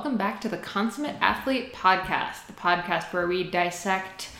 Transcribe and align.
Welcome 0.00 0.16
back 0.16 0.40
to 0.40 0.48
the 0.48 0.56
Consummate 0.56 1.16
Athlete 1.20 1.74
Podcast, 1.74 2.46
the 2.46 2.54
podcast 2.54 3.12
where 3.12 3.26
we 3.26 3.44
dissect 3.44 4.30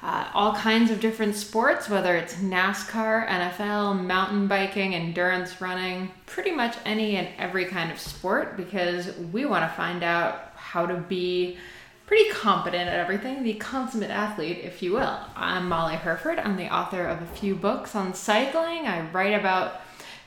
uh, 0.00 0.28
all 0.32 0.54
kinds 0.54 0.92
of 0.92 1.00
different 1.00 1.34
sports, 1.34 1.88
whether 1.88 2.14
it's 2.14 2.34
NASCAR, 2.34 3.26
NFL, 3.26 4.06
mountain 4.06 4.46
biking, 4.46 4.94
endurance 4.94 5.60
running, 5.60 6.12
pretty 6.26 6.52
much 6.52 6.76
any 6.84 7.16
and 7.16 7.26
every 7.36 7.64
kind 7.64 7.90
of 7.90 7.98
sport, 7.98 8.56
because 8.56 9.12
we 9.32 9.44
want 9.44 9.68
to 9.68 9.76
find 9.76 10.04
out 10.04 10.52
how 10.54 10.86
to 10.86 10.94
be 10.94 11.58
pretty 12.06 12.30
competent 12.30 12.88
at 12.88 13.00
everything, 13.00 13.42
the 13.42 13.54
consummate 13.54 14.10
athlete, 14.10 14.60
if 14.62 14.84
you 14.84 14.92
will. 14.92 15.18
I'm 15.34 15.68
Molly 15.68 15.96
Hurford. 15.96 16.38
I'm 16.38 16.56
the 16.56 16.72
author 16.72 17.04
of 17.04 17.20
a 17.20 17.26
few 17.26 17.56
books 17.56 17.96
on 17.96 18.14
cycling. 18.14 18.86
I 18.86 19.10
write 19.10 19.34
about 19.34 19.80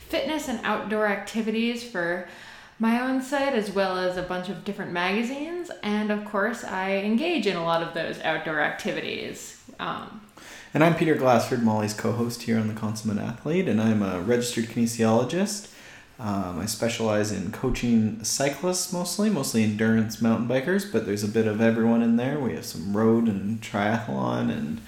fitness 0.10 0.50
and 0.50 0.60
outdoor 0.66 1.08
activities 1.08 1.82
for 1.82 2.28
my 2.82 3.00
own 3.00 3.22
site 3.22 3.54
as 3.54 3.72
well 3.72 3.96
as 3.96 4.18
a 4.18 4.24
bunch 4.24 4.50
of 4.50 4.66
different 4.66 4.92
magazines 4.92 5.70
and 5.84 6.12
of 6.12 6.26
course 6.26 6.64
i 6.64 6.94
engage 6.98 7.46
in 7.46 7.56
a 7.56 7.64
lot 7.64 7.84
of 7.84 7.94
those 7.94 8.20
outdoor 8.22 8.60
activities 8.60 9.62
um, 9.80 10.20
and 10.74 10.84
i'm 10.84 10.96
peter 10.96 11.14
glassford 11.14 11.62
molly's 11.62 11.94
co-host 11.94 12.42
here 12.42 12.60
on 12.60 12.68
the 12.68 12.74
consummate 12.74 13.20
athlete 13.20 13.68
and 13.68 13.80
i'm 13.80 14.02
a 14.02 14.20
registered 14.20 14.66
kinesiologist. 14.66 15.68
Um, 16.20 16.60
i 16.60 16.66
specialize 16.66 17.32
in 17.32 17.52
coaching 17.52 18.24
cyclists 18.24 18.92
mostly 18.92 19.30
mostly 19.30 19.64
endurance 19.64 20.20
mountain 20.20 20.48
bikers 20.48 20.92
but 20.92 21.06
there's 21.06 21.24
a 21.24 21.28
bit 21.28 21.46
of 21.46 21.62
everyone 21.62 22.02
in 22.02 22.18
there. 22.18 22.40
We 22.40 22.54
have 22.56 22.66
some 22.66 22.98
road 22.98 23.28
and 23.28 23.62
triathlon 23.62 24.50
and 24.52 24.82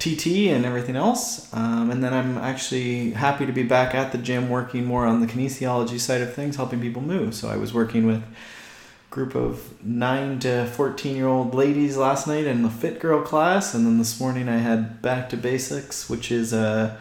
TT 0.00 0.48
and 0.48 0.64
everything 0.64 0.96
else. 0.96 1.52
Um, 1.54 1.90
and 1.90 2.02
then 2.02 2.12
I'm 2.12 2.38
actually 2.38 3.10
happy 3.10 3.44
to 3.46 3.52
be 3.52 3.62
back 3.62 3.94
at 3.94 4.12
the 4.12 4.18
gym 4.18 4.48
working 4.48 4.84
more 4.86 5.06
on 5.06 5.20
the 5.20 5.26
kinesiology 5.26 6.00
side 6.00 6.22
of 6.22 6.34
things, 6.34 6.56
helping 6.56 6.80
people 6.80 7.02
move. 7.02 7.34
So 7.34 7.48
I 7.48 7.56
was 7.56 7.72
working 7.74 8.06
with 8.06 8.22
a 8.22 9.14
group 9.14 9.34
of 9.34 9.84
9 9.84 10.38
to 10.40 10.66
14 10.66 11.14
year 11.14 11.28
old 11.28 11.54
ladies 11.54 11.98
last 11.98 12.26
night 12.26 12.46
in 12.46 12.62
the 12.62 12.70
Fit 12.70 12.98
Girl 12.98 13.20
class. 13.20 13.74
And 13.74 13.86
then 13.86 13.98
this 13.98 14.18
morning 14.18 14.48
I 14.48 14.56
had 14.56 15.02
Back 15.02 15.28
to 15.30 15.36
Basics, 15.36 16.08
which 16.08 16.32
is 16.32 16.54
uh, 16.54 16.96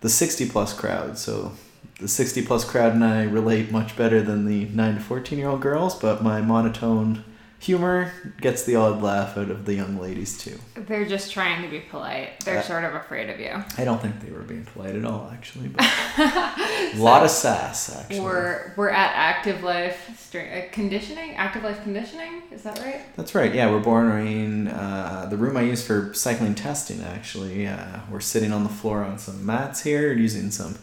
the 0.00 0.08
60 0.08 0.48
plus 0.50 0.74
crowd. 0.74 1.16
So 1.16 1.52
the 2.00 2.08
60 2.08 2.44
plus 2.44 2.64
crowd 2.64 2.92
and 2.92 3.04
I 3.04 3.22
relate 3.22 3.70
much 3.70 3.96
better 3.96 4.20
than 4.20 4.46
the 4.46 4.64
9 4.64 4.96
to 4.96 5.00
14 5.00 5.38
year 5.38 5.48
old 5.48 5.60
girls, 5.60 5.94
but 5.94 6.24
my 6.24 6.40
monotone 6.40 7.22
humor 7.62 8.12
gets 8.40 8.64
the 8.64 8.74
odd 8.74 9.00
laugh 9.02 9.38
out 9.38 9.48
of 9.48 9.66
the 9.66 9.74
young 9.74 9.96
ladies 9.96 10.36
too. 10.36 10.58
They're 10.74 11.06
just 11.06 11.32
trying 11.32 11.62
to 11.62 11.68
be 11.68 11.78
polite. 11.78 12.40
They're 12.40 12.58
uh, 12.58 12.62
sort 12.62 12.82
of 12.82 12.94
afraid 12.94 13.30
of 13.30 13.38
you. 13.38 13.52
I 13.78 13.84
don't 13.84 14.02
think 14.02 14.20
they 14.20 14.32
were 14.32 14.40
being 14.40 14.64
polite 14.64 14.96
at 14.96 15.04
all, 15.04 15.30
actually. 15.32 15.68
But 15.68 15.84
a 16.18 16.90
so 16.92 17.02
lot 17.02 17.22
of 17.22 17.30
sass, 17.30 17.96
actually. 17.96 18.20
We're 18.20 18.72
we're 18.76 18.90
at 18.90 19.12
active 19.14 19.62
life 19.62 20.34
uh, 20.34 20.62
conditioning. 20.72 21.36
Active 21.36 21.62
life 21.62 21.80
conditioning 21.84 22.42
is 22.50 22.62
that 22.64 22.80
right? 22.80 23.00
That's 23.14 23.32
right. 23.34 23.54
Yeah, 23.54 23.70
we're 23.70 23.80
borrowing 23.80 24.66
uh, 24.66 25.28
the 25.30 25.36
room 25.36 25.56
I 25.56 25.62
use 25.62 25.86
for 25.86 26.12
cycling 26.14 26.56
testing. 26.56 27.00
Actually, 27.00 27.68
uh, 27.68 28.00
we're 28.10 28.20
sitting 28.20 28.52
on 28.52 28.64
the 28.64 28.70
floor 28.70 29.04
on 29.04 29.18
some 29.18 29.46
mats 29.46 29.84
here, 29.84 30.12
using 30.12 30.50
some 30.50 30.78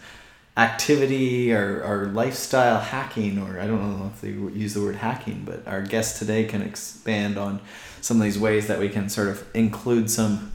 activity 0.59 1.53
or, 1.53 1.81
or 1.83 2.07
lifestyle 2.07 2.79
hacking, 2.79 3.39
or 3.39 3.59
I 3.59 3.65
don't 3.65 3.99
know 3.99 4.11
if 4.13 4.19
they 4.21 4.29
use 4.29 4.73
the 4.73 4.81
word 4.81 4.97
hacking, 4.97 5.43
but 5.45 5.65
our 5.65 5.81
guest 5.81 6.19
today 6.19 6.43
can 6.43 6.61
expand 6.61 7.37
on 7.37 7.61
some 8.01 8.17
of 8.17 8.23
these 8.23 8.37
ways 8.37 8.67
that 8.67 8.77
we 8.77 8.89
can 8.89 9.09
sort 9.09 9.29
of 9.29 9.45
include 9.53 10.11
some 10.11 10.51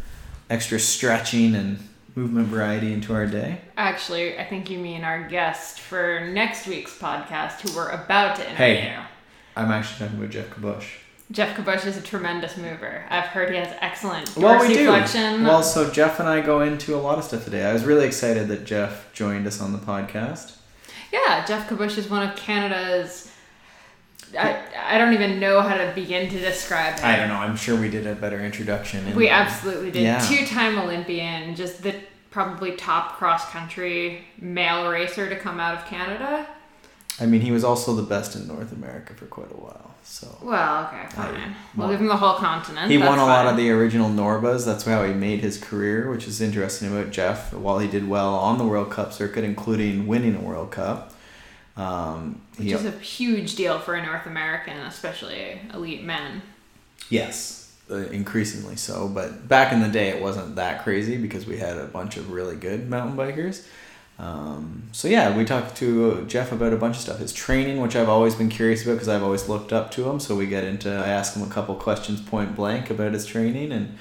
extra 0.50 0.78
stretching 0.78 1.54
and 1.54 1.78
movement 2.14 2.48
variety 2.48 2.92
into 2.92 3.14
our 3.14 3.26
day. 3.26 3.62
Actually, 3.78 4.38
I 4.38 4.44
think 4.44 4.68
you 4.68 4.78
mean 4.78 5.04
our 5.04 5.26
guest 5.26 5.80
for 5.80 6.28
next 6.32 6.66
week's 6.66 6.96
podcast, 6.96 7.60
who 7.62 7.74
we're 7.74 7.88
about 7.88 8.36
to 8.36 8.42
interview. 8.42 8.56
Hey, 8.56 8.98
I'm 9.56 9.70
actually 9.70 10.06
talking 10.06 10.18
about 10.18 10.30
Geoff 10.30 10.50
Kabush. 10.50 10.86
Geoff 11.30 11.56
Kabush 11.56 11.86
is 11.86 11.96
a 11.96 12.02
tremendous 12.02 12.56
mover. 12.56 13.04
I've 13.08 13.24
heard 13.26 13.50
he 13.50 13.56
has 13.56 13.74
excellent 13.80 14.36
well, 14.36 14.60
we 14.60 14.74
do. 14.74 14.88
Well, 14.88 15.62
so 15.62 15.90
Geoff 15.90 16.20
and 16.20 16.28
I 16.28 16.40
go 16.42 16.60
into 16.60 16.94
a 16.94 16.98
lot 16.98 17.18
of 17.18 17.24
stuff 17.24 17.44
today. 17.44 17.64
I 17.64 17.72
was 17.72 17.84
really 17.84 18.06
excited 18.06 18.48
that 18.48 18.64
Geoff 18.64 19.10
joined 19.12 19.46
us 19.46 19.60
on 19.60 19.72
the 19.72 19.78
podcast. 19.78 20.56
Yeah, 21.12 21.44
Geoff 21.46 21.68
Kabush 21.68 21.96
is 21.96 22.10
one 22.10 22.28
of 22.28 22.36
Canada's. 22.36 23.30
I, 24.38 24.60
I 24.76 24.98
don't 24.98 25.14
even 25.14 25.38
know 25.38 25.60
how 25.60 25.76
to 25.76 25.92
begin 25.94 26.28
to 26.28 26.38
describe 26.38 26.98
him. 26.98 27.06
I 27.06 27.16
don't 27.16 27.28
know. 27.28 27.36
I'm 27.36 27.56
sure 27.56 27.80
we 27.80 27.88
did 27.88 28.06
a 28.06 28.14
better 28.14 28.44
introduction. 28.44 29.14
we 29.14 29.26
the, 29.26 29.30
absolutely 29.30 29.92
did. 29.92 30.02
Yeah. 30.02 30.18
Two 30.18 30.44
time 30.44 30.78
Olympian, 30.78 31.54
just 31.54 31.82
the 31.82 31.94
probably 32.30 32.72
top 32.76 33.16
cross 33.16 33.48
country 33.50 34.24
male 34.40 34.88
racer 34.88 35.28
to 35.28 35.36
come 35.36 35.60
out 35.60 35.78
of 35.78 35.86
Canada. 35.86 36.46
I 37.20 37.26
mean, 37.26 37.42
he 37.42 37.52
was 37.52 37.62
also 37.62 37.94
the 37.94 38.02
best 38.02 38.34
in 38.34 38.48
North 38.48 38.72
America 38.72 39.14
for 39.14 39.26
quite 39.26 39.52
a 39.52 39.56
while. 39.56 39.83
So 40.04 40.36
well, 40.42 40.86
okay, 40.86 41.06
fine. 41.10 41.34
I, 41.34 41.54
we'll 41.74 41.88
give 41.88 42.00
him 42.00 42.08
the 42.08 42.16
whole 42.16 42.34
continent. 42.34 42.90
He 42.90 42.98
won 42.98 43.14
a 43.14 43.16
fine. 43.16 43.26
lot 43.26 43.46
of 43.46 43.56
the 43.56 43.70
original 43.70 44.10
Norbas. 44.10 44.66
That's 44.66 44.84
how 44.84 45.02
he 45.02 45.14
made 45.14 45.40
his 45.40 45.56
career, 45.56 46.10
which 46.10 46.28
is 46.28 46.42
interesting 46.42 46.94
about 46.94 47.10
Geoff. 47.10 47.54
While 47.54 47.78
he 47.78 47.88
did 47.88 48.06
well 48.06 48.34
on 48.34 48.58
the 48.58 48.66
World 48.66 48.90
Cup 48.90 49.14
circuit, 49.14 49.44
including 49.44 50.06
winning 50.06 50.36
a 50.36 50.40
World 50.40 50.70
Cup, 50.70 51.14
um, 51.78 52.42
which 52.56 52.68
he, 52.68 52.72
is 52.72 52.84
a 52.84 52.90
huge 52.90 53.56
deal 53.56 53.78
for 53.78 53.94
a 53.94 54.04
North 54.04 54.26
American, 54.26 54.76
especially 54.80 55.60
elite 55.72 56.04
men. 56.04 56.42
Yes, 57.08 57.74
uh, 57.90 57.96
increasingly 57.96 58.76
so. 58.76 59.08
But 59.08 59.48
back 59.48 59.72
in 59.72 59.80
the 59.80 59.88
day, 59.88 60.10
it 60.10 60.22
wasn't 60.22 60.56
that 60.56 60.84
crazy 60.84 61.16
because 61.16 61.46
we 61.46 61.56
had 61.56 61.78
a 61.78 61.86
bunch 61.86 62.18
of 62.18 62.30
really 62.30 62.56
good 62.56 62.90
mountain 62.90 63.16
bikers. 63.16 63.66
Um, 64.18 64.84
so 64.92 65.08
yeah, 65.08 65.36
we 65.36 65.44
talked 65.44 65.76
to 65.76 66.24
Geoff 66.26 66.52
about 66.52 66.72
a 66.72 66.76
bunch 66.76 66.96
of 66.96 67.02
stuff. 67.02 67.18
His 67.18 67.32
training, 67.32 67.80
which 67.80 67.96
I've 67.96 68.08
always 68.08 68.34
been 68.34 68.48
curious 68.48 68.82
about 68.82 68.94
because 68.94 69.08
I've 69.08 69.22
always 69.22 69.48
looked 69.48 69.72
up 69.72 69.90
to 69.92 70.08
him. 70.08 70.20
So 70.20 70.36
we 70.36 70.46
get 70.46 70.64
into, 70.64 70.90
I 70.90 71.08
ask 71.08 71.34
him 71.34 71.42
a 71.42 71.50
couple 71.50 71.74
questions 71.74 72.20
point 72.20 72.54
blank 72.54 72.90
about 72.90 73.12
his 73.12 73.26
training, 73.26 73.72
and 73.72 73.98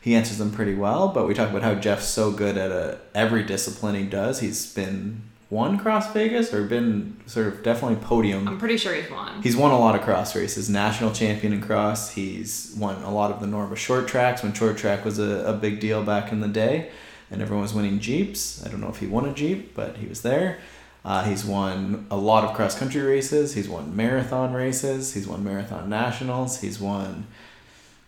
he 0.00 0.14
answers 0.14 0.38
them 0.38 0.52
pretty 0.52 0.74
well. 0.74 1.08
But 1.08 1.26
we 1.26 1.34
talk 1.34 1.50
about 1.50 1.62
how 1.62 1.74
Geoff's 1.74 2.06
so 2.06 2.30
good 2.30 2.56
at 2.56 2.70
a, 2.70 2.98
every 3.14 3.42
discipline 3.42 3.96
he 3.96 4.04
does. 4.04 4.40
He's 4.40 4.72
been 4.72 5.22
won 5.50 5.78
Cross 5.78 6.12
Vegas 6.12 6.52
or 6.52 6.64
been 6.64 7.16
sort 7.26 7.48
of 7.48 7.62
definitely 7.64 7.96
podium. 7.96 8.46
I'm 8.46 8.58
pretty 8.58 8.76
sure 8.76 8.94
he's 8.94 9.10
won. 9.10 9.42
He's 9.42 9.56
won 9.56 9.72
a 9.72 9.78
lot 9.78 9.94
of 9.96 10.02
cross 10.02 10.34
races, 10.34 10.68
national 10.68 11.12
champion 11.12 11.52
in 11.52 11.60
cross. 11.60 12.10
He's 12.10 12.74
won 12.76 13.02
a 13.02 13.12
lot 13.12 13.30
of 13.32 13.40
the 13.40 13.46
Norba 13.46 13.76
short 13.76 14.06
tracks 14.06 14.42
when 14.42 14.52
short 14.52 14.76
track 14.76 15.04
was 15.04 15.18
a, 15.18 15.44
a 15.46 15.52
big 15.52 15.80
deal 15.80 16.04
back 16.04 16.30
in 16.30 16.40
the 16.40 16.48
day 16.48 16.90
and 17.30 17.42
everyone 17.42 17.62
was 17.62 17.74
winning 17.74 17.98
Jeeps. 17.98 18.64
I 18.64 18.68
don't 18.68 18.80
know 18.80 18.88
if 18.88 18.98
he 18.98 19.06
won 19.06 19.26
a 19.26 19.32
Jeep, 19.32 19.74
but 19.74 19.96
he 19.96 20.06
was 20.06 20.22
there. 20.22 20.58
Uh, 21.04 21.22
he's 21.22 21.44
won 21.44 22.06
a 22.10 22.16
lot 22.16 22.42
of 22.42 22.54
cross 22.54 22.76
country 22.76 23.00
races. 23.00 23.54
He's 23.54 23.68
won 23.68 23.94
marathon 23.94 24.52
races. 24.52 25.14
He's 25.14 25.28
won 25.28 25.44
marathon 25.44 25.88
nationals. 25.88 26.60
He's 26.60 26.80
won. 26.80 27.26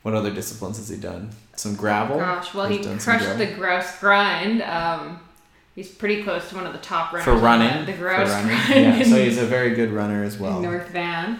What 0.03 0.15
other 0.15 0.33
disciplines 0.33 0.79
has 0.79 0.89
he 0.89 0.97
done? 0.97 1.31
Some 1.55 1.77
gravel. 1.77 2.17
Oh 2.17 2.21
gosh, 2.21 2.55
well, 2.55 2.67
he 2.67 2.79
crushed 2.79 3.39
the 3.39 3.47
grouse 3.55 3.99
grind. 4.01 4.63
Um, 4.63 5.21
he's 5.75 5.89
pretty 5.89 6.23
close 6.23 6.49
to 6.51 6.57
one 6.57 6.67
of 6.67 6.73
the 6.73 6.79
top 6.81 7.13
runners 7.13 7.25
for 7.25 7.37
running. 7.37 7.87
The, 7.87 7.93
the 7.93 7.99
grouse 7.99 8.31
running. 8.31 8.49
grind. 8.49 8.99
Yeah, 8.99 9.03
so 9.05 9.17
he's 9.17 9.39
a 9.39 9.47
very 9.47 9.75
good 9.75 9.91
runner 9.91 10.25
as 10.25 10.39
well. 10.39 10.61
North 10.61 10.89
Van. 10.89 11.39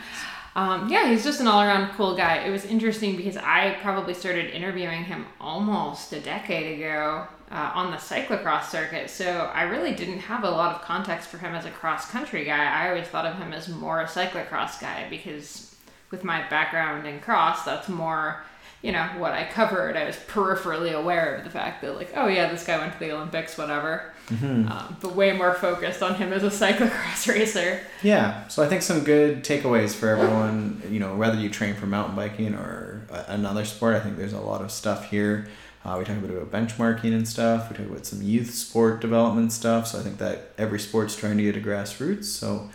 Um, 0.55 0.89
yeah, 0.89 1.09
he's 1.09 1.25
just 1.25 1.41
an 1.41 1.47
all 1.47 1.63
around 1.63 1.93
cool 1.93 2.17
guy. 2.17 2.39
It 2.39 2.51
was 2.51 2.65
interesting 2.65 3.17
because 3.17 3.37
I 3.37 3.77
probably 3.81 4.15
started 4.15 4.51
interviewing 4.51 5.05
him 5.05 5.27
almost 5.41 6.13
a 6.13 6.21
decade 6.21 6.79
ago 6.79 7.27
uh, 7.51 7.73
on 7.75 7.91
the 7.91 7.97
cyclocross 7.97 8.65
circuit, 8.65 9.09
so 9.11 9.51
I 9.55 9.63
really 9.63 9.95
didn't 9.95 10.21
have 10.21 10.45
a 10.45 10.51
lot 10.51 10.75
of 10.75 10.83
context 10.83 11.29
for 11.29 11.39
him 11.39 11.55
as 11.55 11.65
a 11.65 11.71
cross 11.71 12.11
country 12.11 12.45
guy. 12.45 12.65
I 12.65 12.89
always 12.91 13.07
thought 13.07 13.27
of 13.27 13.37
him 13.37 13.53
as 13.53 13.69
more 13.69 14.01
a 14.01 14.07
cyclocross 14.07 14.81
guy 14.81 15.07
because 15.09 15.75
with 16.11 16.25
my 16.25 16.49
background 16.49 17.07
in 17.07 17.21
cross, 17.21 17.65
that's 17.65 17.89
more 17.89 18.45
you 18.83 18.93
know 18.93 19.05
what 19.19 19.33
I 19.33 19.45
covered. 19.45 19.97
I 19.97 20.05
was 20.05 20.17
peripherally 20.17 20.93
aware 20.93 21.37
of 21.37 21.45
the 21.45 21.51
fact 21.51 21.83
that 21.83 21.97
like, 21.97 22.13
oh 22.17 22.29
yeah, 22.29 22.51
this 22.51 22.65
guy 22.65 22.79
went 22.79 22.93
to 22.93 22.99
the 22.99 23.13
Olympics, 23.13 23.59
whatever. 23.59 24.13
Mm-hmm. 24.29 24.71
Um, 24.71 24.97
but 25.01 25.17
way 25.17 25.33
more 25.33 25.55
focused 25.55 26.03
on 26.03 26.15
him 26.15 26.33
as 26.33 26.45
a 26.45 26.47
cyclocross 26.65 27.27
racer. 27.27 27.81
Yeah, 28.03 28.47
so 28.49 28.63
I 28.63 28.69
think 28.69 28.83
some 28.83 29.03
good 29.03 29.43
takeaways 29.43 29.95
for 29.95 30.09
everyone. 30.09 30.83
You 30.89 31.01
know, 31.01 31.17
whether 31.17 31.37
you 31.37 31.51
train 31.51 31.75
for 31.75 31.87
mountain 31.87 32.15
biking 32.15 32.55
or 32.55 33.03
another 33.27 33.65
sport, 33.65 33.97
I 33.97 34.01
think 34.01 34.17
there's 34.17 34.33
a 34.33 34.41
lot 34.41 34.63
of 34.63 34.71
stuff 34.71 35.11
here. 35.11 35.49
Uh, 35.85 35.97
we 35.99 36.05
talk 36.05 36.17
a 36.17 36.21
bit 36.21 36.31
about 36.31 36.51
benchmarking 36.51 37.13
and 37.15 37.27
stuff. 37.27 37.71
We 37.71 37.77
talk 37.77 37.87
about 37.87 38.07
some 38.07 38.21
youth 38.23 38.55
sport 38.55 39.01
development 39.01 39.53
stuff. 39.53 39.87
So 39.87 39.99
I 39.99 40.03
think 40.03 40.19
that 40.19 40.53
every 40.59 40.79
sport's 40.79 41.17
trying 41.17 41.37
to 41.39 41.43
get 41.43 41.57
a 41.57 41.61
grassroots. 41.61 42.25
So 42.25 42.69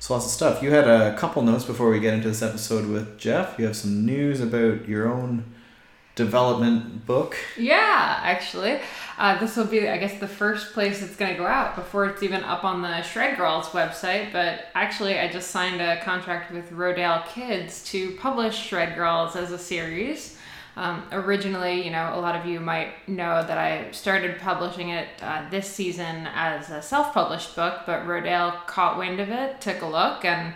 so 0.00 0.14
lots 0.14 0.24
of 0.24 0.32
stuff. 0.32 0.62
You 0.62 0.70
had 0.70 0.88
a 0.88 1.14
couple 1.16 1.42
notes 1.42 1.64
before 1.64 1.90
we 1.90 2.00
get 2.00 2.14
into 2.14 2.28
this 2.28 2.40
episode 2.40 2.88
with 2.88 3.18
Geoff. 3.18 3.58
You 3.58 3.66
have 3.66 3.76
some 3.76 4.06
news 4.06 4.40
about 4.40 4.88
your 4.88 5.12
own 5.12 5.44
development 6.14 7.04
book. 7.04 7.36
Yeah, 7.58 8.18
actually. 8.22 8.80
Uh, 9.18 9.38
this 9.38 9.56
will 9.56 9.66
be, 9.66 9.90
I 9.90 9.98
guess, 9.98 10.18
the 10.18 10.26
first 10.26 10.72
place 10.72 11.02
it's 11.02 11.16
going 11.16 11.32
to 11.32 11.38
go 11.38 11.46
out 11.46 11.76
before 11.76 12.06
it's 12.06 12.22
even 12.22 12.42
up 12.44 12.64
on 12.64 12.80
the 12.80 13.02
Shred 13.02 13.36
Girls 13.36 13.66
website. 13.68 14.32
But 14.32 14.68
actually, 14.74 15.18
I 15.18 15.28
just 15.28 15.50
signed 15.50 15.82
a 15.82 16.02
contract 16.02 16.50
with 16.50 16.70
Rodale 16.70 17.26
Kids 17.26 17.84
to 17.90 18.12
publish 18.12 18.56
Shred 18.56 18.94
Girls 18.94 19.36
as 19.36 19.52
a 19.52 19.58
series. 19.58 20.38
Um, 20.76 21.04
originally, 21.12 21.84
you 21.84 21.90
know, 21.90 22.12
a 22.14 22.20
lot 22.20 22.36
of 22.36 22.46
you 22.46 22.60
might 22.60 23.08
know 23.08 23.44
that 23.44 23.58
I 23.58 23.90
started 23.90 24.38
publishing 24.38 24.90
it 24.90 25.08
uh, 25.20 25.48
this 25.50 25.68
season 25.68 26.28
as 26.34 26.70
a 26.70 26.80
self 26.80 27.12
published 27.12 27.56
book, 27.56 27.82
but 27.86 28.06
Rodale 28.06 28.66
caught 28.66 28.98
wind 28.98 29.20
of 29.20 29.28
it, 29.30 29.60
took 29.60 29.82
a 29.82 29.86
look, 29.86 30.24
and 30.24 30.54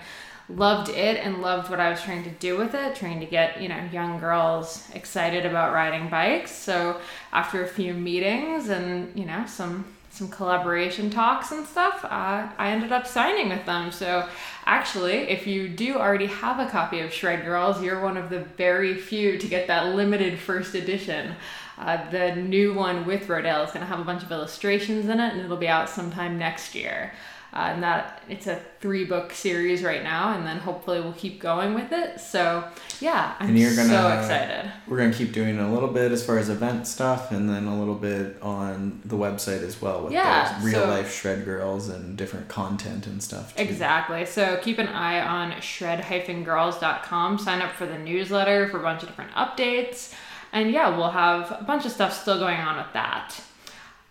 loved 0.48 0.90
it 0.90 1.16
and 1.24 1.40
loved 1.40 1.70
what 1.70 1.80
I 1.80 1.90
was 1.90 2.02
trying 2.02 2.24
to 2.24 2.30
do 2.30 2.56
with 2.56 2.74
it, 2.74 2.94
trying 2.94 3.20
to 3.20 3.26
get, 3.26 3.60
you 3.60 3.68
know, 3.68 3.82
young 3.92 4.18
girls 4.18 4.88
excited 4.92 5.46
about 5.46 5.72
riding 5.72 6.08
bikes. 6.08 6.52
So 6.52 7.00
after 7.32 7.64
a 7.64 7.68
few 7.68 7.94
meetings 7.94 8.68
and, 8.68 9.18
you 9.18 9.24
know, 9.24 9.46
some 9.46 9.93
some 10.14 10.28
collaboration 10.28 11.10
talks 11.10 11.50
and 11.50 11.66
stuff, 11.66 12.04
uh, 12.04 12.48
I 12.56 12.70
ended 12.70 12.92
up 12.92 13.04
signing 13.04 13.48
with 13.48 13.66
them. 13.66 13.90
So 13.90 14.28
actually, 14.64 15.28
if 15.28 15.44
you 15.44 15.68
do 15.68 15.96
already 15.96 16.26
have 16.26 16.60
a 16.60 16.70
copy 16.70 17.00
of 17.00 17.12
Shred 17.12 17.44
Girls, 17.44 17.82
you're 17.82 18.00
one 18.00 18.16
of 18.16 18.30
the 18.30 18.40
very 18.56 18.96
few 18.96 19.38
to 19.38 19.48
get 19.48 19.66
that 19.66 19.94
limited 19.94 20.38
first 20.38 20.76
edition. 20.76 21.34
Uh, 21.76 22.08
the 22.10 22.36
new 22.36 22.72
one 22.72 23.04
with 23.04 23.26
Rodale 23.26 23.64
is 23.64 23.72
going 23.72 23.80
to 23.80 23.86
have 23.86 23.98
a 23.98 24.04
bunch 24.04 24.22
of 24.22 24.30
illustrations 24.30 25.06
in 25.06 25.18
it, 25.18 25.32
and 25.32 25.40
it'll 25.40 25.56
be 25.56 25.66
out 25.66 25.90
sometime 25.90 26.38
next 26.38 26.76
year. 26.76 27.12
Uh, 27.54 27.68
and 27.72 27.84
that 27.84 28.20
it's 28.28 28.48
a 28.48 28.60
three 28.80 29.04
book 29.04 29.32
series 29.32 29.84
right 29.84 30.02
now, 30.02 30.34
and 30.34 30.44
then 30.44 30.56
hopefully 30.58 31.00
we'll 31.00 31.12
keep 31.12 31.40
going 31.40 31.72
with 31.72 31.92
it. 31.92 32.18
So 32.20 32.64
yeah, 33.00 33.34
I'm 33.38 33.50
And 33.50 33.58
you're 33.58 33.76
gonna- 33.76 33.88
so 33.90 34.08
excited. 34.18 34.72
We're 34.88 34.96
gonna 34.98 35.12
keep 35.12 35.32
doing 35.32 35.60
a 35.60 35.72
little 35.72 35.88
bit 35.90 36.10
as 36.10 36.26
far 36.26 36.36
as 36.38 36.48
event 36.48 36.88
stuff, 36.88 37.30
and 37.30 37.48
then 37.48 37.66
a 37.68 37.78
little 37.78 37.94
bit 37.94 38.38
on 38.42 39.00
the 39.04 39.14
website 39.16 39.62
as 39.62 39.80
well 39.80 40.02
with 40.02 40.12
Yeah, 40.12 40.54
those 40.54 40.64
real 40.64 40.80
so- 40.82 40.88
life 40.88 41.14
shred 41.14 41.44
girls 41.44 41.88
and 41.88 42.16
different 42.16 42.48
content 42.48 43.06
and 43.06 43.22
stuff. 43.22 43.54
Too. 43.54 43.62
Exactly. 43.62 44.26
So 44.26 44.58
keep 44.60 44.80
an 44.80 44.88
eye 44.88 45.20
on 45.20 45.54
shred-girls.com. 45.60 47.38
Sign 47.38 47.62
up 47.62 47.72
for 47.72 47.86
the 47.86 47.98
newsletter 47.98 48.68
for 48.68 48.78
a 48.80 48.82
bunch 48.82 49.02
of 49.02 49.08
different 49.08 49.32
updates. 49.32 50.12
And 50.52 50.70
yeah, 50.70 50.88
we'll 50.96 51.10
have 51.10 51.50
a 51.52 51.64
bunch 51.64 51.84
of 51.84 51.92
stuff 51.92 52.12
still 52.20 52.38
going 52.38 52.58
on 52.60 52.76
with 52.78 52.92
that. 52.94 53.40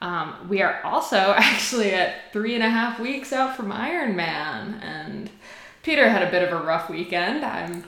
Um, 0.04 0.36
we 0.50 0.62
are 0.62 0.82
also 0.84 1.16
actually 1.38 1.92
at 1.94 2.32
three 2.34 2.54
and 2.54 2.64
a 2.64 2.70
half 2.70 3.00
weeks 3.00 3.34
out 3.34 3.56
from 3.56 3.72
Ironman. 3.72 4.84
And 4.84 5.32
Peter 5.82 6.10
had 6.10 6.22
a 6.22 6.30
bit 6.30 6.44
of 6.44 6.62
a 6.62 6.64
rough 6.64 6.90
weekend. 6.90 7.44
I'm 7.44 7.86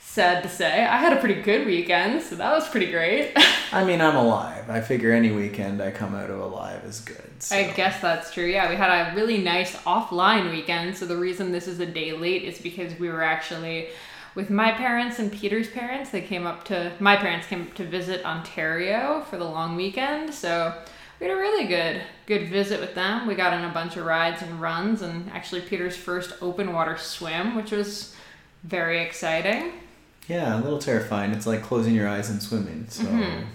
sad 0.00 0.42
to 0.42 0.48
say. 0.48 0.84
I 0.84 0.96
had 0.96 1.12
a 1.12 1.20
pretty 1.20 1.40
good 1.40 1.66
weekend, 1.66 2.22
so 2.22 2.34
that 2.34 2.52
was 2.52 2.68
pretty 2.68 2.90
great. 2.90 3.32
I 3.72 3.84
mean, 3.84 4.00
I'm 4.00 4.16
alive. 4.16 4.68
I 4.68 4.80
figure 4.80 5.12
any 5.12 5.30
weekend 5.30 5.80
I 5.80 5.92
come 5.92 6.16
out 6.16 6.30
of 6.30 6.40
alive 6.40 6.82
is 6.84 7.00
good. 7.00 7.30
So. 7.38 7.56
I 7.56 7.70
guess 7.70 8.00
that's 8.00 8.34
true. 8.34 8.46
Yeah, 8.46 8.68
we 8.68 8.74
had 8.74 8.90
a 8.90 9.14
really 9.14 9.38
nice 9.38 9.76
offline 9.82 10.50
weekend. 10.50 10.96
So 10.96 11.06
the 11.06 11.16
reason 11.16 11.52
this 11.52 11.68
is 11.68 11.78
a 11.78 11.86
day 11.86 12.12
late 12.12 12.42
is 12.42 12.58
because 12.58 12.98
we 12.98 13.08
were 13.08 13.22
actually 13.22 13.90
with 14.34 14.50
my 14.50 14.72
parents 14.72 15.20
and 15.20 15.30
Peter's 15.30 15.68
parents. 15.68 16.10
They 16.10 16.22
came 16.22 16.44
up 16.44 16.64
to 16.64 16.92
my 16.98 17.14
parents 17.16 17.46
came 17.46 17.62
up 17.62 17.74
to 17.74 17.84
visit 17.84 18.24
Ontario 18.24 19.24
for 19.30 19.36
the 19.36 19.44
long 19.44 19.76
weekend. 19.76 20.34
So 20.34 20.74
we 21.20 21.26
had 21.26 21.36
a 21.36 21.38
really 21.38 21.66
good 21.66 22.02
good 22.26 22.48
visit 22.48 22.80
with 22.80 22.94
them. 22.94 23.26
We 23.26 23.34
got 23.34 23.52
in 23.52 23.64
a 23.64 23.72
bunch 23.72 23.96
of 23.96 24.04
rides 24.06 24.42
and 24.42 24.60
runs 24.60 25.02
and 25.02 25.30
actually 25.30 25.60
Peter's 25.60 25.96
first 25.96 26.32
open 26.40 26.72
water 26.72 26.96
swim, 26.96 27.54
which 27.54 27.70
was 27.70 28.14
very 28.64 29.00
exciting. 29.02 29.72
Yeah, 30.26 30.58
a 30.58 30.62
little 30.62 30.78
terrifying. 30.78 31.32
It's 31.32 31.46
like 31.46 31.62
closing 31.62 31.94
your 31.94 32.08
eyes 32.08 32.30
and 32.30 32.42
swimming. 32.42 32.86
So 32.88 33.04
Mm-hmm. 33.04 33.46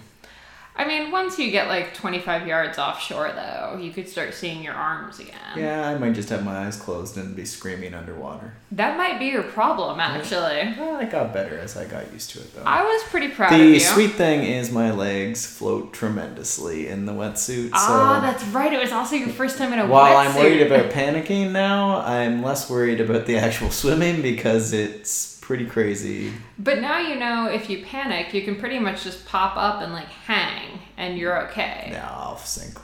I 0.78 0.86
mean, 0.86 1.10
once 1.10 1.38
you 1.38 1.50
get 1.50 1.68
like 1.68 1.94
25 1.94 2.46
yards 2.46 2.78
offshore 2.78 3.32
though, 3.34 3.78
you 3.80 3.90
could 3.92 4.08
start 4.08 4.34
seeing 4.34 4.62
your 4.62 4.74
arms 4.74 5.18
again. 5.18 5.34
yeah, 5.56 5.88
I 5.88 5.96
might 5.96 6.12
just 6.14 6.28
have 6.28 6.44
my 6.44 6.66
eyes 6.66 6.76
closed 6.76 7.16
and 7.16 7.34
be 7.34 7.44
screaming 7.46 7.94
underwater. 7.94 8.52
That 8.72 8.98
might 8.98 9.18
be 9.18 9.26
your 9.26 9.42
problem, 9.42 10.00
actually. 10.00 10.74
Well, 10.78 10.98
it 11.00 11.10
got 11.10 11.32
better 11.32 11.58
as 11.58 11.76
I 11.76 11.86
got 11.86 12.12
used 12.12 12.30
to 12.30 12.40
it, 12.40 12.54
though. 12.54 12.62
I 12.64 12.82
was 12.82 13.02
pretty 13.04 13.28
proud 13.28 13.52
of 13.54 13.58
the 13.58 13.78
sweet 13.78 14.12
thing 14.12 14.42
is 14.44 14.70
my 14.70 14.90
legs 14.90 15.46
float 15.46 15.92
tremendously 15.94 16.88
in 16.88 17.06
the 17.06 17.12
wetsuit. 17.12 17.70
Ah, 17.72 18.18
so 18.20 18.26
that's 18.26 18.44
right. 18.52 18.72
It 18.72 18.80
was 18.80 18.92
also 18.92 19.16
your 19.16 19.28
first 19.28 19.56
time 19.58 19.72
in 19.72 19.78
a 19.78 19.86
while 19.86 20.12
wetsuit. 20.12 20.14
While 20.14 20.28
I'm 20.28 20.34
worried 20.36 20.62
about 20.62 20.90
panicking 20.90 21.52
now, 21.52 22.00
I'm 22.00 22.42
less 22.42 22.68
worried 22.68 23.00
about 23.00 23.26
the 23.26 23.38
actual 23.38 23.70
swimming 23.82 24.20
because 24.20 24.72
it's 24.72 25.35
pretty 25.46 25.64
crazy. 25.66 26.32
But 26.58 26.80
now 26.80 26.98
you 26.98 27.14
know 27.16 27.46
if 27.46 27.70
you 27.70 27.84
panic, 27.84 28.34
you 28.34 28.42
can 28.42 28.56
pretty 28.56 28.78
much 28.80 29.04
just 29.04 29.24
pop 29.26 29.56
up 29.56 29.80
and 29.80 29.92
like 29.92 30.08
hang, 30.08 30.80
and 30.96 31.16
you're 31.16 31.40
okay. 31.48 31.88
Yeah, 31.92 32.08
I'll 32.10 32.36
sink. 32.36 32.76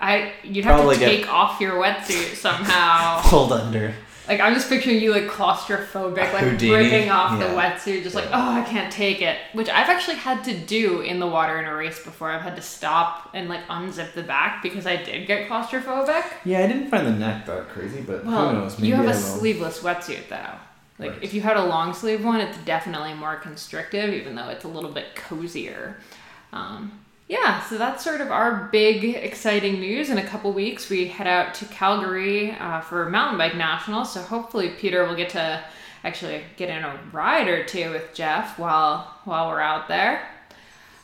I 0.00 0.32
you'd 0.44 0.64
have 0.64 0.76
Probably 0.76 0.96
to 0.96 1.04
take 1.04 1.28
off 1.28 1.60
your 1.60 1.74
wetsuit 1.74 2.34
somehow. 2.36 3.18
Hold 3.22 3.52
under. 3.52 3.92
like 4.28 4.40
I'm 4.40 4.54
just 4.54 4.68
picturing 4.68 5.00
you 5.00 5.10
like 5.12 5.24
claustrophobic, 5.26 6.32
like 6.32 6.44
Houdini, 6.44 6.74
ripping 6.74 7.10
off 7.10 7.38
the 7.38 7.46
yeah. 7.46 7.72
wetsuit, 7.76 8.02
just 8.04 8.14
like 8.14 8.26
oh 8.32 8.50
I 8.60 8.64
can't 8.64 8.92
take 8.92 9.20
it. 9.20 9.38
Which 9.52 9.68
I've 9.68 9.88
actually 9.88 10.16
had 10.18 10.44
to 10.44 10.56
do 10.56 11.00
in 11.00 11.18
the 11.20 11.26
water 11.26 11.58
in 11.58 11.64
a 11.66 11.74
race 11.74 12.02
before. 12.02 12.30
I've 12.30 12.42
had 12.42 12.56
to 12.56 12.62
stop 12.62 13.30
and 13.34 13.48
like 13.48 13.66
unzip 13.66 14.12
the 14.14 14.22
back 14.22 14.62
because 14.62 14.86
I 14.86 14.96
did 15.02 15.26
get 15.26 15.48
claustrophobic. 15.48 16.24
Yeah, 16.44 16.60
I 16.60 16.66
didn't 16.68 16.88
find 16.90 17.06
the 17.06 17.12
neck 17.12 17.46
that 17.46 17.68
crazy, 17.68 18.00
but 18.00 18.24
Well, 18.24 18.48
who 18.50 18.54
knows? 18.60 18.78
Maybe 18.78 18.88
you 18.88 18.94
have 18.94 19.06
I 19.06 19.10
a 19.10 19.14
will. 19.14 19.20
sleeveless 19.20 19.80
wetsuit 19.80 20.28
though. 20.28 20.54
Like 21.02 21.10
Right. 21.12 21.22
if 21.22 21.34
you 21.34 21.40
had 21.40 21.56
a 21.56 21.64
long 21.64 21.92
sleeve 21.92 22.24
one, 22.24 22.40
it's 22.40 22.56
definitely 22.58 23.14
more 23.14 23.36
constrictive, 23.36 24.14
even 24.14 24.34
though 24.34 24.48
it's 24.48 24.64
a 24.64 24.68
little 24.68 24.90
bit 24.90 25.14
cozier. 25.14 25.96
Um, 26.52 27.00
yeah, 27.28 27.62
so 27.62 27.78
that's 27.78 28.04
sort 28.04 28.20
of 28.20 28.30
our 28.30 28.68
big 28.72 29.04
exciting 29.04 29.80
news. 29.80 30.10
In 30.10 30.18
a 30.18 30.22
couple 30.26 30.52
weeks, 30.52 30.88
we 30.90 31.06
head 31.08 31.26
out 31.26 31.54
to 31.54 31.64
Calgary 31.66 32.52
uh, 32.52 32.80
for 32.80 33.08
mountain 33.08 33.38
bike 33.38 33.56
nationals. 33.56 34.12
So 34.12 34.20
hopefully, 34.20 34.70
Peter 34.70 35.04
will 35.06 35.14
get 35.16 35.30
to 35.30 35.62
actually 36.04 36.42
get 36.56 36.68
in 36.68 36.82
a 36.84 36.98
ride 37.12 37.48
or 37.48 37.64
two 37.64 37.90
with 37.90 38.12
Geoff 38.12 38.58
while 38.58 39.14
while 39.24 39.48
we're 39.48 39.60
out 39.60 39.88
there. 39.88 40.28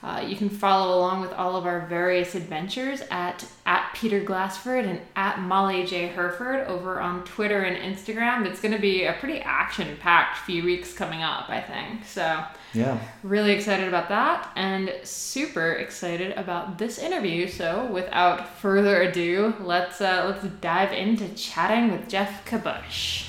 Uh, 0.00 0.24
you 0.24 0.36
can 0.36 0.48
follow 0.48 0.96
along 0.96 1.20
with 1.20 1.32
all 1.32 1.56
of 1.56 1.66
our 1.66 1.86
various 1.86 2.34
adventures 2.36 3.02
at 3.10 3.44
at 3.66 3.92
Peter 3.94 4.20
Glassford 4.20 4.84
and 4.86 5.00
at 5.16 5.40
Molly 5.40 5.84
J 5.84 6.06
Hurford 6.06 6.66
over 6.68 7.00
on 7.00 7.24
Twitter 7.24 7.62
and 7.62 7.76
Instagram. 7.76 8.46
It's 8.46 8.60
going 8.60 8.72
to 8.72 8.78
be 8.80 9.04
a 9.04 9.12
pretty 9.14 9.40
action-packed 9.40 10.38
few 10.38 10.64
weeks 10.64 10.94
coming 10.94 11.22
up, 11.22 11.50
I 11.50 11.60
think. 11.60 12.04
So 12.06 12.44
Yeah. 12.72 12.98
really 13.24 13.50
excited 13.52 13.88
about 13.88 14.08
that, 14.10 14.50
and 14.54 14.92
super 15.02 15.72
excited 15.72 16.32
about 16.36 16.78
this 16.78 16.98
interview. 16.98 17.48
So 17.48 17.86
without 17.86 18.48
further 18.60 19.02
ado, 19.02 19.54
let's 19.60 20.00
uh, 20.00 20.24
let's 20.28 20.44
dive 20.60 20.92
into 20.92 21.28
chatting 21.34 21.90
with 21.90 22.08
Geoff 22.08 22.44
Kabush. 22.46 23.27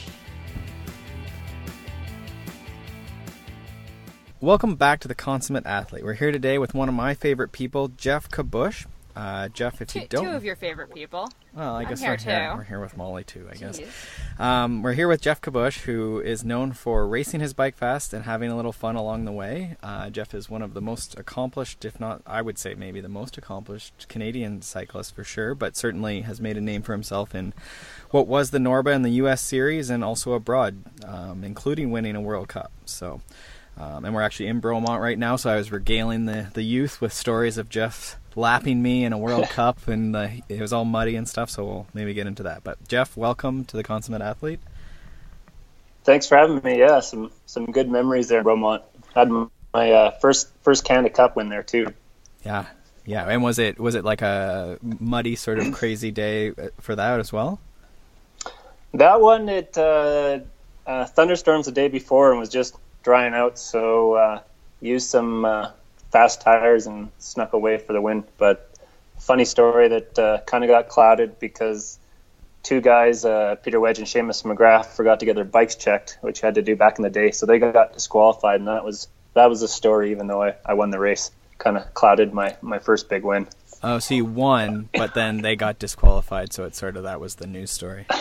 Welcome 4.42 4.76
back 4.76 5.02
to 5.02 5.08
the 5.10 5.16
Consummate 5.16 5.66
Athlete. 5.66 6.04
We're 6.04 6.14
here 6.14 6.32
today 6.32 6.58
with 6.58 6.74
one 6.74 6.88
of 6.88 6.96
my 6.96 7.14
favorite 7.14 7.52
people, 7.52 7.90
Geoff 7.90 8.30
Kabush. 8.30 8.86
Uh, 9.14 9.50
Geoff, 9.50 9.82
if 9.82 9.90
Two, 9.90 10.00
you 10.00 10.08
don't, 10.08 10.24
two 10.24 10.32
of 10.32 10.46
your 10.46 10.56
favorite 10.56 10.94
people. 10.94 11.28
well, 11.54 11.76
I 11.76 11.82
I'm 11.82 11.90
guess 11.90 12.00
here 12.00 12.12
we're 12.12 12.18
here. 12.18 12.50
too. 12.52 12.58
We're 12.58 12.64
here 12.64 12.80
with 12.80 12.96
Molly 12.96 13.26
too. 13.26 13.50
I 13.52 13.56
guess. 13.56 13.82
Um, 14.38 14.82
we're 14.82 14.94
here 14.94 15.10
with 15.10 15.20
Geoff 15.22 15.42
Kabush, 15.42 15.80
who 15.80 16.22
is 16.22 16.46
known 16.46 16.72
for 16.72 17.06
racing 17.06 17.42
his 17.42 17.54
bike 17.54 17.76
fast 17.76 18.14
and 18.14 18.24
having 18.24 18.50
a 18.50 18.56
little 18.56 18.72
fun 18.72 18.96
along 18.96 19.26
the 19.26 19.34
way. 19.34 19.76
Uh, 19.84 20.10
Geoff 20.10 20.34
is 20.34 20.50
one 20.50 20.62
of 20.62 20.74
the 20.74 20.80
most 20.80 21.20
accomplished, 21.20 21.84
if 21.84 22.00
not, 22.00 22.22
I 22.26 22.42
would 22.42 22.58
say 22.58 22.76
maybe 22.76 23.02
the 23.02 23.10
most 23.10 23.38
accomplished 23.38 24.08
Canadian 24.08 24.62
cyclist 24.62 25.14
for 25.16 25.26
sure, 25.26 25.54
but 25.54 25.76
certainly 25.76 26.22
has 26.22 26.40
made 26.40 26.56
a 26.56 26.62
name 26.62 26.82
for 26.82 26.94
himself 26.94 27.36
in 27.36 27.54
what 28.12 28.26
was 28.26 28.52
the 28.52 28.60
Norba 28.60 28.96
and 28.96 29.04
the 29.04 29.10
U.S. 29.12 29.42
Series 29.42 29.90
and 29.90 30.02
also 30.02 30.32
abroad, 30.32 30.78
um, 31.06 31.44
including 31.44 31.92
winning 31.92 32.16
a 32.16 32.22
World 32.22 32.48
Cup. 32.48 32.72
So. 32.86 33.20
Um, 33.80 34.04
and 34.04 34.14
we're 34.14 34.22
actually 34.22 34.48
in 34.48 34.62
Bromont 34.62 35.00
right 35.00 35.18
now, 35.18 35.38
so 35.38 35.50
I 35.50 35.56
was 35.56 35.72
regaling 35.72 36.26
the, 36.26 36.48
the 36.54 36.64
youth 36.64 37.00
with 37.00 37.14
stories 37.14 37.58
of 37.58 37.70
Geoff 37.70 38.18
lapping 38.36 38.82
me 38.82 39.06
in 39.06 39.14
a 39.14 39.18
World 39.18 39.46
Cup, 39.50 39.88
and 39.88 40.16
uh, 40.16 40.28
it 40.50 40.60
was 40.60 40.74
all 40.74 40.84
muddy 40.84 41.16
and 41.16 41.28
stuff. 41.28 41.50
So 41.50 41.64
we'll 41.64 41.88
maybe 41.94 42.14
get 42.14 42.28
into 42.28 42.44
that. 42.44 42.64
But 42.64 42.86
Geoff, 42.90 43.16
welcome 43.16 43.64
to 43.66 43.78
the 43.78 43.84
Consummate 43.84 44.22
Athlete. 44.22 44.60
Thanks 46.04 46.28
for 46.28 46.38
having 46.38 46.62
me. 46.64 46.80
Yeah, 46.80 47.00
some 47.00 47.32
some 47.46 47.68
good 47.68 47.90
memories 47.90 48.28
there 48.28 48.40
in 48.40 48.46
Bromont. 48.46 48.82
Had 49.16 49.30
my 49.74 49.92
uh, 49.92 50.12
first 50.20 50.50
first 50.62 50.84
Canada 50.84 51.10
Cup 51.10 51.38
win 51.38 51.50
there 51.50 51.64
too. 51.64 51.94
Yeah, 52.44 52.66
yeah. 53.06 53.26
And 53.26 53.44
was 53.44 53.60
it 53.60 53.80
was 53.80 53.96
it 53.96 54.04
like 54.04 54.22
a 54.22 54.78
muddy 54.82 55.36
sort 55.36 55.60
of 55.60 55.72
crazy 55.74 56.12
day 56.12 56.50
uh, 56.50 56.70
for 56.82 56.96
that 56.96 57.20
as 57.20 57.32
well? 57.32 57.60
That 58.94 59.22
one, 59.22 59.48
it 59.50 59.78
uh, 59.78 60.40
uh, 60.86 61.06
thunderstorms 61.06 61.68
the 61.68 61.72
day 61.72 61.88
before 61.88 62.32
and 62.32 62.40
was 62.40 62.50
just 62.50 62.76
drying 63.04 63.34
out, 63.34 63.58
so 63.58 64.14
uh, 64.14 64.42
used 64.82 65.10
some 65.10 65.46
uh, 65.46 65.72
fast 66.12 66.42
tires 66.42 66.88
and 66.88 67.10
snuck 67.18 67.54
away 67.54 67.78
for 67.78 67.94
the 67.94 68.02
win. 68.02 68.24
But 68.38 68.72
funny 69.18 69.46
story 69.46 69.88
that 69.90 70.20
uh, 70.20 70.42
kind 70.46 70.64
of 70.64 70.70
got 70.70 70.88
clouded 70.90 71.40
because 71.40 72.00
two 72.64 72.82
guys, 72.82 73.26
uh, 73.26 73.56
Peter 73.64 73.80
Wedge 73.80 74.00
and 74.00 74.08
Seamus 74.08 74.44
McGrath, 74.44 74.88
forgot 74.88 75.20
to 75.20 75.26
get 75.26 75.36
their 75.36 75.46
bikes 75.46 75.76
checked, 75.76 76.18
which 76.22 76.42
you 76.42 76.46
had 76.46 76.56
to 76.56 76.62
do 76.62 76.76
back 76.76 77.00
in 77.00 77.04
the 77.04 77.10
day. 77.10 77.32
So 77.32 77.46
they 77.46 77.60
got 77.60 77.94
disqualified, 77.94 78.60
and 78.60 78.68
that 78.68 78.84
was 78.84 79.08
that 79.34 79.50
was 79.50 79.62
the 79.62 79.68
story. 79.68 80.12
Even 80.12 80.28
though 80.28 80.44
I, 80.44 80.56
I 80.66 80.74
won 80.74 80.90
the 80.90 81.00
race, 81.00 81.32
kind 81.58 81.78
of 81.78 81.94
clouded 81.94 82.34
my 82.34 82.58
my 82.62 82.80
first 82.80 83.10
big 83.10 83.24
win. 83.24 83.48
Oh, 83.82 84.00
so 84.00 84.14
you 84.14 84.26
won, 84.26 84.90
but 84.94 85.14
then 85.14 85.38
they 85.38 85.56
got 85.56 85.80
disqualified. 85.80 86.52
So 86.52 86.66
it's 86.66 86.78
sort 86.78 86.98
of 86.98 87.04
that 87.04 87.22
was 87.22 87.36
the 87.36 87.48
news 87.48 87.72
story. 87.72 88.06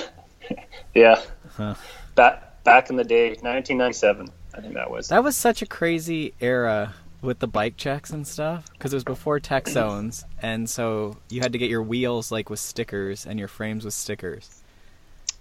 Yeah. 0.94 1.22
Huh. 1.56 1.74
Back 2.14 2.64
back 2.64 2.90
in 2.90 2.96
the 2.96 3.04
day, 3.04 3.28
1997, 3.28 4.30
I 4.58 4.60
think 4.60 4.74
that 4.74 4.90
was. 4.90 5.08
That 5.08 5.22
was 5.22 5.36
such 5.36 5.62
a 5.62 5.66
crazy 5.66 6.34
era 6.40 6.94
with 7.22 7.38
the 7.38 7.46
bike 7.46 7.76
checks 7.76 8.10
and 8.10 8.26
stuff 8.26 8.68
because 8.72 8.92
it 8.92 8.96
was 8.96 9.04
before 9.04 9.38
tech 9.38 9.68
zones, 9.68 10.24
and 10.42 10.68
so 10.68 11.16
you 11.30 11.40
had 11.40 11.52
to 11.52 11.58
get 11.58 11.70
your 11.70 11.82
wheels 11.82 12.32
like 12.32 12.50
with 12.50 12.58
stickers 12.58 13.24
and 13.24 13.38
your 13.38 13.48
frames 13.48 13.84
with 13.84 13.94
stickers. 13.94 14.62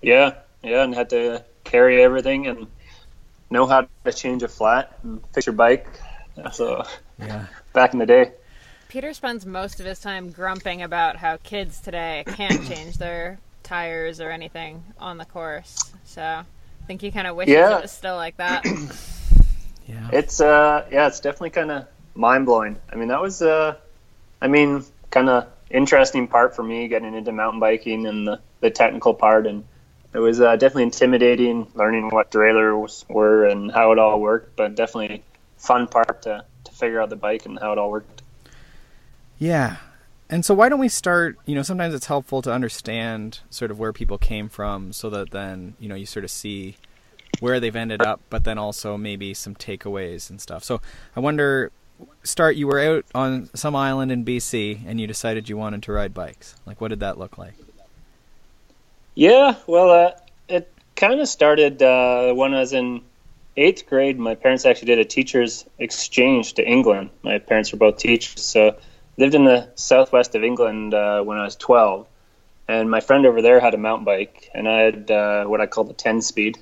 Yeah, 0.02 0.36
yeah, 0.64 0.84
and 0.84 0.94
had 0.94 1.10
to 1.10 1.44
carry 1.64 2.02
everything 2.04 2.46
and 2.46 2.68
know 3.50 3.66
how 3.66 3.88
to 4.06 4.14
change 4.14 4.44
a 4.44 4.48
flat 4.48 4.98
and 5.04 5.22
fix 5.34 5.48
your 5.48 5.54
bike. 5.54 5.88
So 6.52 6.86
Yeah. 7.20 7.48
back 7.74 7.94
in 7.94 8.00
the 8.00 8.06
day. 8.06 8.34
Peter 8.88 9.14
spends 9.14 9.46
most 9.46 9.80
of 9.80 9.86
his 9.86 10.00
time 10.00 10.30
grumping 10.32 10.82
about 10.84 11.18
how 11.18 11.38
kids 11.38 11.82
today 11.82 12.24
can't 12.28 12.64
change 12.68 12.98
their 12.98 13.40
tires 13.64 14.22
or 14.22 14.30
anything 14.30 14.84
on 15.00 15.18
the 15.18 15.26
course. 15.26 15.92
So 16.06 16.22
I 16.22 16.46
think 16.88 17.02
he 17.02 17.12
kind 17.12 17.28
of 17.28 17.36
wishes 17.36 17.54
Yeah. 17.54 17.78
it 17.78 17.82
was 17.84 17.92
still 17.92 18.16
like 18.16 18.38
that. 18.38 18.66
Yeah. 19.88 20.10
It's 20.12 20.42
uh 20.42 20.86
yeah, 20.92 21.08
it's 21.08 21.22
definitely 21.22 21.52
kind 21.52 21.72
of 21.72 21.88
mind 22.14 22.46
blowing. 22.46 22.76
I 22.92 22.96
mean, 22.98 23.08
that 23.08 23.22
was 23.22 23.42
uh, 23.42 23.76
I 24.42 24.48
mean, 24.50 24.84
kind 25.12 25.30
of 25.30 25.48
interesting 25.70 26.28
part 26.28 26.58
for 26.58 26.62
me 26.64 26.90
getting 26.90 27.14
into 27.14 27.32
mountain 27.32 27.62
biking 27.62 28.06
and 28.06 28.28
the, 28.28 28.42
the 28.60 28.70
technical 28.70 29.14
part, 29.14 29.48
and 29.48 29.64
it 30.14 30.20
was 30.20 30.42
uh, 30.42 30.58
definitely 30.58 30.84
intimidating 30.84 31.68
learning 31.74 32.10
what 32.10 32.32
derailleurs 32.32 33.06
were 33.08 33.46
and 33.46 33.72
how 33.72 33.94
it 33.94 33.98
all 34.00 34.20
worked, 34.20 34.58
but 34.58 34.76
definitely 34.76 35.24
fun 35.56 35.88
part 35.88 36.24
to 36.24 36.44
to 36.66 36.72
figure 36.74 37.00
out 37.02 37.10
the 37.10 37.16
bike 37.16 37.46
and 37.46 37.58
how 37.58 37.72
it 37.72 37.78
all 37.78 37.90
worked. 37.90 38.22
Yeah. 39.38 39.78
And 40.30 40.44
so 40.44 40.54
why 40.54 40.68
don't 40.70 40.80
we 40.80 40.90
start, 40.90 41.38
you 41.46 41.56
know, 41.56 41.62
sometimes 41.62 41.94
it's 41.94 42.08
helpful 42.08 42.42
to 42.42 42.52
understand 42.52 43.40
sort 43.50 43.72
of 43.72 43.80
where 43.80 43.94
people 43.94 44.18
came 44.18 44.50
from 44.50 44.92
so 44.92 45.10
that 45.10 45.32
then, 45.32 45.76
you 45.80 45.88
know, 45.88 45.96
you 45.96 46.06
sort 46.06 46.26
of 46.26 46.32
see 46.32 46.76
where 47.40 47.60
they've 47.60 47.76
ended 47.76 48.02
up, 48.02 48.20
but 48.30 48.44
then 48.44 48.58
also 48.58 48.98
maybe 48.98 49.34
some 49.34 49.56
takeaways 49.56 50.30
and 50.30 50.42
stuff. 50.42 50.64
So 50.64 50.82
I 51.16 51.20
wonder 51.22 51.72
start 52.24 52.56
you 52.56 52.68
were 52.68 52.80
out 52.80 53.06
on 53.16 53.50
some 53.56 53.76
island 53.76 54.12
in 54.12 54.24
BC 54.24 54.82
and 54.86 55.00
you 55.00 55.08
decided 55.08 55.50
you 55.50 55.58
wanted 55.58 55.84
to 55.84 55.92
ride 55.92 56.14
bikes. 56.14 56.56
Like 56.66 56.82
what 56.82 56.90
did 56.90 57.00
that 57.00 57.18
look 57.18 57.38
like? 57.38 57.54
Yeah, 59.16 59.56
well, 59.66 59.90
uh, 59.90 60.12
it 60.48 60.72
kind 60.96 61.20
of 61.20 61.28
started 61.28 61.82
uh, 61.82 62.34
when 62.34 62.54
I 62.54 62.60
was 62.60 62.74
in 62.74 63.02
eighth 63.56 63.88
grade. 63.88 64.20
My 64.20 64.36
parents 64.36 64.66
actually 64.66 64.88
did 64.88 65.00
a 65.00 65.06
teachers 65.06 65.66
exchange 65.80 66.54
to 66.56 66.68
England. 66.68 67.10
My 67.24 67.40
parents 67.40 67.72
were 67.72 67.80
both 67.80 67.98
teachers, 67.98 68.44
so 68.44 68.78
lived 69.18 69.36
in 69.36 69.46
the 69.46 69.70
southwest 69.76 70.36
of 70.36 70.44
England 70.44 70.94
uh, 70.94 71.22
when 71.22 71.38
I 71.38 71.44
was 71.44 71.56
12. 71.56 72.08
And 72.68 72.90
my 72.90 73.00
friend 73.00 73.26
over 73.26 73.42
there 73.42 73.60
had 73.60 73.74
a 73.74 73.78
mountain 73.78 74.06
bike, 74.06 74.50
and 74.54 74.68
I 74.68 74.80
had 74.82 75.10
uh, 75.12 75.46
what 75.46 75.62
I 75.62 75.68
called 75.68 75.90
a 75.90 75.94
10 75.94 76.22
speed 76.22 76.58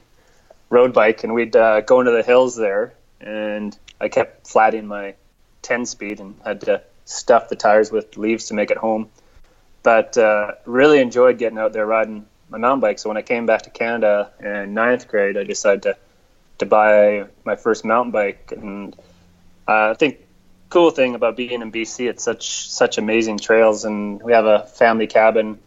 road 0.69 0.93
bike, 0.93 1.23
and 1.23 1.33
we'd 1.33 1.55
uh, 1.55 1.81
go 1.81 1.99
into 1.99 2.11
the 2.11 2.23
hills 2.23 2.55
there. 2.55 2.93
And 3.19 3.77
I 3.99 4.09
kept 4.09 4.47
flatting 4.47 4.85
my 4.87 5.15
10 5.63 5.85
speed 5.85 6.19
and 6.19 6.35
had 6.45 6.61
to 6.61 6.81
stuff 7.05 7.49
the 7.49 7.55
tires 7.55 7.91
with 7.91 8.17
leaves 8.17 8.45
to 8.45 8.53
make 8.53 8.71
it 8.71 8.77
home. 8.77 9.09
But 9.83 10.17
uh, 10.17 10.53
really 10.65 10.99
enjoyed 10.99 11.37
getting 11.37 11.57
out 11.57 11.73
there 11.73 11.85
riding 11.85 12.25
my 12.49 12.57
mountain 12.57 12.81
bike. 12.81 12.99
So 12.99 13.09
when 13.09 13.17
I 13.17 13.21
came 13.21 13.45
back 13.45 13.63
to 13.63 13.69
Canada 13.69 14.31
in 14.39 14.73
ninth 14.73 15.07
grade, 15.07 15.37
I 15.37 15.43
decided 15.43 15.83
to 15.83 15.97
to 16.57 16.65
buy 16.65 17.25
my 17.43 17.55
first 17.55 17.83
mountain 17.83 18.11
bike. 18.11 18.53
And 18.55 18.95
uh, 19.67 19.91
I 19.91 19.93
think 19.95 20.24
cool 20.75 20.91
thing 20.91 21.15
about 21.15 21.37
being 21.37 21.61
in 21.61 21.71
BC, 21.71 22.09
it's 22.09 22.21
such 22.21 22.69
such 22.69 22.97
amazing 22.97 23.37
trails, 23.37 23.85
and 23.85 24.21
we 24.21 24.33
have 24.33 24.45
a 24.45 24.65
family 24.65 25.07
cabin 25.07 25.57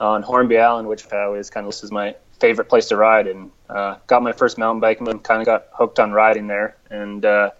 on 0.00 0.22
Hornby 0.22 0.56
Island, 0.56 0.88
which 0.88 1.04
I 1.12 1.24
always 1.24 1.50
kind 1.50 1.66
of 1.66 1.72
this 1.72 1.84
is 1.84 1.92
my 1.92 2.16
favorite 2.40 2.70
place 2.70 2.88
to 2.88 2.96
ride. 2.96 3.26
And 3.26 3.50
uh, 3.68 3.96
got 4.06 4.22
my 4.22 4.32
first 4.32 4.56
mountain 4.56 4.80
bike 4.80 5.00
and 5.00 5.22
kind 5.22 5.42
of 5.42 5.44
got 5.44 5.66
hooked 5.74 6.00
on 6.00 6.12
riding 6.12 6.46
there. 6.46 6.76
And 6.88 7.22
uh, 7.22 7.50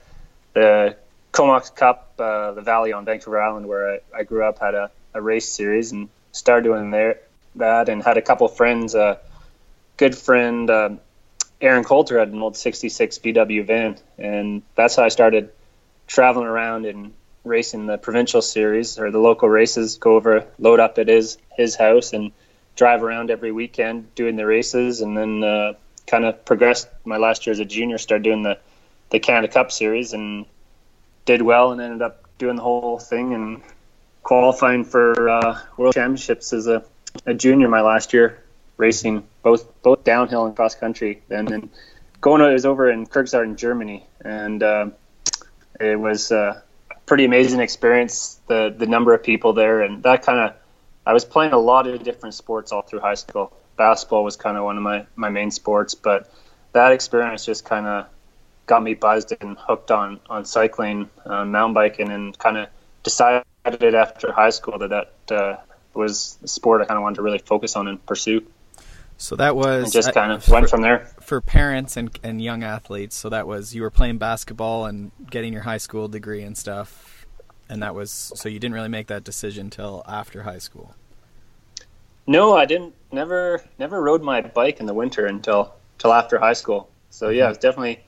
the 0.54 0.96
Comox 1.30 1.68
Cup, 1.68 2.14
uh, 2.18 2.52
the 2.52 2.62
Valley 2.62 2.94
on 2.94 3.04
Vancouver 3.04 3.42
Island, 3.42 3.68
where 3.68 3.92
I, 3.92 4.20
I 4.20 4.22
grew 4.22 4.42
up, 4.42 4.58
had 4.58 4.74
a, 4.74 4.90
a 5.12 5.20
race 5.20 5.50
series 5.50 5.92
and 5.92 6.08
started 6.32 6.64
doing 6.64 6.90
there 6.90 7.20
that 7.56 7.90
and 7.90 8.02
had 8.02 8.16
a 8.16 8.22
couple 8.22 8.48
friends. 8.48 8.94
A 8.94 9.20
good 9.98 10.16
friend, 10.16 10.70
uh, 10.70 10.90
Aaron 11.60 11.84
Coulter, 11.84 12.18
had 12.18 12.28
an 12.28 12.40
old 12.40 12.56
'66 12.56 13.18
VW 13.18 13.66
van, 13.66 13.98
and 14.16 14.62
that's 14.74 14.96
how 14.96 15.04
I 15.04 15.10
started 15.10 15.50
traveling 16.12 16.46
around 16.46 16.84
and 16.84 17.14
racing 17.42 17.86
the 17.86 17.96
provincial 17.96 18.42
series 18.42 18.98
or 18.98 19.10
the 19.10 19.18
local 19.18 19.48
races. 19.48 19.96
Go 19.96 20.16
over, 20.16 20.46
load 20.58 20.78
up 20.78 20.98
at 20.98 21.08
his 21.08 21.38
his 21.56 21.74
house, 21.74 22.12
and 22.12 22.32
drive 22.76 23.02
around 23.02 23.30
every 23.30 23.50
weekend 23.50 24.14
doing 24.14 24.36
the 24.36 24.46
races, 24.46 25.00
and 25.00 25.16
then 25.16 25.42
uh, 25.42 25.72
kind 26.06 26.24
of 26.24 26.44
progressed. 26.44 26.88
My 27.04 27.16
last 27.16 27.46
year 27.46 27.52
as 27.52 27.60
a 27.60 27.64
junior, 27.64 27.98
started 27.98 28.24
doing 28.24 28.42
the 28.42 28.58
the 29.10 29.20
Canada 29.20 29.52
Cup 29.52 29.72
series, 29.72 30.12
and 30.12 30.44
did 31.24 31.40
well, 31.40 31.72
and 31.72 31.80
ended 31.80 32.02
up 32.02 32.24
doing 32.38 32.56
the 32.56 32.62
whole 32.62 32.98
thing 32.98 33.34
and 33.34 33.62
qualifying 34.22 34.84
for 34.84 35.28
uh, 35.28 35.58
world 35.76 35.94
championships 35.94 36.52
as 36.52 36.66
a, 36.66 36.84
a 37.26 37.34
junior 37.34 37.68
my 37.68 37.80
last 37.80 38.12
year 38.12 38.42
racing 38.76 39.22
both 39.42 39.82
both 39.82 40.02
downhill 40.04 40.46
and 40.46 40.56
cross 40.56 40.74
country 40.74 41.20
and 41.30 41.48
then 41.48 41.70
going 42.20 42.40
it 42.40 42.52
was 42.52 42.64
over 42.64 42.90
in 42.90 43.06
Kirchzarten 43.06 43.56
Germany 43.56 44.06
and 44.24 44.62
uh, 44.62 44.86
it 45.82 45.98
was 45.98 46.30
a 46.30 46.62
pretty 47.06 47.24
amazing 47.24 47.60
experience 47.60 48.40
the 48.48 48.74
the 48.76 48.86
number 48.86 49.12
of 49.12 49.22
people 49.22 49.52
there 49.52 49.82
and 49.82 50.02
that 50.02 50.22
kind 50.22 50.38
of 50.38 50.56
I 51.04 51.12
was 51.12 51.24
playing 51.24 51.52
a 51.52 51.58
lot 51.58 51.86
of 51.86 52.02
different 52.02 52.34
sports 52.34 52.70
all 52.72 52.82
through 52.82 53.00
high 53.00 53.14
school 53.14 53.52
basketball 53.76 54.24
was 54.24 54.36
kind 54.36 54.56
of 54.56 54.64
one 54.64 54.76
of 54.76 54.82
my 54.82 55.06
my 55.16 55.28
main 55.28 55.50
sports 55.50 55.94
but 55.94 56.32
that 56.72 56.92
experience 56.92 57.44
just 57.44 57.64
kind 57.64 57.86
of 57.86 58.06
got 58.66 58.82
me 58.82 58.94
buzzed 58.94 59.34
and 59.40 59.56
hooked 59.58 59.90
on 59.90 60.20
on 60.30 60.44
cycling 60.44 61.10
uh, 61.26 61.44
mountain 61.44 61.74
biking 61.74 62.10
and 62.10 62.38
kind 62.38 62.56
of 62.56 62.68
decided 63.02 63.44
after 63.94 64.32
high 64.32 64.50
school 64.50 64.78
that 64.78 65.12
that 65.26 65.36
uh, 65.36 65.56
was 65.94 66.38
a 66.42 66.48
sport 66.48 66.80
I 66.80 66.84
kind 66.84 66.96
of 66.96 67.02
wanted 67.02 67.16
to 67.16 67.22
really 67.22 67.38
focus 67.38 67.76
on 67.76 67.88
and 67.88 68.04
pursue. 68.06 68.46
So 69.18 69.36
that 69.36 69.54
was 69.54 69.84
And 69.84 69.92
just 69.92 70.12
kind 70.14 70.32
of 70.32 70.48
went 70.48 70.68
from 70.68 70.82
there. 70.82 71.08
For 71.32 71.40
parents 71.40 71.96
and 71.96 72.10
and 72.22 72.42
young 72.42 72.62
athletes. 72.62 73.16
So 73.16 73.30
that 73.30 73.46
was 73.46 73.74
you 73.74 73.80
were 73.80 73.90
playing 73.90 74.18
basketball 74.18 74.84
and 74.84 75.12
getting 75.30 75.50
your 75.50 75.62
high 75.62 75.78
school 75.78 76.06
degree 76.06 76.42
and 76.42 76.58
stuff. 76.58 77.24
And 77.70 77.82
that 77.82 77.94
was 77.94 78.10
so 78.34 78.50
you 78.50 78.58
didn't 78.58 78.74
really 78.74 78.90
make 78.90 79.06
that 79.06 79.24
decision 79.24 79.70
till 79.70 80.02
after 80.06 80.42
high 80.42 80.58
school. 80.58 80.94
No, 82.26 82.54
I 82.54 82.66
didn't. 82.66 82.94
Never, 83.10 83.64
never 83.78 84.02
rode 84.02 84.22
my 84.22 84.42
bike 84.42 84.78
in 84.78 84.84
the 84.84 84.92
winter 84.92 85.24
until 85.24 85.72
till 85.96 86.12
after 86.12 86.38
high 86.38 86.52
school. 86.52 86.90
So 87.08 87.30
yeah, 87.30 87.48
it's 87.48 87.56
definitely 87.56 88.04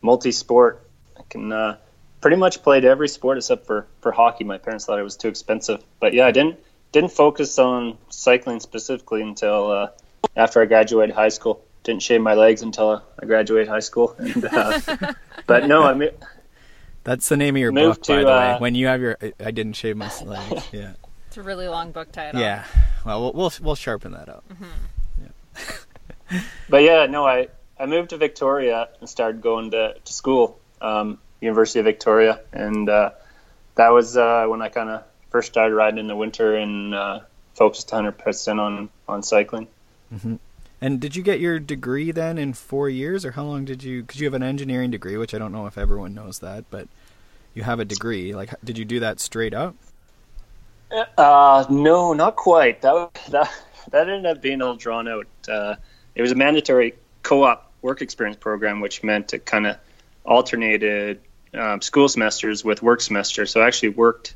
multi-sport. 0.00 0.82
I 1.18 1.24
can 1.28 1.52
uh, 1.52 1.76
pretty 2.22 2.38
much 2.38 2.62
played 2.62 2.86
every 2.86 3.08
sport 3.08 3.36
except 3.36 3.66
for 3.66 3.86
for 4.00 4.12
hockey. 4.12 4.44
My 4.44 4.56
parents 4.56 4.86
thought 4.86 4.98
it 4.98 5.02
was 5.02 5.18
too 5.18 5.28
expensive, 5.28 5.84
but 6.00 6.14
yeah, 6.14 6.24
I 6.24 6.30
didn't 6.30 6.58
didn't 6.90 7.12
focus 7.12 7.58
on 7.58 7.98
cycling 8.08 8.60
specifically 8.60 9.20
until 9.20 9.70
uh, 9.70 9.88
after 10.34 10.62
I 10.62 10.64
graduated 10.64 11.14
high 11.14 11.28
school. 11.28 11.62
Didn't 11.84 12.02
shave 12.02 12.20
my 12.20 12.34
legs 12.34 12.62
until 12.62 13.02
I 13.20 13.26
graduated 13.26 13.68
high 13.68 13.80
school. 13.80 14.14
And, 14.18 14.44
uh, 14.44 14.80
but 15.46 15.66
no, 15.66 15.82
I 15.82 15.94
mean, 15.94 16.10
That's 17.04 17.28
the 17.28 17.36
name 17.36 17.56
of 17.56 17.60
your 17.60 17.72
Moved 17.72 18.00
book, 18.00 18.06
by 18.06 18.14
to, 18.16 18.20
the 18.20 18.26
way. 18.30 18.50
uh, 18.52 18.58
When 18.60 18.74
you 18.74 18.86
have 18.86 19.00
your, 19.00 19.18
I 19.40 19.50
didn't 19.50 19.74
shave 19.74 19.96
my 19.96 20.10
legs. 20.24 20.64
Yeah, 20.72 20.92
It's 21.26 21.36
a 21.36 21.42
really 21.42 21.68
long 21.68 21.90
book 21.92 22.12
title. 22.12 22.40
yeah. 22.40 22.64
Well, 23.04 23.20
we'll 23.20 23.32
we'll, 23.32 23.52
we'll 23.62 23.74
sharpen 23.74 24.12
that 24.12 24.28
up. 24.28 24.44
but 26.68 26.82
yeah, 26.82 27.06
no, 27.06 27.26
I, 27.26 27.48
I 27.78 27.86
moved 27.86 28.10
to 28.10 28.16
Victoria 28.16 28.88
and 29.00 29.08
started 29.08 29.42
going 29.42 29.72
to, 29.72 29.94
to 30.04 30.12
school, 30.12 30.58
um, 30.80 31.18
University 31.40 31.80
of 31.80 31.84
Victoria, 31.84 32.40
and 32.52 32.88
uh, 32.88 33.10
that 33.74 33.88
was 33.90 34.16
uh, 34.16 34.46
when 34.46 34.62
I 34.62 34.68
kind 34.68 34.88
of 34.88 35.02
first 35.30 35.48
started 35.48 35.74
riding 35.74 35.98
in 35.98 36.06
the 36.06 36.14
winter 36.16 36.54
and 36.56 36.94
uh, 36.94 37.20
focused 37.54 37.88
100% 37.90 38.60
on 38.60 38.88
on 39.08 39.22
cycling. 39.24 39.66
And 40.82 41.00
did 41.00 41.14
you 41.14 41.22
get 41.22 41.38
your 41.38 41.60
degree 41.60 42.10
then 42.10 42.38
in 42.38 42.54
four 42.54 42.88
years, 42.88 43.24
or 43.24 43.30
how 43.30 43.44
long 43.44 43.64
did 43.64 43.84
you? 43.84 44.02
Because 44.02 44.20
you 44.20 44.26
have 44.26 44.34
an 44.34 44.42
engineering 44.42 44.90
degree, 44.90 45.16
which 45.16 45.32
I 45.32 45.38
don't 45.38 45.52
know 45.52 45.66
if 45.66 45.78
everyone 45.78 46.12
knows 46.12 46.40
that, 46.40 46.64
but 46.70 46.88
you 47.54 47.62
have 47.62 47.78
a 47.78 47.84
degree. 47.84 48.34
Like, 48.34 48.52
did 48.64 48.76
you 48.76 48.84
do 48.84 48.98
that 48.98 49.20
straight 49.20 49.54
up? 49.54 49.76
Uh, 51.16 51.64
no, 51.70 52.14
not 52.14 52.34
quite. 52.34 52.82
That 52.82 53.14
that 53.30 53.48
that 53.92 54.08
ended 54.08 54.26
up 54.26 54.42
being 54.42 54.60
all 54.60 54.74
drawn 54.74 55.06
out. 55.06 55.28
Uh, 55.48 55.76
it 56.16 56.22
was 56.22 56.32
a 56.32 56.34
mandatory 56.34 56.94
co-op 57.22 57.70
work 57.80 58.02
experience 58.02 58.38
program, 58.38 58.80
which 58.80 59.04
meant 59.04 59.34
it 59.34 59.46
kind 59.46 59.68
of 59.68 59.76
alternated 60.24 61.20
um, 61.54 61.80
school 61.80 62.08
semesters 62.08 62.64
with 62.64 62.82
work 62.82 63.00
semesters. 63.00 63.52
So 63.52 63.60
I 63.60 63.68
actually 63.68 63.90
worked 63.90 64.34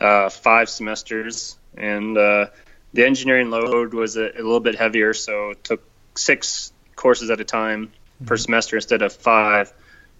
uh, 0.00 0.30
five 0.30 0.68
semesters, 0.68 1.56
and 1.76 2.18
uh, 2.18 2.46
the 2.92 3.04
engineering 3.04 3.50
load 3.50 3.94
was 3.94 4.16
a, 4.16 4.30
a 4.30 4.42
little 4.42 4.60
bit 4.60 4.76
heavier, 4.76 5.12
so 5.12 5.54
took 5.62 5.82
six 6.16 6.72
courses 6.94 7.30
at 7.30 7.40
a 7.40 7.44
time 7.44 7.92
per 8.24 8.36
semester 8.36 8.76
instead 8.76 9.02
of 9.02 9.12
five. 9.12 9.72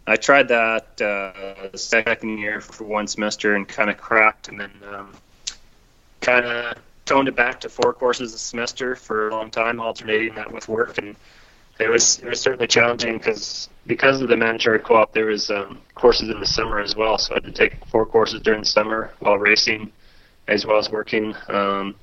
I 0.06 0.16
tried 0.16 0.48
that 0.48 1.00
uh, 1.00 1.68
the 1.72 1.78
second 1.78 2.38
year 2.38 2.60
for 2.60 2.84
one 2.84 3.08
semester 3.08 3.54
and 3.54 3.66
kind 3.66 3.90
of 3.90 3.96
cracked, 3.96 4.48
and 4.48 4.60
then 4.60 4.70
um, 4.92 5.12
kind 6.20 6.44
of 6.44 6.78
toned 7.06 7.28
it 7.28 7.36
back 7.36 7.60
to 7.62 7.68
four 7.68 7.92
courses 7.92 8.34
a 8.34 8.38
semester 8.38 8.94
for 8.94 9.28
a 9.28 9.30
long 9.32 9.50
time, 9.50 9.80
alternating 9.80 10.34
that 10.34 10.52
with 10.52 10.68
work, 10.68 10.98
and 10.98 11.16
it 11.78 11.88
was 11.88 12.18
it 12.20 12.28
was 12.28 12.40
certainly 12.40 12.66
challenging 12.66 13.18
because 13.18 13.68
because 13.86 14.20
of 14.20 14.28
the 14.28 14.36
mandatory 14.36 14.78
co-op, 14.78 15.12
there 15.12 15.26
was 15.26 15.50
um, 15.50 15.78
courses 15.94 16.28
in 16.28 16.40
the 16.40 16.46
summer 16.46 16.80
as 16.80 16.94
well. 16.94 17.18
So 17.18 17.34
I 17.34 17.36
had 17.36 17.44
to 17.44 17.52
take 17.52 17.84
four 17.86 18.06
courses 18.06 18.40
during 18.42 18.60
the 18.60 18.66
summer 18.66 19.12
while 19.18 19.38
racing, 19.38 19.92
as 20.46 20.64
well 20.66 20.78
as 20.78 20.90
working. 20.90 21.34
Um, 21.48 21.94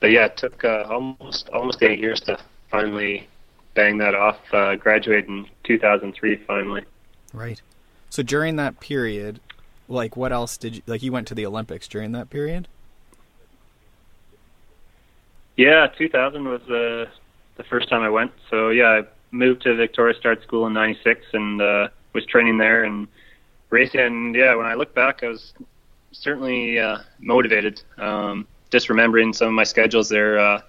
but 0.00 0.10
yeah, 0.10 0.26
it 0.26 0.36
took 0.36 0.64
uh, 0.64 0.84
almost 0.88 1.48
almost 1.50 1.82
eight 1.82 1.98
years 1.98 2.20
to 2.22 2.38
finally 2.70 3.28
bang 3.74 3.98
that 3.98 4.14
off. 4.14 4.38
Uh, 4.52 4.76
graduated 4.76 5.28
in 5.28 5.46
2003 5.64 6.36
finally. 6.46 6.82
Right. 7.32 7.60
So 8.10 8.22
during 8.22 8.56
that 8.56 8.80
period, 8.80 9.40
like 9.88 10.16
what 10.16 10.32
else 10.32 10.56
did 10.56 10.76
you 10.76 10.82
like? 10.86 11.02
You 11.02 11.12
went 11.12 11.28
to 11.28 11.34
the 11.34 11.46
Olympics 11.46 11.88
during 11.88 12.12
that 12.12 12.30
period. 12.30 12.68
Yeah, 15.56 15.86
2000 15.96 16.48
was 16.48 16.60
the 16.68 17.08
the 17.56 17.64
first 17.64 17.88
time 17.88 18.02
I 18.02 18.10
went. 18.10 18.32
So 18.50 18.70
yeah, 18.70 18.88
I 18.88 19.02
moved 19.30 19.62
to 19.62 19.74
Victoria 19.74 20.14
Start 20.14 20.42
School 20.42 20.66
in 20.66 20.72
'96 20.72 21.24
and 21.32 21.60
uh, 21.60 21.88
was 22.12 22.26
training 22.26 22.58
there 22.58 22.84
and 22.84 23.08
racing. 23.70 24.00
And 24.00 24.34
yeah, 24.34 24.54
when 24.54 24.66
I 24.66 24.74
look 24.74 24.94
back, 24.94 25.22
I 25.22 25.28
was 25.28 25.52
certainly 26.12 26.78
uh, 26.78 26.98
motivated. 27.18 27.82
Um, 27.98 28.46
just 28.70 28.88
remembering 28.88 29.32
some 29.32 29.48
of 29.48 29.54
my 29.54 29.64
schedules 29.64 30.08
there, 30.08 30.38
uh, 30.38 30.60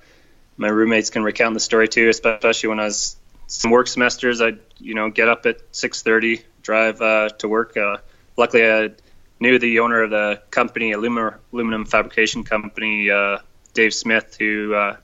my 0.57 0.67
roommates 0.67 1.09
can 1.09 1.23
recount 1.23 1.53
the 1.53 1.59
story 1.59 1.87
too, 1.87 2.09
especially 2.09 2.69
when 2.69 2.79
I 2.79 2.85
was 2.85 3.15
some 3.47 3.71
work 3.71 3.87
semesters. 3.87 4.41
I'd 4.41 4.59
you 4.77 4.93
know 4.93 5.09
get 5.09 5.29
up 5.29 5.45
at 5.45 5.71
6:30, 5.71 6.43
drive 6.61 7.01
uh, 7.01 7.29
to 7.39 7.47
work. 7.47 7.77
Uh, 7.77 7.97
luckily, 8.35 8.69
I 8.69 8.91
knew 9.39 9.59
the 9.59 9.79
owner 9.79 10.03
of 10.03 10.09
the 10.09 10.41
company, 10.51 10.91
aluminum, 10.91 11.35
aluminum 11.53 11.85
fabrication 11.85 12.43
company, 12.43 13.09
uh, 13.09 13.39
Dave 13.73 13.93
Smith, 13.93 14.35
who 14.39 14.73
uh, 14.73 14.97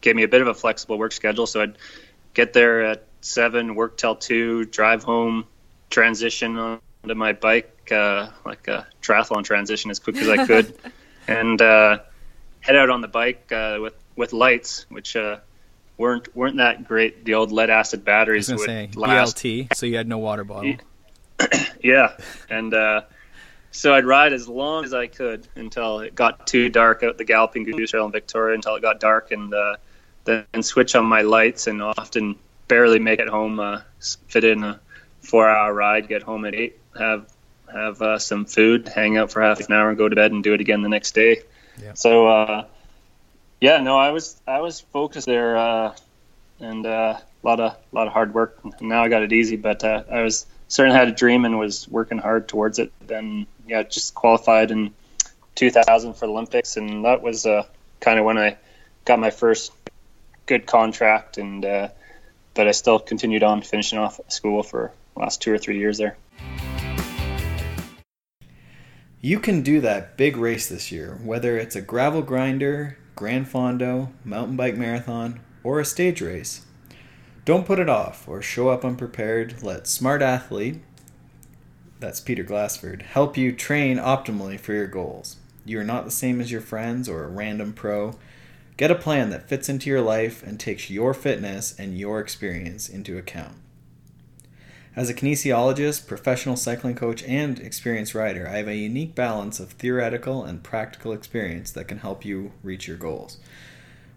gave 0.00 0.16
me 0.16 0.22
a 0.22 0.28
bit 0.28 0.40
of 0.40 0.48
a 0.48 0.54
flexible 0.54 0.98
work 0.98 1.12
schedule. 1.12 1.46
So 1.46 1.62
I'd 1.62 1.76
get 2.34 2.52
there 2.52 2.84
at 2.84 3.04
seven, 3.20 3.74
work 3.74 3.96
till 3.96 4.16
two, 4.16 4.64
drive 4.64 5.02
home, 5.02 5.44
transition 5.90 6.56
onto 6.56 7.14
my 7.14 7.32
bike, 7.32 7.90
uh, 7.92 8.28
like 8.44 8.68
a 8.68 8.86
triathlon 9.02 9.44
transition 9.44 9.90
as 9.90 9.98
quick 9.98 10.16
as 10.16 10.28
I 10.28 10.46
could, 10.46 10.74
and 11.26 11.60
uh, 11.60 11.98
head 12.60 12.76
out 12.76 12.90
on 12.90 13.00
the 13.00 13.08
bike 13.08 13.50
uh, 13.52 13.78
with 13.80 13.94
with 14.16 14.32
lights, 14.32 14.86
which 14.88 15.16
uh, 15.16 15.38
weren't 15.96 16.34
weren't 16.36 16.58
that 16.58 16.86
great. 16.86 17.24
The 17.24 17.34
old 17.34 17.52
lead 17.52 17.70
acid 17.70 18.04
batteries 18.04 18.50
would 18.50 18.60
say 18.60 18.90
last. 18.94 19.36
BLT, 19.36 19.74
so 19.74 19.86
you 19.86 19.96
had 19.96 20.08
no 20.08 20.18
water 20.18 20.44
bottle. 20.44 20.74
Yeah, 21.82 22.18
and 22.50 22.74
uh, 22.74 23.02
so 23.70 23.94
I'd 23.94 24.04
ride 24.04 24.34
as 24.34 24.46
long 24.46 24.84
as 24.84 24.92
I 24.92 25.06
could 25.06 25.48
until 25.54 26.00
it 26.00 26.14
got 26.14 26.46
too 26.46 26.68
dark 26.68 27.02
out 27.02 27.16
the 27.16 27.24
Galloping 27.24 27.64
Goose 27.64 27.90
Trail 27.90 28.04
in 28.04 28.12
Victoria 28.12 28.54
until 28.54 28.74
it 28.74 28.82
got 28.82 29.00
dark, 29.00 29.30
and 29.30 29.54
uh, 29.54 29.76
then 30.24 30.44
switch 30.62 30.94
on 30.94 31.06
my 31.06 31.22
lights 31.22 31.66
and 31.66 31.82
often 31.82 32.38
barely 32.68 32.98
make 32.98 33.20
it 33.20 33.28
home. 33.28 33.58
Uh, 33.58 33.80
fit 34.28 34.44
in 34.44 34.62
a 34.62 34.78
four-hour 35.22 35.72
ride, 35.72 36.08
get 36.08 36.22
home 36.22 36.44
at 36.44 36.54
eight, 36.54 36.78
have 36.98 37.26
have 37.72 38.02
uh, 38.02 38.18
some 38.18 38.44
food, 38.44 38.88
hang 38.88 39.16
out 39.16 39.30
for 39.30 39.40
half 39.40 39.60
an 39.60 39.72
hour, 39.72 39.88
and 39.88 39.96
go 39.96 40.08
to 40.08 40.16
bed, 40.16 40.32
and 40.32 40.42
do 40.42 40.52
it 40.52 40.60
again 40.60 40.82
the 40.82 40.88
next 40.88 41.14
day. 41.14 41.42
Yeah. 41.82 41.94
So 41.94 42.26
uh, 42.26 42.64
yeah, 43.60 43.78
no, 43.78 43.98
I 43.98 44.10
was 44.10 44.40
I 44.46 44.60
was 44.60 44.80
focused 44.80 45.26
there, 45.26 45.56
uh, 45.56 45.96
and 46.60 46.86
uh, 46.86 47.18
a 47.18 47.46
lot 47.46 47.60
of 47.60 47.72
a 47.72 47.94
lot 47.94 48.06
of 48.06 48.12
hard 48.12 48.34
work. 48.34 48.58
Now 48.80 49.02
I 49.02 49.08
got 49.08 49.22
it 49.22 49.32
easy, 49.32 49.56
but 49.56 49.84
uh, 49.84 50.04
I 50.10 50.22
was 50.22 50.46
certainly 50.68 50.98
had 50.98 51.08
a 51.08 51.12
dream 51.12 51.44
and 51.44 51.58
was 51.58 51.88
working 51.88 52.18
hard 52.18 52.48
towards 52.48 52.78
it. 52.78 52.92
Then 53.06 53.46
yeah, 53.66 53.82
just 53.82 54.14
qualified 54.14 54.70
in 54.70 54.94
2000 55.56 56.14
for 56.14 56.26
the 56.26 56.32
Olympics, 56.32 56.76
and 56.76 57.04
that 57.04 57.22
was 57.22 57.46
uh, 57.46 57.64
kind 58.00 58.18
of 58.18 58.24
when 58.24 58.38
I 58.38 58.56
got 59.04 59.18
my 59.18 59.30
first 59.30 59.72
good 60.46 60.66
contract. 60.66 61.38
And 61.38 61.64
uh, 61.64 61.88
but 62.54 62.66
I 62.66 62.72
still 62.72 62.98
continued 62.98 63.42
on 63.42 63.62
finishing 63.62 63.98
off 63.98 64.20
school 64.28 64.62
for 64.62 64.92
the 65.14 65.20
last 65.20 65.42
two 65.42 65.52
or 65.52 65.58
three 65.58 65.78
years 65.78 65.98
there. 65.98 66.16
You 69.22 69.38
can 69.38 69.60
do 69.60 69.82
that 69.82 70.16
big 70.16 70.38
race 70.38 70.66
this 70.66 70.90
year, 70.90 71.20
whether 71.22 71.58
it's 71.58 71.76
a 71.76 71.82
gravel 71.82 72.22
grinder, 72.22 72.96
Grand 73.14 73.46
Fondo, 73.46 74.12
mountain 74.24 74.56
bike 74.56 74.76
marathon, 74.76 75.40
or 75.62 75.78
a 75.78 75.84
stage 75.84 76.22
race. 76.22 76.64
Don't 77.44 77.66
put 77.66 77.78
it 77.78 77.90
off 77.90 78.26
or 78.26 78.40
show 78.40 78.70
up 78.70 78.82
unprepared. 78.82 79.62
Let 79.62 79.86
Smart 79.86 80.22
Athlete, 80.22 80.80
that's 81.98 82.18
Peter 82.18 82.42
Glassford, 82.42 83.02
help 83.02 83.36
you 83.36 83.52
train 83.52 83.98
optimally 83.98 84.58
for 84.58 84.72
your 84.72 84.86
goals. 84.86 85.36
You 85.66 85.78
are 85.80 85.84
not 85.84 86.06
the 86.06 86.10
same 86.10 86.40
as 86.40 86.50
your 86.50 86.62
friends 86.62 87.06
or 87.06 87.24
a 87.24 87.28
random 87.28 87.74
pro. 87.74 88.18
Get 88.78 88.90
a 88.90 88.94
plan 88.94 89.28
that 89.28 89.50
fits 89.50 89.68
into 89.68 89.90
your 89.90 90.00
life 90.00 90.42
and 90.42 90.58
takes 90.58 90.88
your 90.88 91.12
fitness 91.12 91.78
and 91.78 91.98
your 91.98 92.20
experience 92.20 92.88
into 92.88 93.18
account. 93.18 93.56
As 94.96 95.08
a 95.08 95.14
kinesiologist, 95.14 96.08
professional 96.08 96.56
cycling 96.56 96.96
coach, 96.96 97.22
and 97.22 97.60
experienced 97.60 98.12
rider, 98.12 98.48
I 98.48 98.56
have 98.56 98.66
a 98.66 98.74
unique 98.74 99.14
balance 99.14 99.60
of 99.60 99.70
theoretical 99.70 100.42
and 100.42 100.64
practical 100.64 101.12
experience 101.12 101.70
that 101.72 101.86
can 101.86 101.98
help 101.98 102.24
you 102.24 102.50
reach 102.64 102.88
your 102.88 102.96
goals. 102.96 103.38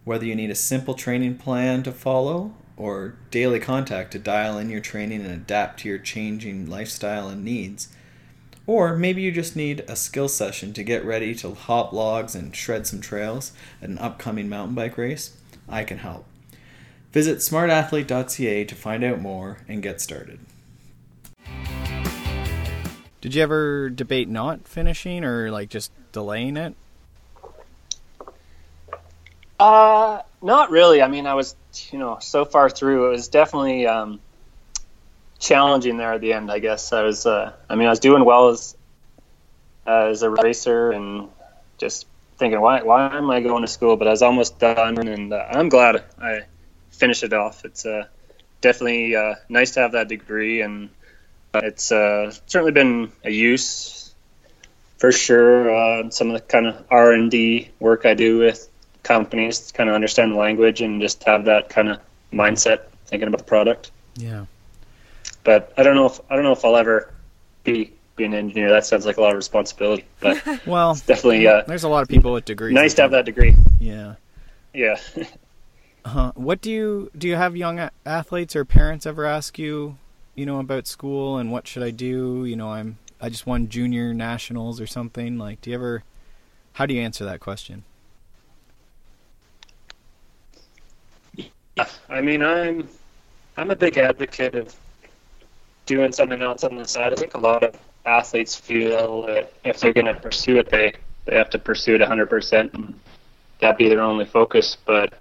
Whether 0.03 0.25
you 0.25 0.33
need 0.33 0.49
a 0.49 0.55
simple 0.55 0.95
training 0.95 1.37
plan 1.37 1.83
to 1.83 1.91
follow 1.91 2.55
or 2.75 3.13
daily 3.29 3.59
contact 3.59 4.13
to 4.13 4.19
dial 4.19 4.57
in 4.57 4.71
your 4.71 4.81
training 4.81 5.21
and 5.21 5.31
adapt 5.31 5.81
to 5.81 5.89
your 5.89 5.99
changing 5.99 6.67
lifestyle 6.67 7.29
and 7.29 7.45
needs, 7.45 7.89
or 8.65 8.95
maybe 8.95 9.21
you 9.21 9.31
just 9.31 9.55
need 9.55 9.85
a 9.87 9.95
skill 9.95 10.27
session 10.27 10.73
to 10.73 10.83
get 10.83 11.05
ready 11.05 11.35
to 11.35 11.53
hop 11.53 11.93
logs 11.93 12.33
and 12.33 12.55
shred 12.55 12.87
some 12.87 12.99
trails 12.99 13.51
at 13.79 13.89
an 13.89 13.99
upcoming 13.99 14.49
mountain 14.49 14.73
bike 14.73 14.97
race, 14.97 15.37
I 15.69 15.83
can 15.83 15.99
help. 15.99 16.25
Visit 17.11 17.37
smartathlete.ca 17.37 18.65
to 18.65 18.75
find 18.75 19.03
out 19.03 19.21
more 19.21 19.59
and 19.67 19.83
get 19.83 20.01
started. 20.01 20.39
Did 23.23 23.35
you 23.35 23.41
ever 23.41 23.89
debate 23.89 24.27
not 24.27 24.67
finishing 24.67 25.23
or 25.23 25.49
like 25.49 25.69
just 25.69 25.93
delaying 26.11 26.57
it? 26.57 26.75
Uh, 29.57 30.23
not 30.41 30.71
really. 30.71 31.01
I 31.01 31.07
mean, 31.07 31.25
I 31.25 31.33
was, 31.33 31.55
you 31.89 31.99
know, 31.99 32.17
so 32.19 32.43
far 32.43 32.69
through, 32.69 33.07
it 33.07 33.09
was 33.11 33.29
definitely 33.29 33.87
um, 33.87 34.19
challenging 35.39 35.95
there 35.95 36.11
at 36.11 36.19
the 36.19 36.33
end. 36.33 36.51
I 36.51 36.59
guess 36.59 36.91
I 36.91 37.03
was. 37.03 37.25
Uh, 37.25 37.53
I 37.69 37.75
mean, 37.75 37.87
I 37.87 37.91
was 37.91 38.01
doing 38.01 38.25
well 38.25 38.49
as 38.49 38.75
as 39.85 40.21
a 40.21 40.29
racer 40.29 40.91
and 40.91 41.29
just 41.77 42.05
thinking, 42.35 42.59
why 42.59 42.83
why 42.83 43.15
am 43.15 43.29
I 43.29 43.39
going 43.39 43.61
to 43.61 43.69
school? 43.69 43.95
But 43.95 44.09
I 44.09 44.11
was 44.11 44.21
almost 44.21 44.59
done, 44.59 44.97
and 45.07 45.31
uh, 45.31 45.47
I'm 45.49 45.69
glad 45.69 46.03
I 46.21 46.41
finished 46.89 47.23
it 47.23 47.31
off. 47.31 47.63
It's 47.63 47.85
uh, 47.85 48.07
definitely 48.59 49.15
uh, 49.15 49.35
nice 49.47 49.71
to 49.75 49.79
have 49.79 49.93
that 49.93 50.09
degree, 50.09 50.59
and 50.59 50.89
it's 51.55 51.91
uh, 51.91 52.33
certainly 52.47 52.71
been 52.71 53.11
a 53.23 53.29
use 53.31 54.13
for 54.97 55.11
sure. 55.11 55.73
Uh, 55.73 56.09
some 56.09 56.29
of 56.29 56.33
the 56.33 56.41
kind 56.41 56.67
of 56.67 56.83
R 56.89 57.11
and 57.11 57.29
D 57.29 57.69
work 57.79 58.05
I 58.05 58.13
do 58.13 58.39
with 58.39 58.69
companies 59.03 59.59
to 59.67 59.73
kind 59.73 59.89
of 59.89 59.95
understand 59.95 60.31
the 60.31 60.37
language 60.37 60.81
and 60.81 61.01
just 61.01 61.23
have 61.25 61.45
that 61.45 61.69
kind 61.69 61.89
of 61.89 61.99
mindset 62.31 62.83
thinking 63.05 63.27
about 63.27 63.39
the 63.39 63.43
product. 63.43 63.91
Yeah. 64.15 64.45
But 65.43 65.73
I 65.77 65.83
don't 65.83 65.95
know 65.95 66.05
if 66.05 66.19
I 66.29 66.35
don't 66.35 66.43
know 66.43 66.53
if 66.53 66.63
I'll 66.63 66.77
ever 66.77 67.13
be 67.63 67.91
be 68.15 68.23
an 68.25 68.33
engineer. 68.33 68.69
That 68.69 68.85
sounds 68.85 69.05
like 69.05 69.17
a 69.17 69.21
lot 69.21 69.31
of 69.31 69.35
responsibility, 69.37 70.05
but 70.19 70.41
Well, 70.65 70.91
it's 70.91 71.01
definitely 71.01 71.47
uh, 71.47 71.63
there's 71.67 71.83
a 71.83 71.89
lot 71.89 72.03
of 72.03 72.07
people 72.09 72.31
with 72.33 72.45
degrees. 72.45 72.73
nice 72.73 72.93
to 72.95 73.01
have 73.03 73.11
that 73.11 73.25
degree. 73.25 73.55
Yeah. 73.79 74.15
Yeah. 74.73 74.97
Uh-huh. 76.05 76.33
What 76.35 76.59
do 76.59 76.69
you 76.69 77.09
do? 77.17 77.29
You 77.29 77.35
have 77.37 77.55
young 77.55 77.89
athletes 78.05 78.57
or 78.57 78.65
parents 78.65 79.05
ever 79.05 79.25
ask 79.25 79.57
you, 79.57 79.97
you 80.35 80.45
know, 80.45 80.59
about 80.59 80.87
school 80.87 81.37
and 81.37 81.51
what 81.51 81.67
should 81.67 81.83
I 81.83 81.91
do? 81.91 82.45
You 82.45 82.55
know, 82.55 82.71
I'm 82.71 82.97
I 83.21 83.29
just 83.29 83.45
won 83.45 83.69
junior 83.69 84.13
nationals 84.13 84.81
or 84.81 84.87
something. 84.87 85.37
Like, 85.37 85.61
do 85.61 85.69
you 85.69 85.75
ever? 85.75 86.03
How 86.73 86.85
do 86.85 86.93
you 86.93 87.01
answer 87.01 87.23
that 87.25 87.39
question? 87.39 87.83
Yeah, 91.35 91.87
I 92.09 92.21
mean, 92.21 92.43
I'm 92.43 92.87
I'm 93.57 93.71
a 93.71 93.75
big 93.75 93.97
advocate 93.97 94.55
of 94.55 94.75
doing 95.85 96.11
something 96.11 96.41
else 96.41 96.63
on 96.63 96.75
the 96.75 96.85
side. 96.85 97.13
I 97.13 97.15
think 97.15 97.33
a 97.35 97.39
lot 97.39 97.63
of 97.63 97.75
athletes 98.05 98.55
feel 98.55 99.25
that 99.27 99.53
if 99.63 99.79
they're 99.79 99.93
going 99.93 100.07
to 100.07 100.15
pursue 100.15 100.57
it, 100.57 100.69
they 100.69 100.93
they 101.25 101.35
have 101.35 101.49
to 101.51 101.59
pursue 101.59 101.95
it 101.95 102.01
100% 102.01 102.73
and 102.73 102.99
that 103.59 103.77
be 103.77 103.87
their 103.87 104.01
only 104.01 104.25
focus. 104.25 104.77
But 104.85 105.13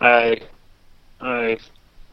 I 0.00 0.40
I 1.20 1.58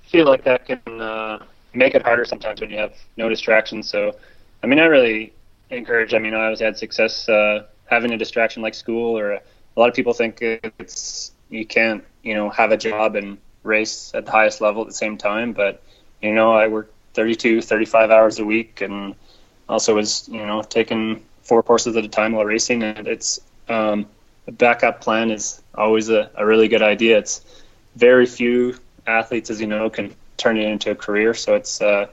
feel 0.04 0.26
like 0.26 0.44
that 0.46 0.66
can 0.66 1.02
uh, 1.02 1.46
make 1.74 1.96
it 1.96 2.02
harder 2.02 2.26
sometimes 2.26 2.62
when 2.62 2.70
you 2.70 2.78
have 2.78 2.94
no 3.18 3.30
distractions. 3.30 3.90
So, 3.90 4.16
I 4.64 4.68
mean, 4.68 4.80
I 4.80 4.86
really 4.86 5.34
encourage. 5.70 6.14
I 6.14 6.20
mean, 6.20 6.34
I 6.34 6.46
always 6.46 6.60
had 6.60 6.78
success 6.78 7.28
uh, 7.30 7.66
having 7.86 8.12
a 8.12 8.18
distraction 8.18 8.62
like 8.62 8.74
school, 8.74 9.18
or 9.18 9.34
a 9.34 9.42
lot 9.76 9.90
of 9.90 9.96
people 9.96 10.14
think 10.14 10.40
it's 10.42 11.32
you 11.50 11.66
can't, 11.66 12.04
you 12.24 12.34
know, 12.34 12.50
have 12.50 12.72
a 12.72 12.78
job 12.78 13.16
and 13.16 13.38
race 13.64 14.12
at 14.14 14.26
the 14.26 14.32
highest 14.32 14.62
level 14.62 14.82
at 14.82 14.88
the 14.88 14.94
same 14.94 15.18
time. 15.18 15.54
But 15.54 15.82
you 16.22 16.34
know, 16.34 16.54
I 16.54 16.68
worked 16.68 16.94
32, 17.14 17.62
35 17.62 18.12
hours 18.12 18.40
a 18.40 18.46
week, 18.46 18.82
and 18.82 19.16
also 19.68 19.96
was, 19.96 20.28
you 20.30 20.46
know, 20.46 20.62
taking 20.62 21.24
four 21.44 21.64
courses 21.64 21.96
at 21.96 22.06
a 22.06 22.10
time 22.10 22.34
while 22.34 22.46
racing. 22.46 22.84
And 22.84 23.08
it's 23.08 23.40
um, 23.68 24.06
a 24.48 24.52
backup 24.52 25.02
plan 25.02 25.32
is 25.32 25.62
always 25.76 26.10
a, 26.10 26.30
a 26.36 26.46
really 26.46 26.68
good 26.68 26.82
idea. 26.82 27.18
It's 27.18 27.42
very 27.96 28.26
few 28.26 28.76
athletes, 29.08 29.50
as 29.50 29.60
you 29.62 29.68
know, 29.68 29.90
can 29.90 30.16
turn 30.40 30.58
it 30.58 30.68
into 30.68 30.92
a 30.92 30.96
career. 30.96 31.34
So 31.34 31.56
it's 31.56 31.82
uh, 31.82 32.08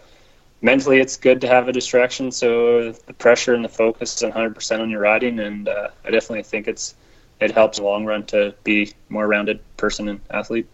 mentally 0.60 0.98
it's 0.98 1.16
good 1.16 1.40
to 1.42 1.48
have 1.48 1.68
a 1.68 1.72
distraction. 1.72 2.30
So 2.30 2.92
the 2.92 3.12
pressure 3.14 3.54
and 3.54 3.64
the 3.64 3.68
focus 3.68 4.22
is 4.22 4.30
100% 4.30 4.80
on 4.80 4.90
your 4.90 5.00
riding, 5.00 5.38
and 5.38 5.68
uh, 5.68 5.88
I 6.04 6.10
definitely 6.10 6.42
think 6.42 6.68
it's 6.68 6.94
it 7.40 7.50
helps 7.50 7.78
in 7.78 7.84
the 7.84 7.90
long 7.90 8.04
run 8.06 8.24
to 8.24 8.54
be 8.64 8.92
more 9.08 9.26
rounded 9.26 9.60
person 9.76 10.08
and 10.08 10.20
athlete. 10.30 10.66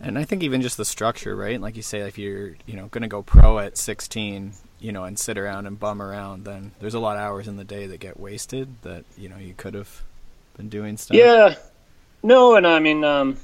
And 0.00 0.18
I 0.18 0.24
think 0.24 0.42
even 0.42 0.62
just 0.62 0.76
the 0.76 0.84
structure, 0.84 1.34
right? 1.34 1.60
Like 1.60 1.76
you 1.76 1.82
say, 1.82 2.00
if 2.00 2.18
you're 2.18 2.54
you 2.66 2.76
know 2.76 2.86
going 2.86 3.02
to 3.02 3.08
go 3.08 3.22
pro 3.22 3.58
at 3.58 3.76
16, 3.76 4.52
you 4.78 4.92
know, 4.92 5.04
and 5.04 5.18
sit 5.18 5.36
around 5.36 5.66
and 5.66 5.78
bum 5.78 6.00
around, 6.00 6.44
then 6.44 6.72
there's 6.78 6.94
a 6.94 7.00
lot 7.00 7.16
of 7.16 7.22
hours 7.22 7.48
in 7.48 7.56
the 7.56 7.64
day 7.64 7.86
that 7.86 7.98
get 7.98 8.18
wasted 8.20 8.68
that 8.82 9.04
you 9.16 9.28
know 9.28 9.38
you 9.38 9.54
could 9.56 9.74
have 9.74 10.02
been 10.56 10.68
doing 10.68 10.96
stuff. 10.96 11.16
Yeah, 11.16 11.56
no, 12.22 12.54
and 12.54 12.66
I 12.66 12.78
mean, 12.78 13.02
um, 13.02 13.38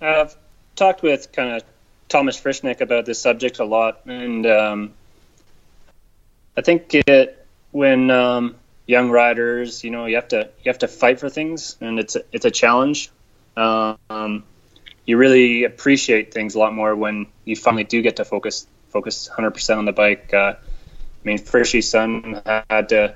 I've 0.00 0.34
talked 0.76 1.02
with 1.02 1.30
kind 1.32 1.56
of 1.56 1.62
Thomas 2.12 2.38
Frischknecht 2.38 2.82
about 2.82 3.06
this 3.06 3.18
subject 3.18 3.58
a 3.58 3.64
lot, 3.64 4.04
and 4.04 4.46
um, 4.46 4.92
I 6.54 6.60
think 6.60 6.94
it 6.94 7.46
when 7.70 8.10
um, 8.10 8.56
young 8.86 9.08
riders, 9.08 9.82
you 9.82 9.90
know, 9.90 10.04
you 10.04 10.16
have 10.16 10.28
to 10.28 10.50
you 10.62 10.68
have 10.68 10.80
to 10.80 10.88
fight 10.88 11.20
for 11.20 11.30
things, 11.30 11.78
and 11.80 11.98
it's 11.98 12.14
a, 12.14 12.22
it's 12.30 12.44
a 12.44 12.50
challenge. 12.50 13.10
Um, 13.56 14.44
you 15.06 15.16
really 15.16 15.64
appreciate 15.64 16.34
things 16.34 16.54
a 16.54 16.58
lot 16.58 16.74
more 16.74 16.94
when 16.94 17.28
you 17.46 17.56
finally 17.56 17.84
do 17.84 18.02
get 18.02 18.16
to 18.16 18.26
focus 18.26 18.66
focus 18.90 19.30
100% 19.32 19.78
on 19.78 19.86
the 19.86 19.92
bike. 19.92 20.34
Uh, 20.34 20.54
I 20.56 21.24
mean, 21.24 21.38
Frishy's 21.38 21.88
son 21.88 22.42
had 22.44 22.90
to 22.90 23.14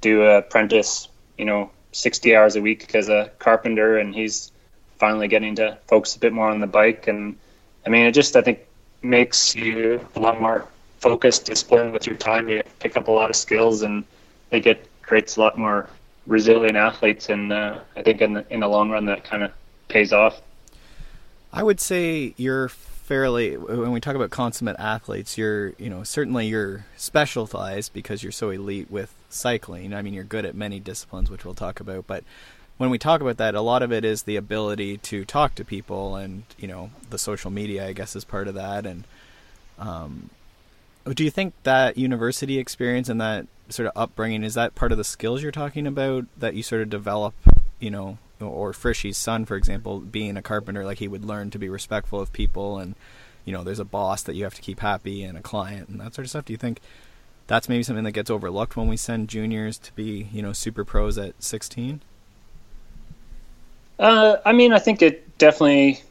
do 0.00 0.22
apprentice, 0.22 1.08
you 1.36 1.44
know, 1.44 1.70
60 1.92 2.34
hours 2.34 2.56
a 2.56 2.62
week 2.62 2.94
as 2.94 3.10
a 3.10 3.30
carpenter, 3.38 3.98
and 3.98 4.14
he's 4.14 4.50
finally 4.96 5.28
getting 5.28 5.56
to 5.56 5.76
focus 5.88 6.16
a 6.16 6.18
bit 6.18 6.32
more 6.32 6.48
on 6.48 6.60
the 6.60 6.66
bike. 6.66 7.06
And 7.06 7.36
I 7.86 7.88
mean, 7.88 8.06
it 8.06 8.12
just 8.12 8.36
I 8.36 8.42
think 8.42 8.60
makes 9.02 9.54
you 9.54 10.06
a 10.14 10.20
lot 10.20 10.40
more 10.40 10.66
focused, 10.98 11.46
disciplined 11.46 11.92
with 11.92 12.06
your 12.06 12.16
time. 12.16 12.48
You 12.48 12.62
pick 12.78 12.96
up 12.96 13.08
a 13.08 13.10
lot 13.10 13.30
of 13.30 13.36
skills, 13.36 13.82
and 13.82 14.04
I 14.48 14.50
think 14.50 14.66
it 14.66 14.88
creates 15.02 15.36
a 15.36 15.40
lot 15.40 15.58
more 15.58 15.88
resilient 16.26 16.76
athletes. 16.76 17.28
And 17.28 17.52
uh, 17.52 17.80
I 17.96 18.02
think 18.02 18.20
in 18.20 18.34
the 18.34 18.52
in 18.52 18.60
the 18.60 18.68
long 18.68 18.90
run, 18.90 19.06
that 19.06 19.24
kind 19.24 19.42
of 19.42 19.52
pays 19.88 20.12
off. 20.12 20.40
I 21.52 21.62
would 21.62 21.80
say 21.80 22.34
you're 22.36 22.68
fairly 22.68 23.56
when 23.56 23.90
we 23.90 24.00
talk 24.00 24.14
about 24.14 24.30
consummate 24.30 24.76
athletes, 24.78 25.36
you're 25.36 25.70
you 25.78 25.90
know 25.90 26.04
certainly 26.04 26.46
you're 26.46 26.86
specialized 26.96 27.92
because 27.92 28.22
you're 28.22 28.30
so 28.30 28.50
elite 28.50 28.90
with 28.90 29.14
cycling. 29.28 29.92
I 29.94 30.02
mean, 30.02 30.14
you're 30.14 30.24
good 30.24 30.44
at 30.44 30.54
many 30.54 30.78
disciplines, 30.78 31.30
which 31.30 31.44
we'll 31.44 31.54
talk 31.54 31.80
about, 31.80 32.06
but 32.06 32.22
when 32.80 32.88
we 32.88 32.96
talk 32.96 33.20
about 33.20 33.36
that, 33.36 33.54
a 33.54 33.60
lot 33.60 33.82
of 33.82 33.92
it 33.92 34.06
is 34.06 34.22
the 34.22 34.36
ability 34.36 34.96
to 34.96 35.26
talk 35.26 35.54
to 35.54 35.66
people, 35.66 36.16
and 36.16 36.44
you 36.56 36.66
know, 36.66 36.90
the 37.10 37.18
social 37.18 37.50
media, 37.50 37.86
I 37.86 37.92
guess, 37.92 38.16
is 38.16 38.24
part 38.24 38.48
of 38.48 38.54
that. 38.54 38.86
And 38.86 39.04
um, 39.78 40.30
do 41.04 41.22
you 41.22 41.30
think 41.30 41.52
that 41.64 41.98
university 41.98 42.58
experience 42.58 43.10
and 43.10 43.20
that 43.20 43.46
sort 43.68 43.86
of 43.86 43.92
upbringing 43.94 44.42
is 44.42 44.54
that 44.54 44.74
part 44.74 44.92
of 44.92 44.98
the 44.98 45.04
skills 45.04 45.42
you're 45.42 45.52
talking 45.52 45.86
about 45.86 46.24
that 46.38 46.54
you 46.54 46.62
sort 46.62 46.80
of 46.80 46.88
develop? 46.88 47.34
You 47.80 47.90
know, 47.90 48.16
or 48.40 48.72
Frishy's 48.72 49.18
son, 49.18 49.44
for 49.44 49.56
example, 49.56 50.00
being 50.00 50.38
a 50.38 50.42
carpenter, 50.42 50.82
like 50.82 51.00
he 51.00 51.08
would 51.08 51.26
learn 51.26 51.50
to 51.50 51.58
be 51.58 51.68
respectful 51.68 52.18
of 52.18 52.32
people, 52.32 52.78
and 52.78 52.94
you 53.44 53.52
know, 53.52 53.62
there's 53.62 53.78
a 53.78 53.84
boss 53.84 54.22
that 54.22 54.36
you 54.36 54.44
have 54.44 54.54
to 54.54 54.62
keep 54.62 54.80
happy 54.80 55.22
and 55.22 55.36
a 55.36 55.42
client 55.42 55.90
and 55.90 56.00
that 56.00 56.14
sort 56.14 56.24
of 56.24 56.30
stuff. 56.30 56.46
Do 56.46 56.54
you 56.54 56.58
think 56.58 56.80
that's 57.46 57.68
maybe 57.68 57.82
something 57.82 58.04
that 58.04 58.12
gets 58.12 58.30
overlooked 58.30 58.74
when 58.74 58.88
we 58.88 58.96
send 58.96 59.28
juniors 59.28 59.76
to 59.76 59.92
be, 59.92 60.30
you 60.32 60.40
know, 60.40 60.54
super 60.54 60.82
pros 60.82 61.18
at 61.18 61.42
16? 61.42 62.00
Uh, 64.00 64.38
I 64.46 64.52
mean, 64.52 64.72
I 64.72 64.80
think 64.80 65.02
it 65.02 65.38
definitely 65.38 66.02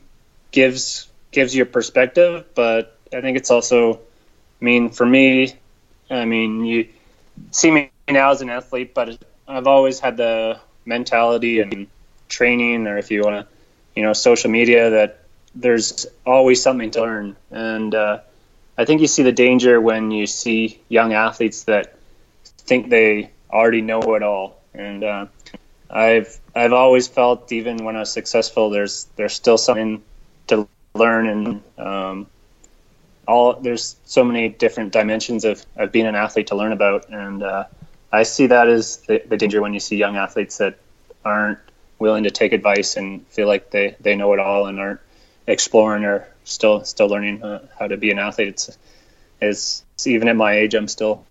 gives 0.52 1.08
gives 1.32 1.56
you 1.56 1.64
a 1.64 1.68
perspective, 1.68 2.46
but 2.56 2.98
I 3.14 3.22
think 3.22 3.38
it's 3.38 3.52
also, 3.52 3.96
I 3.96 4.66
mean, 4.66 4.92
for 4.92 5.06
me, 5.06 5.54
I 6.12 6.26
mean, 6.26 6.66
you 6.66 6.90
see 7.52 7.72
me 7.72 7.92
now 8.10 8.32
as 8.32 8.42
an 8.42 8.50
athlete, 8.50 8.94
but 8.94 9.18
I've 9.48 9.68
always 9.68 10.00
had 10.00 10.18
the 10.18 10.60
mentality 10.86 11.60
and 11.62 11.88
training 12.30 12.88
or 12.88 12.98
if 12.98 13.12
you 13.12 13.24
want 13.24 13.48
to, 13.48 13.54
you 13.96 14.04
know, 14.04 14.14
social 14.14 14.52
media 14.52 14.92
that 14.92 15.24
there's 15.56 16.06
always 16.26 16.62
something 16.62 16.92
to 16.92 17.02
learn. 17.02 17.36
And 17.52 17.96
uh, 17.96 18.20
I 18.78 18.86
think 18.86 19.02
you 19.02 19.08
see 19.08 19.24
the 19.24 19.34
danger 19.34 19.82
when 19.82 20.12
you 20.12 20.28
see 20.28 20.80
young 20.90 21.14
athletes 21.14 21.64
that 21.64 21.96
think 22.44 22.90
they 22.90 23.32
already 23.52 23.82
know 23.82 24.02
it 24.16 24.24
all. 24.24 24.62
And 24.74 25.04
uh, 25.04 25.26
I've 25.90 26.40
I've 26.56 26.74
always 26.74 27.08
felt 27.08 27.52
even 27.52 27.84
when 27.84 27.96
I 27.96 28.00
was 28.00 28.12
successful, 28.12 28.70
there's 28.70 29.08
there's 29.16 29.34
still 29.34 29.58
something 29.58 30.04
to 30.48 30.68
learn 30.94 31.28
and 31.28 31.64
um, 31.78 32.28
all 33.28 33.54
there's 33.54 33.96
so 34.06 34.24
many 34.24 34.50
different 34.50 34.92
dimensions 34.92 35.46
of, 35.46 35.66
of 35.76 35.92
being 35.92 36.08
an 36.08 36.16
athlete 36.16 36.48
to 36.48 36.56
learn 36.56 36.72
about 36.72 37.10
and 37.10 37.44
uh, 37.44 37.66
I 38.12 38.24
see 38.24 38.48
that 38.48 38.68
as 38.68 38.98
the, 38.98 39.22
the 39.28 39.38
danger 39.38 39.62
when 39.62 39.74
you 39.74 39.80
see 39.80 39.98
young 39.98 40.18
athletes 40.18 40.58
that 40.58 40.80
aren't 41.24 41.60
willing 42.00 42.24
to 42.24 42.32
take 42.32 42.54
advice 42.54 42.98
and 42.98 43.26
feel 43.28 43.48
like 43.48 43.70
they, 43.72 43.96
they 44.00 44.16
know 44.16 44.34
it 44.34 44.40
all 44.40 44.66
and 44.66 44.80
aren't 44.80 45.00
exploring 45.48 46.06
or 46.06 46.28
still 46.44 46.84
still 46.86 47.08
learning 47.08 47.44
uh, 47.44 47.68
how 47.78 47.88
to 47.88 47.98
be 47.98 48.10
an 48.12 48.20
athlete. 48.20 48.48
It's, 48.48 49.84
it's 49.96 50.08
even 50.08 50.28
at 50.28 50.36
my 50.36 50.54
age, 50.54 50.74
I'm 50.74 50.88
still 50.88 51.26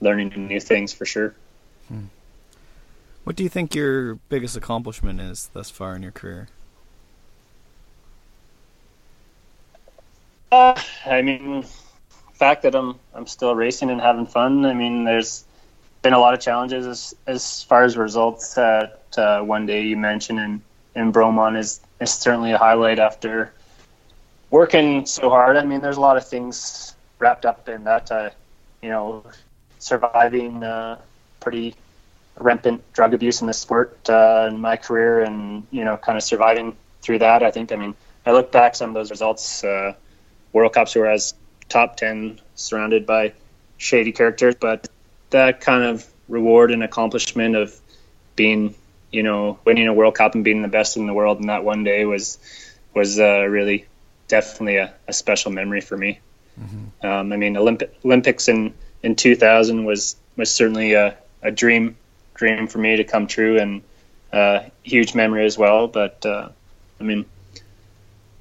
learning 0.00 0.32
new 0.48 0.60
things 0.60 0.92
for 0.92 1.04
sure. 1.04 1.34
Hmm. 1.88 2.04
What 3.24 3.36
do 3.36 3.42
you 3.42 3.48
think 3.48 3.74
your 3.74 4.16
biggest 4.28 4.56
accomplishment 4.56 5.20
is 5.20 5.50
thus 5.52 5.70
far 5.70 5.94
in 5.94 6.02
your 6.02 6.12
career? 6.12 6.48
Uh, 10.50 10.78
I 11.06 11.22
mean, 11.22 11.64
fact 12.34 12.62
that 12.62 12.74
I'm 12.74 12.98
I'm 13.14 13.26
still 13.26 13.54
racing 13.54 13.90
and 13.90 14.00
having 14.00 14.26
fun. 14.26 14.66
I 14.66 14.74
mean, 14.74 15.04
there's 15.04 15.44
been 16.02 16.12
a 16.12 16.18
lot 16.18 16.34
of 16.34 16.40
challenges 16.40 16.86
as, 16.86 17.14
as 17.26 17.62
far 17.62 17.84
as 17.84 17.96
results 17.96 18.54
that 18.54 19.06
uh, 19.16 19.40
one 19.40 19.66
day 19.66 19.82
you 19.82 19.96
mentioned 19.96 20.40
in, 20.40 20.62
in 20.96 21.12
Bromont 21.12 21.56
is, 21.56 21.80
is 22.00 22.12
certainly 22.12 22.50
a 22.50 22.58
highlight 22.58 22.98
after 22.98 23.52
working 24.50 25.06
so 25.06 25.30
hard. 25.30 25.56
I 25.56 25.64
mean, 25.64 25.80
there's 25.80 25.96
a 25.96 26.00
lot 26.00 26.16
of 26.16 26.26
things 26.26 26.96
wrapped 27.20 27.46
up 27.46 27.68
in 27.68 27.84
that. 27.84 28.10
Uh, 28.10 28.30
you 28.82 28.88
know, 28.88 29.24
surviving 29.78 30.64
uh, 30.64 30.98
pretty 31.38 31.76
rampant 32.38 32.82
drug 32.92 33.14
abuse 33.14 33.40
in 33.40 33.46
the 33.46 33.52
sport 33.52 33.98
uh, 34.08 34.48
in 34.50 34.60
my 34.60 34.76
career, 34.76 35.22
and 35.22 35.66
you 35.70 35.84
know, 35.84 35.96
kind 35.96 36.16
of 36.16 36.24
surviving 36.24 36.76
through 37.00 37.20
that. 37.20 37.42
I 37.42 37.50
think. 37.50 37.72
I 37.72 37.76
mean, 37.76 37.94
I 38.26 38.32
look 38.32 38.52
back 38.52 38.74
some 38.74 38.90
of 38.90 38.94
those 38.94 39.10
results, 39.10 39.64
uh, 39.64 39.94
World 40.52 40.72
Cups 40.72 40.94
where 40.94 41.08
I 41.08 41.12
was 41.12 41.34
top 41.68 41.96
ten, 41.96 42.40
surrounded 42.54 43.06
by 43.06 43.32
shady 43.76 44.12
characters, 44.12 44.54
but 44.54 44.88
that 45.30 45.60
kind 45.60 45.82
of 45.82 46.06
reward 46.28 46.70
and 46.70 46.82
accomplishment 46.82 47.56
of 47.56 47.78
being, 48.36 48.74
you 49.10 49.22
know, 49.22 49.58
winning 49.64 49.88
a 49.88 49.94
World 49.94 50.14
Cup 50.14 50.34
and 50.34 50.44
being 50.44 50.62
the 50.62 50.68
best 50.68 50.96
in 50.96 51.06
the 51.06 51.14
world 51.14 51.40
in 51.40 51.46
that 51.48 51.64
one 51.64 51.84
day 51.84 52.04
was 52.04 52.38
was 52.94 53.18
uh, 53.18 53.44
really 53.44 53.86
definitely 54.28 54.76
a, 54.76 54.94
a, 55.08 55.12
special 55.12 55.50
memory 55.50 55.80
for 55.80 55.96
me. 55.96 56.20
Mm-hmm. 56.60 57.06
Um, 57.06 57.32
I 57.32 57.36
mean, 57.36 57.54
Olymp- 57.54 57.88
Olympics 58.04 58.48
in, 58.48 58.74
in 59.02 59.16
2000 59.16 59.84
was 59.84 60.16
was 60.36 60.54
certainly 60.54 60.94
a, 60.94 61.16
a 61.42 61.50
dream 61.50 61.96
dream 62.42 62.66
for 62.66 62.78
me 62.78 62.96
to 62.96 63.04
come 63.04 63.28
true 63.28 63.60
and 63.60 63.82
uh, 64.32 64.64
huge 64.82 65.14
memory 65.14 65.46
as 65.46 65.56
well. 65.56 65.86
But 65.86 66.26
uh, 66.26 66.48
I 66.98 67.04
mean, 67.04 67.24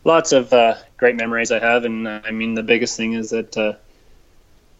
lots 0.03 0.31
of 0.31 0.51
uh, 0.51 0.75
great 0.97 1.15
memories 1.15 1.51
I 1.51 1.59
have, 1.59 1.85
and 1.85 2.07
uh, 2.07 2.21
I 2.25 2.31
mean, 2.31 2.55
the 2.55 2.63
biggest 2.63 2.97
thing 2.97 3.13
is 3.13 3.29
that 3.29 3.55
uh, 3.55 3.73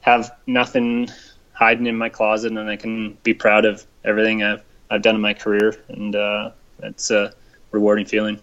have 0.02 0.32
nothing 0.48 1.10
hiding 1.54 1.86
in 1.86 1.96
my 1.98 2.10
closet, 2.10 2.52
and 2.52 2.68
I 2.68 2.78
can 2.78 3.16
be 3.22 3.36
proud 3.36 3.66
of 3.66 3.86
everything 4.04 4.42
I've 4.42 4.64
I've 4.90 5.04
done 5.04 5.16
in 5.16 5.22
my 5.22 5.36
career, 5.36 5.76
and 5.88 6.16
uh, 6.16 6.52
it's 6.80 7.12
a 7.12 7.34
rewarding 7.72 8.08
feeling. 8.08 8.42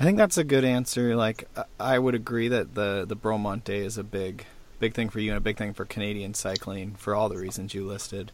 I 0.00 0.04
think 0.04 0.16
that's 0.16 0.38
a 0.38 0.44
good 0.44 0.64
answer. 0.64 1.14
Like 1.14 1.46
I 1.78 1.98
would 1.98 2.14
agree 2.14 2.48
that 2.48 2.74
the 2.74 3.04
the 3.06 3.16
Bromont 3.16 3.64
Day 3.64 3.80
is 3.80 3.98
a 3.98 4.04
big 4.04 4.46
big 4.78 4.94
thing 4.94 5.10
for 5.10 5.20
you 5.20 5.30
and 5.30 5.36
a 5.36 5.42
big 5.42 5.58
thing 5.58 5.74
for 5.74 5.84
Canadian 5.84 6.32
cycling 6.32 6.94
for 6.94 7.14
all 7.14 7.28
the 7.28 7.36
reasons 7.36 7.74
you 7.74 7.86
listed. 7.86 8.32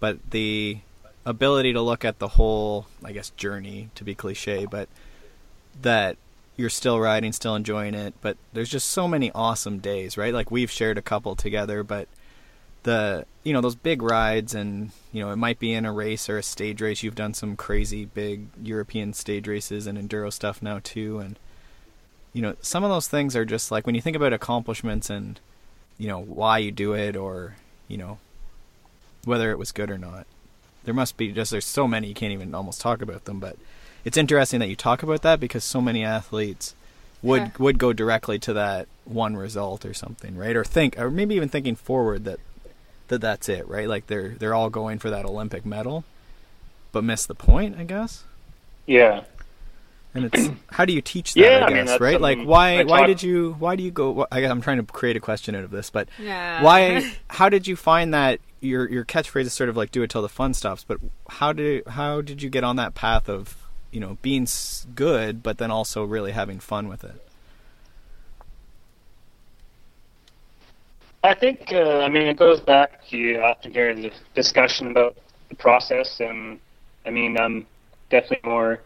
But 0.00 0.30
the 0.30 0.80
ability 1.28 1.74
to 1.74 1.82
look 1.82 2.04
at 2.04 2.18
the 2.18 2.28
whole, 2.28 2.86
I 3.04 3.12
guess, 3.12 3.30
journey 3.30 3.90
to 3.96 4.02
be 4.02 4.14
cliche, 4.14 4.64
but 4.64 4.88
that 5.82 6.16
you're 6.56 6.70
still 6.70 6.98
riding, 6.98 7.32
still 7.32 7.54
enjoying 7.54 7.94
it, 7.94 8.14
but 8.22 8.36
there's 8.52 8.70
just 8.70 8.90
so 8.90 9.06
many 9.06 9.30
awesome 9.32 9.78
days, 9.78 10.16
right? 10.16 10.32
Like 10.32 10.50
we've 10.50 10.70
shared 10.70 10.96
a 10.96 11.02
couple 11.02 11.36
together, 11.36 11.84
but 11.84 12.08
the 12.84 13.26
you 13.44 13.52
know 13.52 13.60
those 13.60 13.74
big 13.74 14.02
rides 14.02 14.54
and 14.54 14.92
you 15.12 15.22
know 15.22 15.30
it 15.30 15.36
might 15.36 15.58
be 15.58 15.74
in 15.74 15.84
a 15.84 15.92
race 15.92 16.28
or 16.28 16.38
a 16.38 16.42
stage 16.42 16.80
race 16.80 17.02
you've 17.02 17.16
done 17.16 17.34
some 17.34 17.56
crazy 17.56 18.04
big 18.04 18.46
european 18.62 19.12
stage 19.12 19.48
races 19.48 19.86
and 19.86 19.98
enduro 19.98 20.32
stuff 20.32 20.62
now 20.62 20.78
too 20.84 21.18
and 21.18 21.38
you 22.32 22.40
know 22.40 22.54
some 22.60 22.84
of 22.84 22.90
those 22.90 23.08
things 23.08 23.34
are 23.34 23.44
just 23.44 23.72
like 23.72 23.84
when 23.84 23.96
you 23.96 24.00
think 24.00 24.16
about 24.16 24.32
accomplishments 24.32 25.10
and 25.10 25.40
you 25.98 26.06
know 26.06 26.20
why 26.20 26.56
you 26.56 26.70
do 26.70 26.92
it 26.92 27.16
or 27.16 27.56
you 27.88 27.98
know 27.98 28.18
whether 29.24 29.50
it 29.50 29.58
was 29.58 29.72
good 29.72 29.90
or 29.90 29.98
not 29.98 30.24
there 30.88 30.94
must 30.94 31.16
be 31.16 31.30
just 31.30 31.50
there's 31.50 31.64
so 31.64 31.86
many 31.86 32.08
you 32.08 32.14
can't 32.14 32.32
even 32.32 32.54
almost 32.54 32.80
talk 32.80 33.02
about 33.02 33.24
them 33.26 33.38
but 33.38 33.56
it's 34.04 34.16
interesting 34.16 34.58
that 34.58 34.68
you 34.68 34.76
talk 34.76 35.02
about 35.02 35.22
that 35.22 35.38
because 35.38 35.62
so 35.62 35.80
many 35.80 36.02
athletes 36.02 36.74
would 37.22 37.42
yeah. 37.42 37.50
would 37.58 37.78
go 37.78 37.92
directly 37.92 38.38
to 38.38 38.52
that 38.54 38.88
one 39.04 39.36
result 39.36 39.84
or 39.84 39.92
something 39.92 40.36
right 40.36 40.56
or 40.56 40.64
think 40.64 40.98
or 40.98 41.10
maybe 41.10 41.34
even 41.34 41.48
thinking 41.48 41.76
forward 41.76 42.24
that 42.24 42.40
that 43.08 43.20
that's 43.20 43.48
it, 43.48 43.66
right? 43.68 43.88
Like 43.88 44.06
they're 44.06 44.30
they're 44.30 44.54
all 44.54 44.70
going 44.70 44.98
for 44.98 45.10
that 45.10 45.24
Olympic 45.24 45.66
medal, 45.66 46.04
but 46.92 47.04
miss 47.04 47.26
the 47.26 47.34
point, 47.34 47.76
I 47.78 47.84
guess. 47.84 48.24
Yeah. 48.86 49.24
And 50.18 50.26
it's 50.32 50.48
how 50.72 50.84
do 50.84 50.92
you 50.92 51.00
teach 51.00 51.34
that? 51.34 51.40
Yeah, 51.44 51.64
I 51.64 51.66
I 51.66 51.74
mean, 51.74 51.86
guess 51.86 52.00
right. 52.00 52.20
Like 52.20 52.38
why 52.42 52.80
I 52.80 52.84
why 52.84 53.06
did 53.06 53.22
you 53.22 53.56
why 53.58 53.76
do 53.76 53.82
you 53.82 53.90
go? 53.90 54.26
I 54.30 54.40
guess 54.40 54.50
I'm 54.50 54.60
trying 54.60 54.78
to 54.78 54.82
create 54.82 55.16
a 55.16 55.20
question 55.20 55.54
out 55.54 55.64
of 55.64 55.70
this, 55.70 55.90
but 55.90 56.08
Yeah. 56.18 56.62
why? 56.62 57.04
How 57.30 57.48
did 57.48 57.66
you 57.66 57.76
find 57.76 58.12
that 58.14 58.40
your 58.60 58.88
your 58.90 59.04
catchphrase 59.04 59.42
is 59.46 59.52
sort 59.54 59.68
of 59.68 59.76
like 59.76 59.90
"do 59.90 60.02
it 60.02 60.10
till 60.10 60.22
the 60.22 60.28
fun 60.28 60.54
stops"? 60.54 60.84
But 60.84 60.98
how 61.28 61.52
did 61.52 61.86
how 61.86 62.20
did 62.20 62.42
you 62.42 62.50
get 62.50 62.64
on 62.64 62.76
that 62.76 62.94
path 62.94 63.28
of 63.28 63.56
you 63.92 64.00
know 64.00 64.18
being 64.22 64.46
good, 64.94 65.42
but 65.42 65.58
then 65.58 65.70
also 65.70 66.04
really 66.04 66.32
having 66.32 66.58
fun 66.58 66.88
with 66.88 67.04
it? 67.04 67.22
I 71.24 71.34
think, 71.34 71.72
uh, 71.72 71.98
I 71.98 72.08
mean, 72.08 72.28
it 72.28 72.36
goes 72.36 72.60
back. 72.60 73.06
To 73.08 73.16
you 73.16 73.40
often 73.42 73.72
hear 73.72 73.94
the 73.94 74.12
discussion 74.34 74.90
about 74.90 75.16
the 75.48 75.56
process, 75.56 76.20
and 76.20 76.60
I 77.04 77.10
mean, 77.10 77.36
I'm 77.38 77.66
definitely 78.10 78.48
more 78.48 78.80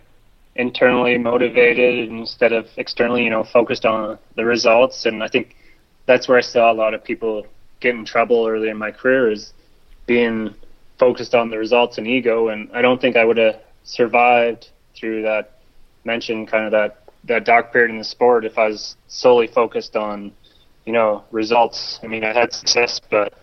internally 0.56 1.18
motivated 1.18 2.08
instead 2.08 2.52
of 2.52 2.66
externally, 2.76 3.24
you 3.24 3.30
know, 3.30 3.44
focused 3.44 3.86
on 3.86 4.18
the 4.36 4.44
results. 4.44 5.06
And 5.06 5.22
I 5.22 5.28
think 5.28 5.56
that's 6.06 6.28
where 6.28 6.38
I 6.38 6.42
saw 6.42 6.70
a 6.70 6.74
lot 6.74 6.94
of 6.94 7.02
people 7.02 7.46
get 7.80 7.94
in 7.94 8.04
trouble 8.04 8.46
early 8.46 8.68
in 8.68 8.76
my 8.76 8.90
career 8.90 9.30
is 9.30 9.52
being 10.06 10.54
focused 10.98 11.34
on 11.34 11.50
the 11.50 11.58
results 11.58 11.98
and 11.98 12.06
ego. 12.06 12.48
And 12.48 12.70
I 12.72 12.82
don't 12.82 13.00
think 13.00 13.16
I 13.16 13.24
would 13.24 13.38
have 13.38 13.60
survived 13.84 14.70
through 14.94 15.22
that 15.22 15.58
mentioned 16.04 16.48
kind 16.48 16.64
of 16.64 16.72
that 16.72 16.98
that 17.24 17.44
dark 17.44 17.72
period 17.72 17.90
in 17.92 17.98
the 17.98 18.04
sport 18.04 18.44
if 18.44 18.58
I 18.58 18.66
was 18.66 18.96
solely 19.06 19.46
focused 19.46 19.94
on 19.94 20.32
you 20.84 20.92
know, 20.92 21.24
results. 21.30 22.00
I 22.02 22.06
mean, 22.06 22.24
I 22.24 22.32
had 22.32 22.52
success, 22.52 23.00
but 23.10 23.34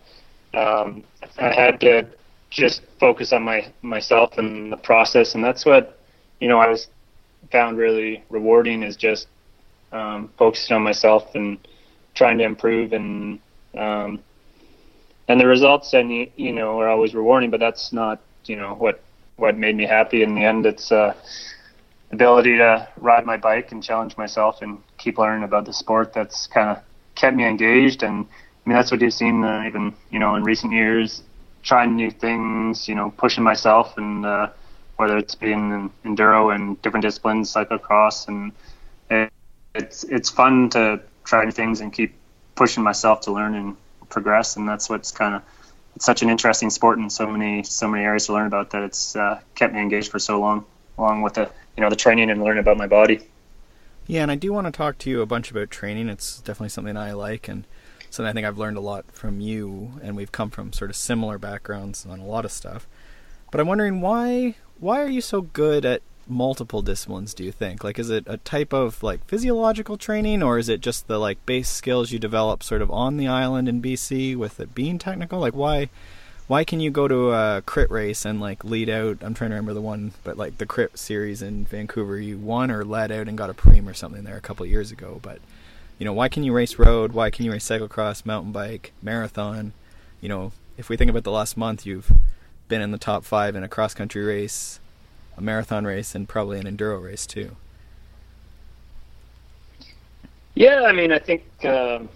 um, 0.53 1.03
I 1.37 1.53
had 1.53 1.79
to 1.81 2.07
just 2.49 2.81
focus 2.99 3.31
on 3.31 3.43
my 3.43 3.71
myself 3.81 4.37
and 4.37 4.71
the 4.71 4.77
process, 4.77 5.35
and 5.35 5.43
that's 5.43 5.65
what 5.65 5.99
you 6.39 6.47
know 6.47 6.59
I 6.59 6.67
was 6.67 6.87
found 7.51 7.77
really 7.77 8.23
rewarding 8.29 8.83
is 8.83 8.95
just 8.95 9.27
um, 9.91 10.29
focusing 10.37 10.75
on 10.75 10.83
myself 10.83 11.35
and 11.35 11.57
trying 12.15 12.37
to 12.37 12.43
improve 12.43 12.93
and 12.93 13.39
um, 13.77 14.19
and 15.27 15.39
the 15.39 15.45
results 15.45 15.93
and 15.93 16.11
you, 16.35 16.51
know 16.51 16.79
are 16.79 16.89
always 16.89 17.13
rewarding, 17.13 17.49
but 17.51 17.59
that's 17.59 17.93
not 17.93 18.21
you 18.45 18.55
know 18.55 18.73
what 18.75 19.01
what 19.37 19.57
made 19.57 19.75
me 19.75 19.85
happy 19.85 20.23
in 20.23 20.35
the 20.35 20.43
end. 20.43 20.65
It's 20.65 20.91
uh, 20.91 21.13
ability 22.11 22.57
to 22.57 22.87
ride 22.97 23.25
my 23.25 23.37
bike 23.37 23.71
and 23.71 23.81
challenge 23.83 24.17
myself 24.17 24.61
and 24.61 24.79
keep 24.97 25.17
learning 25.17 25.43
about 25.43 25.65
the 25.65 25.73
sport. 25.73 26.13
That's 26.13 26.47
kind 26.47 26.69
of 26.69 26.83
kept 27.15 27.35
me 27.35 27.45
engaged, 27.45 28.03
and 28.03 28.25
I 28.25 28.69
mean 28.69 28.75
that's 28.75 28.91
what 28.91 29.01
you've 29.01 29.13
seen 29.13 29.43
uh, 29.43 29.63
even 29.67 29.93
you 30.09 30.19
know 30.19 30.35
in 30.35 30.43
recent 30.43 30.73
years, 30.73 31.21
trying 31.63 31.95
new 31.95 32.11
things, 32.11 32.87
you 32.87 32.95
know, 32.95 33.13
pushing 33.17 33.43
myself, 33.43 33.97
and 33.97 34.25
uh, 34.25 34.49
whether 34.99 35.17
it's 35.17 35.37
in 35.39 35.89
enduro 36.03 36.53
and 36.53 36.79
different 36.81 37.03
disciplines, 37.03 37.53
cyclocross, 37.53 38.27
and 38.27 38.51
it, 39.09 39.31
it's 39.73 40.03
it's 40.03 40.29
fun 40.29 40.69
to 40.71 40.99
try 41.23 41.45
new 41.45 41.51
things 41.51 41.79
and 41.79 41.93
keep 41.93 42.13
pushing 42.55 42.83
myself 42.83 43.21
to 43.21 43.31
learn 43.31 43.55
and 43.55 43.77
progress, 44.09 44.57
and 44.57 44.67
that's 44.67 44.89
what's 44.89 45.11
kind 45.11 45.35
of 45.35 45.41
it's 45.95 46.03
such 46.03 46.21
an 46.21 46.29
interesting 46.29 46.69
sport 46.69 46.97
and 46.97 47.09
so 47.09 47.25
many 47.25 47.63
so 47.63 47.87
many 47.87 48.03
areas 48.03 48.25
to 48.25 48.33
learn 48.33 48.45
about 48.45 48.71
that 48.71 48.83
it's 48.83 49.15
uh, 49.15 49.39
kept 49.55 49.73
me 49.73 49.79
engaged 49.79 50.11
for 50.11 50.19
so 50.19 50.37
long, 50.37 50.65
along 50.97 51.21
with 51.21 51.35
the 51.35 51.49
you 51.77 51.81
know 51.81 51.89
the 51.89 51.95
training 51.95 52.29
and 52.29 52.43
learning 52.43 52.59
about 52.59 52.75
my 52.75 52.87
body. 52.87 53.21
Yeah, 54.05 54.23
and 54.23 54.31
I 54.31 54.35
do 54.35 54.51
want 54.51 54.67
to 54.67 54.71
talk 54.71 54.97
to 54.97 55.09
you 55.09 55.21
a 55.21 55.25
bunch 55.25 55.49
about 55.49 55.71
training. 55.71 56.09
It's 56.09 56.41
definitely 56.41 56.69
something 56.69 56.97
I 56.97 57.13
like 57.13 57.47
and 57.47 57.65
something 58.09 58.29
I 58.29 58.33
think 58.33 58.45
I've 58.45 58.57
learned 58.57 58.75
a 58.75 58.81
lot 58.81 59.05
from 59.13 59.39
you 59.39 59.93
and 60.03 60.17
we've 60.17 60.31
come 60.31 60.49
from 60.49 60.73
sort 60.73 60.89
of 60.89 60.97
similar 60.97 61.37
backgrounds 61.37 62.05
on 62.05 62.19
a 62.19 62.25
lot 62.25 62.43
of 62.43 62.51
stuff. 62.51 62.85
But 63.51 63.61
I'm 63.61 63.67
wondering 63.67 64.01
why 64.01 64.55
why 64.79 65.01
are 65.01 65.09
you 65.09 65.21
so 65.21 65.41
good 65.41 65.85
at 65.85 66.01
multiple 66.27 66.81
disciplines, 66.81 67.33
do 67.33 67.43
you 67.43 67.51
think? 67.51 67.83
Like 67.83 67.99
is 67.99 68.09
it 68.09 68.23
a 68.27 68.37
type 68.37 68.73
of 68.73 69.01
like 69.01 69.25
physiological 69.25 69.97
training 69.97 70.43
or 70.43 70.57
is 70.57 70.69
it 70.69 70.81
just 70.81 71.07
the 71.07 71.17
like 71.17 71.43
base 71.45 71.69
skills 71.69 72.11
you 72.11 72.19
develop 72.19 72.63
sort 72.63 72.81
of 72.81 72.91
on 72.91 73.17
the 73.17 73.27
island 73.27 73.67
in 73.67 73.81
BC 73.81 74.35
with 74.35 74.59
it 74.59 74.75
being 74.75 74.99
technical? 74.99 75.39
Like 75.39 75.55
why 75.55 75.89
why 76.49 76.63
can 76.63 76.79
you 76.79 76.89
go 76.89 77.07
to 77.07 77.31
a 77.31 77.61
crit 77.63 77.91
race 77.91 78.25
and 78.25 78.41
like 78.41 78.63
lead 78.63 78.89
out 78.89 79.19
i'm 79.21 79.35
trying 79.35 79.51
to 79.51 79.55
remember 79.55 79.75
the 79.75 79.79
one 79.79 80.11
but 80.23 80.35
like 80.35 80.57
the 80.57 80.65
crit 80.65 80.97
series 80.97 81.43
in 81.43 81.63
vancouver 81.65 82.19
you 82.19 82.39
won 82.39 82.71
or 82.71 82.83
led 82.83 83.11
out 83.11 83.27
and 83.27 83.37
got 83.37 83.51
a 83.51 83.53
preem 83.53 83.87
or 83.87 83.93
something 83.93 84.23
there 84.23 84.35
a 84.35 84.41
couple 84.41 84.65
years 84.65 84.91
ago 84.91 85.19
but 85.21 85.37
you 85.99 86.05
know 86.05 86.13
why 86.13 86.27
can 86.27 86.43
you 86.43 86.51
race 86.51 86.79
road 86.79 87.11
why 87.11 87.29
can 87.29 87.45
you 87.45 87.51
race 87.51 87.69
cyclocross 87.69 88.25
mountain 88.25 88.51
bike 88.51 88.91
marathon 88.99 89.73
you 90.21 90.27
know 90.27 90.51
if 90.75 90.89
we 90.89 90.97
think 90.97 91.11
about 91.11 91.23
the 91.23 91.31
last 91.31 91.55
month 91.55 91.85
you've 91.85 92.11
been 92.69 92.81
in 92.81 92.91
the 92.91 92.97
top 92.97 93.25
five 93.25 93.55
in 93.55 93.63
a 93.63 93.67
cross 93.67 93.93
country 93.93 94.23
race 94.23 94.79
a 95.37 95.41
marathon 95.41 95.85
race 95.85 96.15
and 96.15 96.29
probably 96.29 96.59
an 96.59 96.65
enduro 96.65 97.03
race 97.03 97.25
too 97.25 97.55
Yeah, 100.59 100.83
I 100.83 100.91
mean, 100.91 101.13
I 101.13 101.19
think, 101.19 101.43
um, 101.63 102.09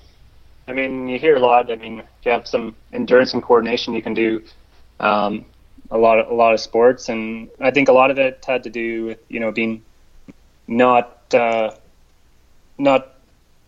I 0.68 0.74
mean, 0.74 1.08
you 1.08 1.18
hear 1.18 1.38
a 1.38 1.40
lot. 1.40 1.72
I 1.72 1.76
mean, 1.76 2.00
if 2.00 2.06
you 2.26 2.32
have 2.32 2.46
some 2.46 2.76
endurance 2.92 3.34
and 3.34 3.42
coordination, 3.42 3.94
you 3.94 4.02
can 4.02 4.14
do 4.14 4.44
um, 5.00 5.46
a 5.92 5.98
lot 5.98 6.20
of 6.20 6.30
a 6.30 6.34
lot 6.34 6.54
of 6.54 6.60
sports, 6.60 7.08
and 7.08 7.50
I 7.62 7.72
think 7.72 7.88
a 7.88 7.94
lot 7.94 8.12
of 8.12 8.18
it 8.18 8.44
had 8.46 8.64
to 8.64 8.70
do 8.70 9.06
with 9.06 9.20
you 9.30 9.40
know 9.40 9.52
being 9.52 9.84
not 10.68 11.34
uh, 11.34 11.72
not 12.78 13.14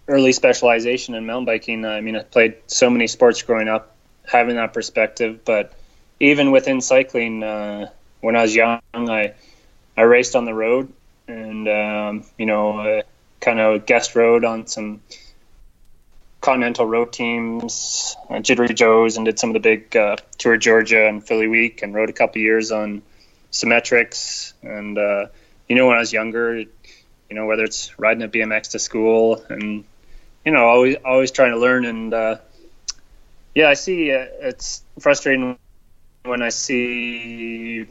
early 0.08 0.32
specialization 0.32 1.16
in 1.16 1.26
mountain 1.26 1.46
biking. 1.46 1.86
I 1.86 2.02
mean, 2.02 2.16
I 2.16 2.24
played 2.24 2.56
so 2.68 2.90
many 2.90 3.08
sports 3.08 3.42
growing 3.44 3.68
up, 3.68 3.96
having 4.26 4.56
that 4.56 4.74
perspective. 4.74 5.46
But 5.46 5.74
even 6.20 6.52
within 6.52 6.82
cycling, 6.82 7.44
uh, 7.44 7.90
when 8.22 8.36
I 8.36 8.42
was 8.44 8.56
young, 8.56 8.82
I 8.94 9.34
I 9.98 10.02
raced 10.02 10.36
on 10.36 10.46
the 10.46 10.54
road, 10.54 10.92
and 11.28 11.68
um, 11.68 12.24
you 12.38 12.46
know, 12.46 12.80
uh, 12.80 13.02
kind 13.40 13.60
of 13.60 13.86
guest 13.86 14.16
rode 14.16 14.44
on 14.46 14.68
some 14.68 15.02
continental 16.42 16.86
road 16.86 17.12
teams, 17.12 18.16
uh, 18.30 18.40
Jittery 18.40 18.74
Joe's, 18.74 19.18
and 19.18 19.26
did 19.26 19.40
some 19.40 19.50
of 19.50 19.54
the 19.56 19.60
big 19.60 19.96
uh, 19.96 20.18
Tour 20.38 20.58
Georgia 20.58 21.08
and 21.08 21.26
Philly 21.26 21.48
Week, 21.48 21.82
and 21.82 21.94
rode 21.94 22.10
a 22.10 22.14
couple 22.14 22.42
years 22.42 22.72
on 22.72 23.02
Symmetrics. 23.52 24.54
And 24.62 24.98
uh, 24.98 25.28
you 25.68 25.76
know, 25.76 25.88
when 25.88 25.98
I 25.98 26.00
was 26.00 26.14
younger, 26.14 26.60
you 26.60 26.68
know, 27.32 27.46
whether 27.46 27.64
it's 27.64 27.98
riding 28.00 28.24
a 28.24 28.28
BMX 28.28 28.72
to 28.72 28.80
school, 28.80 29.44
and 29.50 29.84
you 30.46 30.52
know, 30.52 30.66
always 30.66 30.98
always 31.04 31.32
trying 31.32 31.52
to 31.52 31.58
learn. 31.58 31.86
And 31.86 32.14
uh, 32.14 32.38
yeah, 33.54 33.70
I 33.70 33.74
see 33.74 34.12
uh, 34.12 34.26
it's 34.42 34.84
frustrating 35.00 35.58
when 36.26 36.42
I 36.42 36.50
see 36.50 37.86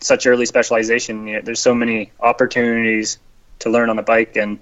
such 0.00 0.26
early 0.26 0.46
specialization. 0.46 1.42
There's 1.44 1.60
so 1.60 1.74
many 1.74 2.12
opportunities 2.20 3.18
to 3.60 3.70
learn 3.70 3.90
on 3.90 3.96
the 3.96 4.02
bike, 4.02 4.36
and 4.36 4.58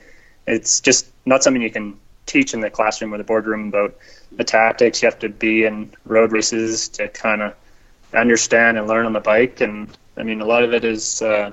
it's 0.47 0.81
just 0.81 1.07
not 1.25 1.43
something 1.43 1.63
you 1.63 1.71
can 1.71 1.99
teach 2.27 2.55
in 2.55 2.61
the 2.61 2.71
classroom 2.71 3.13
or 3.15 3.19
the 3.19 3.25
boardroom 3.25 3.69
about 3.69 3.97
the 4.33 4.45
tactics. 4.45 5.03
You 5.03 5.07
have 5.07 5.19
to 5.21 5.29
be 5.29 5.65
in 5.65 5.91
road 6.05 6.33
races 6.33 6.89
to 6.91 7.09
kind 7.09 7.43
of 7.43 7.55
understand 8.15 8.79
and 8.79 8.87
learn 8.87 9.07
on 9.07 9.13
the 9.13 9.21
bike. 9.21 9.61
And 9.61 9.89
I 10.17 10.23
mean, 10.23 10.41
a 10.41 10.45
lot 10.45 10.63
of 10.63 10.75
it 10.75 10.85
is, 10.85 11.23
uh, 11.23 11.53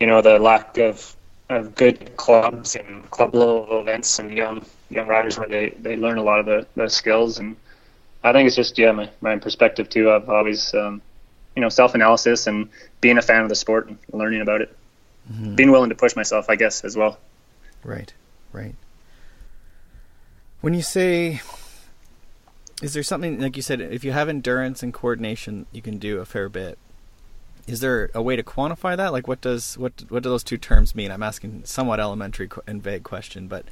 you 0.00 0.06
know, 0.06 0.20
the 0.20 0.38
lack 0.38 0.78
of 0.78 1.14
of 1.50 1.74
good 1.74 2.16
clubs 2.16 2.74
and 2.74 3.08
club 3.10 3.34
level 3.34 3.80
events 3.80 4.18
and 4.18 4.32
young 4.32 4.64
young 4.88 5.06
riders 5.06 5.38
where 5.38 5.48
they, 5.48 5.70
they 5.78 5.94
learn 5.96 6.16
a 6.16 6.22
lot 6.22 6.40
of 6.40 6.46
the, 6.46 6.66
the 6.74 6.88
skills. 6.88 7.38
And 7.38 7.56
I 8.24 8.32
think 8.32 8.46
it's 8.46 8.56
just 8.56 8.78
yeah, 8.78 8.90
my, 8.92 9.10
my 9.20 9.36
perspective 9.36 9.90
too. 9.90 10.10
I've 10.10 10.28
always 10.30 10.72
um, 10.74 11.02
you 11.54 11.60
know 11.60 11.68
self 11.68 11.94
analysis 11.94 12.46
and 12.46 12.70
being 13.02 13.18
a 13.18 13.22
fan 13.22 13.42
of 13.42 13.50
the 13.50 13.54
sport 13.54 13.86
and 13.88 13.98
learning 14.12 14.40
about 14.40 14.62
it, 14.62 14.74
mm-hmm. 15.30 15.54
being 15.54 15.70
willing 15.70 15.90
to 15.90 15.94
push 15.94 16.16
myself, 16.16 16.48
I 16.48 16.56
guess, 16.56 16.84
as 16.84 16.96
well. 16.96 17.18
Right, 17.84 18.14
right. 18.50 18.74
When 20.62 20.72
you 20.72 20.80
say, 20.80 21.42
is 22.82 22.94
there 22.94 23.02
something 23.02 23.38
like 23.38 23.56
you 23.56 23.62
said? 23.62 23.82
If 23.82 24.02
you 24.04 24.12
have 24.12 24.30
endurance 24.30 24.82
and 24.82 24.92
coordination, 24.94 25.66
you 25.70 25.82
can 25.82 25.98
do 25.98 26.18
a 26.20 26.24
fair 26.24 26.48
bit. 26.48 26.78
Is 27.66 27.80
there 27.80 28.10
a 28.14 28.22
way 28.22 28.36
to 28.36 28.42
quantify 28.42 28.96
that? 28.96 29.12
Like, 29.12 29.28
what 29.28 29.42
does 29.42 29.76
what 29.76 29.92
what 30.08 30.22
do 30.22 30.30
those 30.30 30.44
two 30.44 30.56
terms 30.56 30.94
mean? 30.94 31.10
I'm 31.10 31.22
asking 31.22 31.64
somewhat 31.66 32.00
elementary 32.00 32.48
and 32.66 32.82
vague 32.82 33.02
question, 33.02 33.48
but 33.48 33.66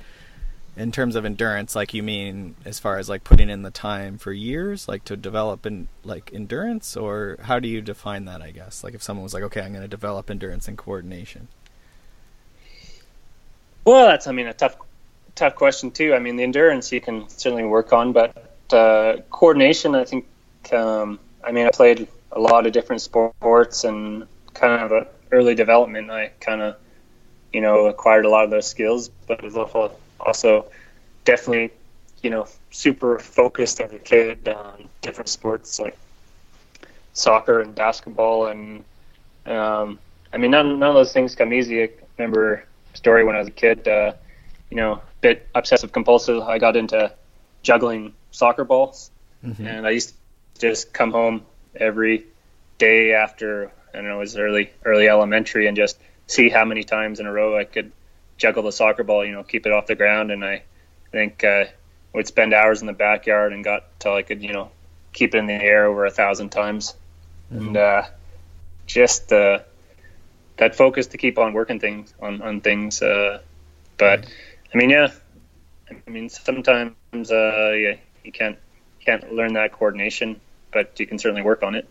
in 0.76 0.90
terms 0.90 1.16
of 1.16 1.24
endurance, 1.24 1.76
like 1.76 1.92
you 1.92 2.02
mean 2.02 2.54
as 2.64 2.78
far 2.78 2.98
as 2.98 3.08
like 3.08 3.24
putting 3.24 3.50
in 3.50 3.62
the 3.62 3.70
time 3.70 4.18
for 4.18 4.32
years, 4.32 4.88
like 4.88 5.04
to 5.04 5.16
develop 5.16 5.66
in 5.66 5.88
like 6.04 6.30
endurance, 6.32 6.96
or 6.96 7.36
how 7.42 7.58
do 7.58 7.68
you 7.68 7.80
define 7.80 8.24
that? 8.24 8.40
I 8.40 8.50
guess 8.50 8.82
like 8.82 8.94
if 8.94 9.02
someone 9.02 9.22
was 9.22 9.34
like, 9.34 9.42
okay, 9.44 9.60
I'm 9.60 9.72
going 9.72 9.82
to 9.82 9.88
develop 9.88 10.30
endurance 10.30 10.68
and 10.68 10.78
coordination. 10.78 11.48
Well, 13.84 14.06
that's 14.06 14.26
I 14.26 14.32
mean 14.32 14.46
a 14.46 14.54
tough 14.54 14.76
tough 15.34 15.56
question 15.56 15.90
too. 15.90 16.14
I 16.14 16.18
mean 16.18 16.36
the 16.36 16.44
endurance 16.44 16.90
you 16.92 17.00
can 17.00 17.28
certainly 17.28 17.64
work 17.64 17.92
on, 17.92 18.12
but 18.12 18.52
uh, 18.72 19.16
coordination, 19.30 19.94
I 19.94 20.04
think. 20.04 20.26
Um, 20.72 21.18
I 21.44 21.52
mean, 21.52 21.66
I 21.66 21.70
played 21.70 22.08
a 22.30 22.40
lot 22.40 22.66
of 22.66 22.72
different 22.72 23.02
sports 23.02 23.84
and 23.84 24.26
kind 24.54 24.82
of 24.82 24.92
a 24.92 25.06
early 25.30 25.54
development. 25.54 26.10
I 26.10 26.28
kind 26.40 26.62
of, 26.62 26.76
you 27.52 27.60
know, 27.60 27.86
acquired 27.86 28.24
a 28.24 28.30
lot 28.30 28.44
of 28.44 28.50
those 28.50 28.66
skills, 28.66 29.10
but 29.26 29.40
it 29.40 29.44
was 29.44 29.56
also 29.56 29.92
also 30.22 30.66
definitely, 31.24 31.70
you 32.22 32.30
know, 32.30 32.46
super 32.70 33.18
focused 33.18 33.80
as 33.80 33.92
a 33.92 33.98
kid 33.98 34.48
on 34.48 34.88
different 35.00 35.28
sports 35.28 35.78
like 35.78 35.96
soccer 37.12 37.60
and 37.60 37.74
basketball 37.74 38.46
and 38.46 38.84
um, 39.46 39.98
I 40.32 40.38
mean, 40.38 40.50
none 40.50 40.78
none 40.78 40.90
of 40.90 40.94
those 40.94 41.12
things 41.12 41.34
come 41.34 41.52
easy. 41.52 41.82
I 41.82 41.90
remember 42.16 42.64
a 42.92 42.96
story 42.96 43.24
when 43.24 43.36
I 43.36 43.40
was 43.40 43.48
a 43.48 43.52
kid. 43.52 43.86
Uh, 43.86 44.12
you 44.70 44.76
know, 44.76 44.92
a 44.92 45.02
bit 45.20 45.48
obsessive 45.54 45.92
compulsive. 45.92 46.42
I 46.42 46.58
got 46.58 46.76
into 46.76 47.12
juggling 47.62 48.14
soccer 48.30 48.64
balls, 48.64 49.10
mm-hmm. 49.44 49.66
and 49.66 49.86
I 49.86 49.90
used 49.90 50.14
to 50.54 50.60
just 50.60 50.92
come 50.92 51.12
home 51.12 51.44
every 51.76 52.24
day 52.78 53.12
after 53.12 53.70
I 53.92 53.98
don't 53.98 54.08
know 54.08 54.16
it 54.16 54.20
was 54.20 54.36
early 54.36 54.70
early 54.84 55.08
elementary 55.08 55.66
and 55.66 55.76
just 55.76 55.98
see 56.26 56.48
how 56.48 56.64
many 56.64 56.84
times 56.84 57.20
in 57.20 57.26
a 57.26 57.32
row 57.32 57.58
I 57.58 57.64
could 57.64 57.92
juggle 58.36 58.62
the 58.62 58.72
soccer 58.72 59.04
ball. 59.04 59.24
You 59.24 59.32
know, 59.32 59.42
keep 59.42 59.66
it 59.66 59.72
off 59.72 59.86
the 59.86 59.94
ground, 59.94 60.30
and 60.30 60.44
I 60.44 60.62
think 61.10 61.44
uh, 61.44 61.64
would 62.12 62.26
spend 62.26 62.54
hours 62.54 62.80
in 62.80 62.86
the 62.86 62.92
backyard 62.92 63.52
and 63.52 63.64
got 63.64 63.84
till 64.00 64.14
I 64.14 64.22
could 64.22 64.42
you 64.42 64.52
know 64.52 64.70
keep 65.12 65.34
it 65.34 65.38
in 65.38 65.46
the 65.46 65.54
air 65.54 65.86
over 65.86 66.06
a 66.06 66.10
thousand 66.10 66.50
times, 66.50 66.94
mm-hmm. 67.52 67.68
and 67.68 67.76
uh, 67.76 68.02
just 68.86 69.32
uh, 69.32 69.60
that 70.56 70.74
focus 70.74 71.08
to 71.08 71.18
keep 71.18 71.38
on 71.38 71.52
working 71.52 71.80
things 71.80 72.14
on 72.20 72.42
on 72.42 72.60
things. 72.60 73.02
Uh, 73.02 73.40
but 73.98 74.26
I 74.72 74.76
mean, 74.76 74.90
yeah, 74.90 75.12
I 75.90 76.10
mean 76.10 76.28
sometimes 76.28 76.94
uh, 77.12 77.72
yeah, 77.76 77.96
you 78.24 78.32
can't 78.32 78.58
can't 79.04 79.32
learn 79.32 79.54
that 79.54 79.72
coordination, 79.72 80.40
but 80.72 80.98
you 80.98 81.06
can 81.06 81.18
certainly 81.18 81.42
work 81.42 81.62
on 81.62 81.74
it. 81.74 81.88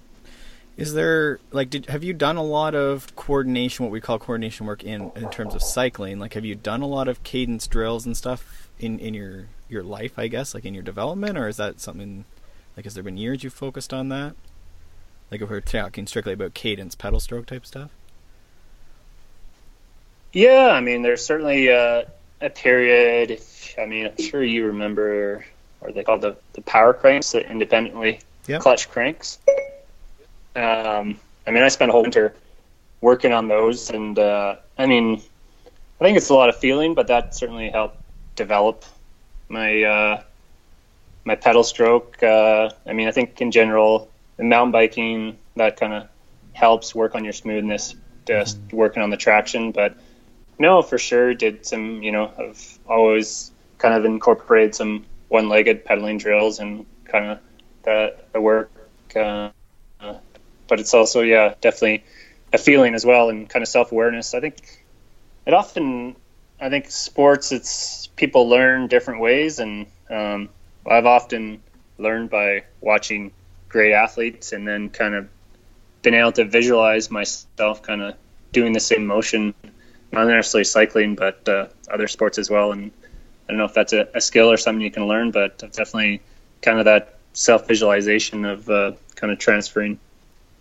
Is 0.82 0.94
there 0.94 1.40
like 1.52 1.70
did 1.70 1.86
have 1.88 2.04
you 2.04 2.14
done 2.14 2.38
a 2.38 2.44
lot 2.44 2.74
of 2.74 3.16
coordination, 3.16 3.86
what 3.86 3.92
we 3.92 4.02
call 4.02 4.18
coordination 4.18 4.66
work 4.66 4.84
in 4.84 5.12
in 5.16 5.30
terms 5.30 5.54
of 5.54 5.62
cycling? 5.62 6.20
Like, 6.20 6.34
have 6.34 6.44
you 6.44 6.56
done 6.56 6.82
a 6.82 6.88
lot 6.88 7.08
of 7.08 7.24
cadence 7.24 7.68
drills 7.68 8.06
and 8.06 8.18
stuff 8.18 8.70
in 8.80 8.98
in 9.00 9.14
your 9.14 9.48
your 9.70 9.84
life? 9.84 10.18
I 10.18 10.28
guess 10.28 10.54
like 10.54 10.66
in 10.66 10.74
your 10.74 10.84
development, 10.84 11.38
or 11.38 11.48
is 11.48 11.58
that 11.58 11.80
something 11.80 12.26
like 12.76 12.86
has 12.86 12.96
there 12.96 13.04
been 13.04 13.18
years 13.18 13.44
you've 13.44 13.54
focused 13.54 13.94
on 13.94 14.10
that? 14.10 14.36
Like 15.30 15.42
if 15.42 15.50
we're 15.50 15.62
talking 15.62 16.08
strictly 16.08 16.34
about 16.34 16.54
cadence, 16.54 16.96
pedal 16.96 17.20
stroke 17.20 17.46
type 17.46 17.66
stuff. 17.66 17.92
Yeah, 20.34 20.70
I 20.70 20.82
mean, 20.82 21.02
there's 21.02 21.24
certainly 21.24 21.72
uh, 21.72 22.04
a 22.42 22.50
period. 22.50 23.40
I 23.78 23.86
mean, 23.86 24.08
I'm 24.08 24.18
sure 24.18 24.44
you 24.44 24.68
remember, 24.68 25.46
or 25.82 25.92
they 25.92 26.04
called 26.04 26.22
the 26.22 26.38
the 26.54 26.62
power 26.62 26.94
cranks, 26.94 27.34
the 27.34 27.48
independently 27.50 28.20
yep. 28.48 28.62
clutch 28.62 28.90
cranks. 28.90 29.40
Um, 30.56 31.20
I 31.48 31.52
mean, 31.52 31.64
I 31.64 31.70
spent 31.70 31.90
a 31.90 31.92
whole 31.94 32.04
winter 32.04 32.36
working 33.02 33.34
on 33.34 33.48
those, 33.48 33.90
and 33.90 34.18
uh, 34.18 34.56
I 34.78 34.86
mean, 34.86 35.22
I 36.00 36.04
think 36.04 36.18
it's 36.18 36.30
a 36.30 36.34
lot 36.34 36.50
of 36.50 36.58
feeling, 36.58 36.94
but 36.94 37.08
that 37.08 37.36
certainly 37.36 37.70
helped 37.70 37.98
develop 38.36 38.86
my 39.50 39.84
uh, 39.84 40.24
my 41.26 41.36
pedal 41.36 41.64
stroke. 41.64 42.22
Uh, 42.22 42.72
I 42.86 42.94
mean, 42.94 43.08
I 43.08 43.12
think 43.12 43.40
in 43.42 43.52
general, 43.52 44.10
in 44.38 44.50
mountain 44.50 44.72
biking, 44.72 45.38
that 45.56 45.80
kind 45.80 45.94
of 45.94 46.08
helps 46.54 46.94
work 46.96 47.16
on 47.16 47.24
your 47.24 47.34
smoothness, 47.34 47.96
just 48.26 48.60
working 48.72 49.04
on 49.04 49.10
the 49.10 49.18
traction. 49.18 49.72
But 49.72 49.96
no, 50.60 50.82
for 50.82 50.98
sure, 50.98 51.34
did 51.34 51.66
some. 51.66 52.04
You 52.04 52.12
know, 52.12 52.32
I've 52.38 52.80
always 52.88 53.52
kind 53.78 53.94
of 53.94 54.06
incorporated 54.06 54.76
some 54.76 55.06
one-legged 55.30 55.86
pedaling 55.86 56.18
drills 56.18 56.60
and 56.60 56.86
kind 57.06 57.32
of 57.32 57.40
the 57.84 58.16
the 58.34 58.42
work. 58.42 58.72
Uh, 59.16 59.50
but 60.72 60.80
it's 60.80 60.94
also 60.94 61.20
yeah 61.20 61.54
definitely 61.60 62.02
a 62.54 62.58
feeling 62.58 62.96
as 62.96 63.06
well 63.06 63.30
and 63.30 63.50
kind 63.50 63.62
of 63.62 63.68
self-awareness. 63.68 64.34
I 64.34 64.40
think 64.40 64.56
it 65.46 65.54
often 65.54 66.16
i 66.62 66.70
think 66.70 66.90
sports 66.90 67.52
it's 67.52 68.08
people 68.16 68.48
learn 68.48 68.88
different 68.88 69.20
ways 69.20 69.60
and 69.60 69.88
um, 70.10 70.48
i've 70.88 71.06
often 71.06 71.62
learned 71.98 72.30
by 72.30 72.64
watching 72.80 73.32
great 73.68 73.94
athletes 73.94 74.54
and 74.54 74.68
then 74.68 74.90
kind 74.90 75.16
of 75.16 75.28
been 76.04 76.14
able 76.14 76.32
to 76.32 76.46
visualize 76.46 77.12
myself 77.12 77.82
kind 77.82 78.02
of 78.02 78.16
doing 78.54 78.72
the 78.72 78.80
same 78.80 79.06
motion 79.06 79.54
not 80.12 80.28
necessarily 80.28 80.64
cycling 80.64 81.16
but 81.16 81.48
uh, 81.48 81.68
other 81.90 82.08
sports 82.08 82.38
as 82.38 82.50
well. 82.50 82.72
And 82.72 82.92
i 83.48 83.52
don't 83.52 83.58
know 83.58 83.66
if 83.66 83.74
that's 83.74 83.94
a, 83.94 84.08
a, 84.14 84.22
skill 84.22 84.52
or 84.52 84.58
something 84.58 84.82
you 84.82 84.92
can 84.92 85.08
learn 85.08 85.32
but 85.32 85.58
definitely 85.60 86.22
kind 86.62 86.80
of 86.80 86.86
that 86.86 87.18
self 87.34 87.68
visualization 87.68 88.46
of 88.46 88.70
uh, 88.70 88.92
kind 89.16 89.34
of 89.34 89.40
transferring 89.40 90.00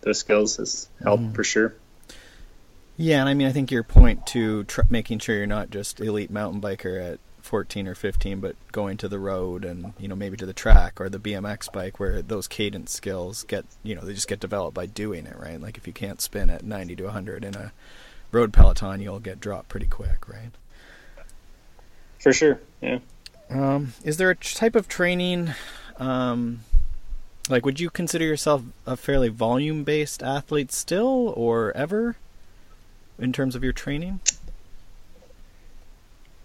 those 0.03 0.19
skills 0.19 0.57
has 0.57 0.89
helped 1.03 1.23
mm. 1.23 1.35
for 1.35 1.45
sure. 1.45 1.75
Yeah, 2.97 3.21
and 3.21 3.29
I 3.29 3.35
mean, 3.35 3.47
I 3.47 3.53
think 3.53 3.71
your 3.71 3.83
point 3.83 4.27
to 4.29 4.65
tr- 4.65 4.83
making 4.91 5.21
sure 5.21 5.37
you're 5.37 5.47
not 5.47 5.71
just 5.71 6.01
elite 6.01 6.31
mountain 6.31 6.61
biker 6.61 7.13
at 7.13 7.19
14 7.41 7.89
or 7.89 7.95
15, 7.95 8.41
but 8.41 8.57
going 8.73 8.97
to 8.99 9.09
the 9.09 9.19
road 9.19 9.65
and 9.65 9.95
you 9.99 10.07
know 10.07 10.15
maybe 10.15 10.37
to 10.37 10.47
the 10.47 10.53
track 10.53 11.01
or 11.01 11.09
the 11.09 11.19
BMX 11.19 11.73
bike, 11.73 11.99
where 11.99 12.21
those 12.23 12.47
cadence 12.47 12.93
skills 12.93 13.45
get 13.45 13.65
you 13.83 13.95
know 13.95 14.03
they 14.03 14.13
just 14.13 14.29
get 14.29 14.41
developed 14.41 14.75
by 14.75 14.87
doing 14.87 15.27
it, 15.27 15.37
right? 15.39 15.61
Like 15.61 15.77
if 15.77 15.87
you 15.87 15.93
can't 15.93 16.21
spin 16.21 16.51
at 16.51 16.63
90 16.63 16.97
to 16.97 17.05
100 17.05 17.45
in 17.45 17.55
a 17.55 17.73
road 18.33 18.53
peloton, 18.53 19.01
you'll 19.01 19.19
get 19.19 19.41
dropped 19.41 19.69
pretty 19.69 19.87
quick, 19.87 20.29
right? 20.29 20.51
For 22.19 22.33
sure, 22.33 22.61
yeah. 22.83 22.99
Um, 23.49 23.95
is 24.05 24.19
there 24.19 24.31
a 24.31 24.37
type 24.37 24.77
of 24.77 24.89
training 24.89 25.55
um, 25.97 26.61
like, 27.51 27.67
would 27.67 27.81
you 27.81 27.91
consider 27.91 28.25
yourself 28.25 28.63
a 28.87 28.97
fairly 28.97 29.29
volume 29.29 29.85
based 29.85 30.23
athlete 30.23 30.73
still 30.73 31.33
or 31.37 31.73
ever 31.77 32.17
in 33.19 33.33
terms 33.33 33.55
of 33.55 33.65
your 33.65 33.73
training? 33.73 34.21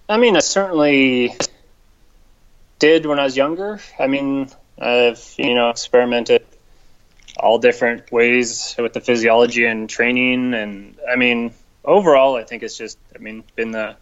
I 0.09 0.17
mean, 0.17 0.35
I 0.35 0.39
certainly 0.39 1.35
did 2.79 3.05
when 3.05 3.19
I 3.19 3.23
was 3.23 3.37
younger. 3.37 3.79
I 3.99 4.07
mean, 4.07 4.49
I've, 4.79 5.33
you 5.37 5.55
know, 5.55 5.69
experimented 5.69 6.45
all 7.37 7.59
different 7.59 8.11
ways 8.11 8.75
with 8.77 8.93
the 8.93 9.01
physiology 9.01 9.65
and 9.65 9.89
training. 9.89 10.53
And 10.53 10.97
I 11.09 11.15
mean, 11.15 11.53
overall, 11.83 12.35
I 12.35 12.43
think 12.43 12.63
it's 12.63 12.77
just, 12.77 12.97
I 13.15 13.19
mean, 13.19 13.43
been 13.55 13.71
the 13.71 13.95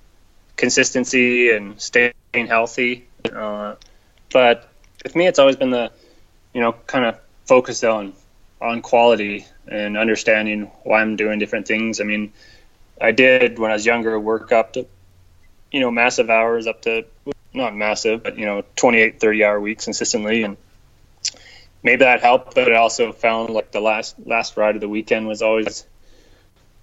consistency 0.56 1.52
and 1.52 1.80
staying 1.82 2.14
healthy. 2.34 3.08
Uh, 3.32 3.76
but 4.32 4.70
with 5.04 5.16
me, 5.16 5.28
it's 5.28 5.40
always 5.40 5.56
been 5.56 5.72
the, 5.72 5.92
you 6.54 6.62
know, 6.62 6.74
kind 6.88 7.06
of 7.06 7.20
focus 7.46 7.84
on 7.84 8.14
on 8.62 8.82
quality 8.82 9.46
and 9.68 9.98
understanding 9.98 10.72
why 10.84 11.02
I'm 11.02 11.18
doing 11.18 11.38
different 11.38 11.68
things. 11.68 12.00
I 12.00 12.06
mean, 12.06 12.32
I 13.00 13.12
did 13.12 13.60
when 13.60 13.72
I 13.72 13.74
was 13.74 13.86
younger 13.86 14.18
work 14.20 14.52
up 14.52 14.74
to, 14.74 14.86
you 15.72 15.82
know, 15.82 15.92
massive 15.92 16.30
hours 16.30 16.66
up 16.68 16.82
to 16.84 17.06
not 17.54 17.76
massive, 17.76 18.24
but 18.24 18.38
you 18.38 18.46
know, 18.46 18.64
28, 18.76 19.20
30 19.20 19.44
hour 19.44 19.60
weeks 19.60 19.84
consistently, 19.84 20.44
and 20.44 20.58
maybe 21.84 22.00
that 22.06 22.22
helped. 22.22 22.56
But 22.56 22.72
I 22.72 22.78
also 22.78 23.12
found 23.12 23.50
like 23.50 23.72
the 23.72 23.82
last 23.82 24.16
last 24.26 24.58
ride 24.58 24.76
of 24.76 24.82
the 24.82 24.90
weekend 24.90 25.28
was 25.28 25.42
always, 25.42 25.86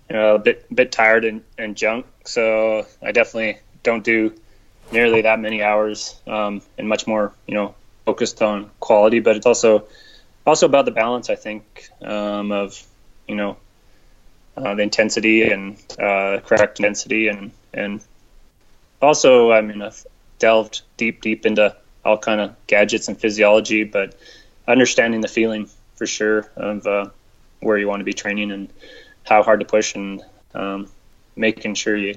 you 0.08 0.16
know, 0.16 0.34
a 0.34 0.38
bit 0.38 0.74
bit 0.74 0.92
tired 0.92 1.24
and, 1.24 1.42
and 1.56 1.76
junk. 1.76 2.06
So 2.24 2.86
I 3.02 3.12
definitely 3.12 3.58
don't 3.82 4.04
do 4.04 4.34
nearly 4.92 5.22
that 5.22 5.40
many 5.40 5.62
hours 5.62 6.20
um, 6.26 6.62
and 6.76 6.88
much 6.88 7.06
more, 7.06 7.32
you 7.46 7.54
know, 7.54 7.74
focused 8.10 8.42
on 8.42 8.70
quality, 8.80 9.20
but 9.20 9.36
it's 9.36 9.46
also 9.46 9.84
also 10.44 10.66
about 10.66 10.84
the 10.84 10.90
balance. 10.90 11.30
I 11.30 11.36
think 11.36 11.88
um, 12.02 12.50
of 12.50 12.68
you 13.28 13.36
know 13.36 13.56
uh, 14.56 14.74
the 14.74 14.82
intensity 14.82 15.38
and 15.52 15.76
uh, 15.98 16.40
correct 16.48 16.80
intensity, 16.80 17.28
and 17.28 17.52
and 17.72 18.00
also 19.00 19.52
I 19.52 19.60
mean 19.60 19.80
I've 19.82 20.04
delved 20.38 20.82
deep 20.96 21.22
deep 21.22 21.46
into 21.46 21.76
all 22.04 22.18
kind 22.18 22.40
of 22.40 22.48
gadgets 22.66 23.06
and 23.08 23.16
physiology, 23.20 23.84
but 23.84 24.16
understanding 24.66 25.20
the 25.20 25.28
feeling 25.28 25.68
for 25.96 26.06
sure 26.06 26.50
of 26.56 26.86
uh, 26.86 27.06
where 27.60 27.78
you 27.78 27.86
want 27.86 28.00
to 28.00 28.08
be 28.12 28.14
training 28.24 28.50
and 28.50 28.72
how 29.22 29.42
hard 29.42 29.60
to 29.60 29.66
push, 29.66 29.94
and 29.94 30.22
um, 30.54 30.88
making 31.36 31.74
sure 31.74 31.96
you 31.96 32.14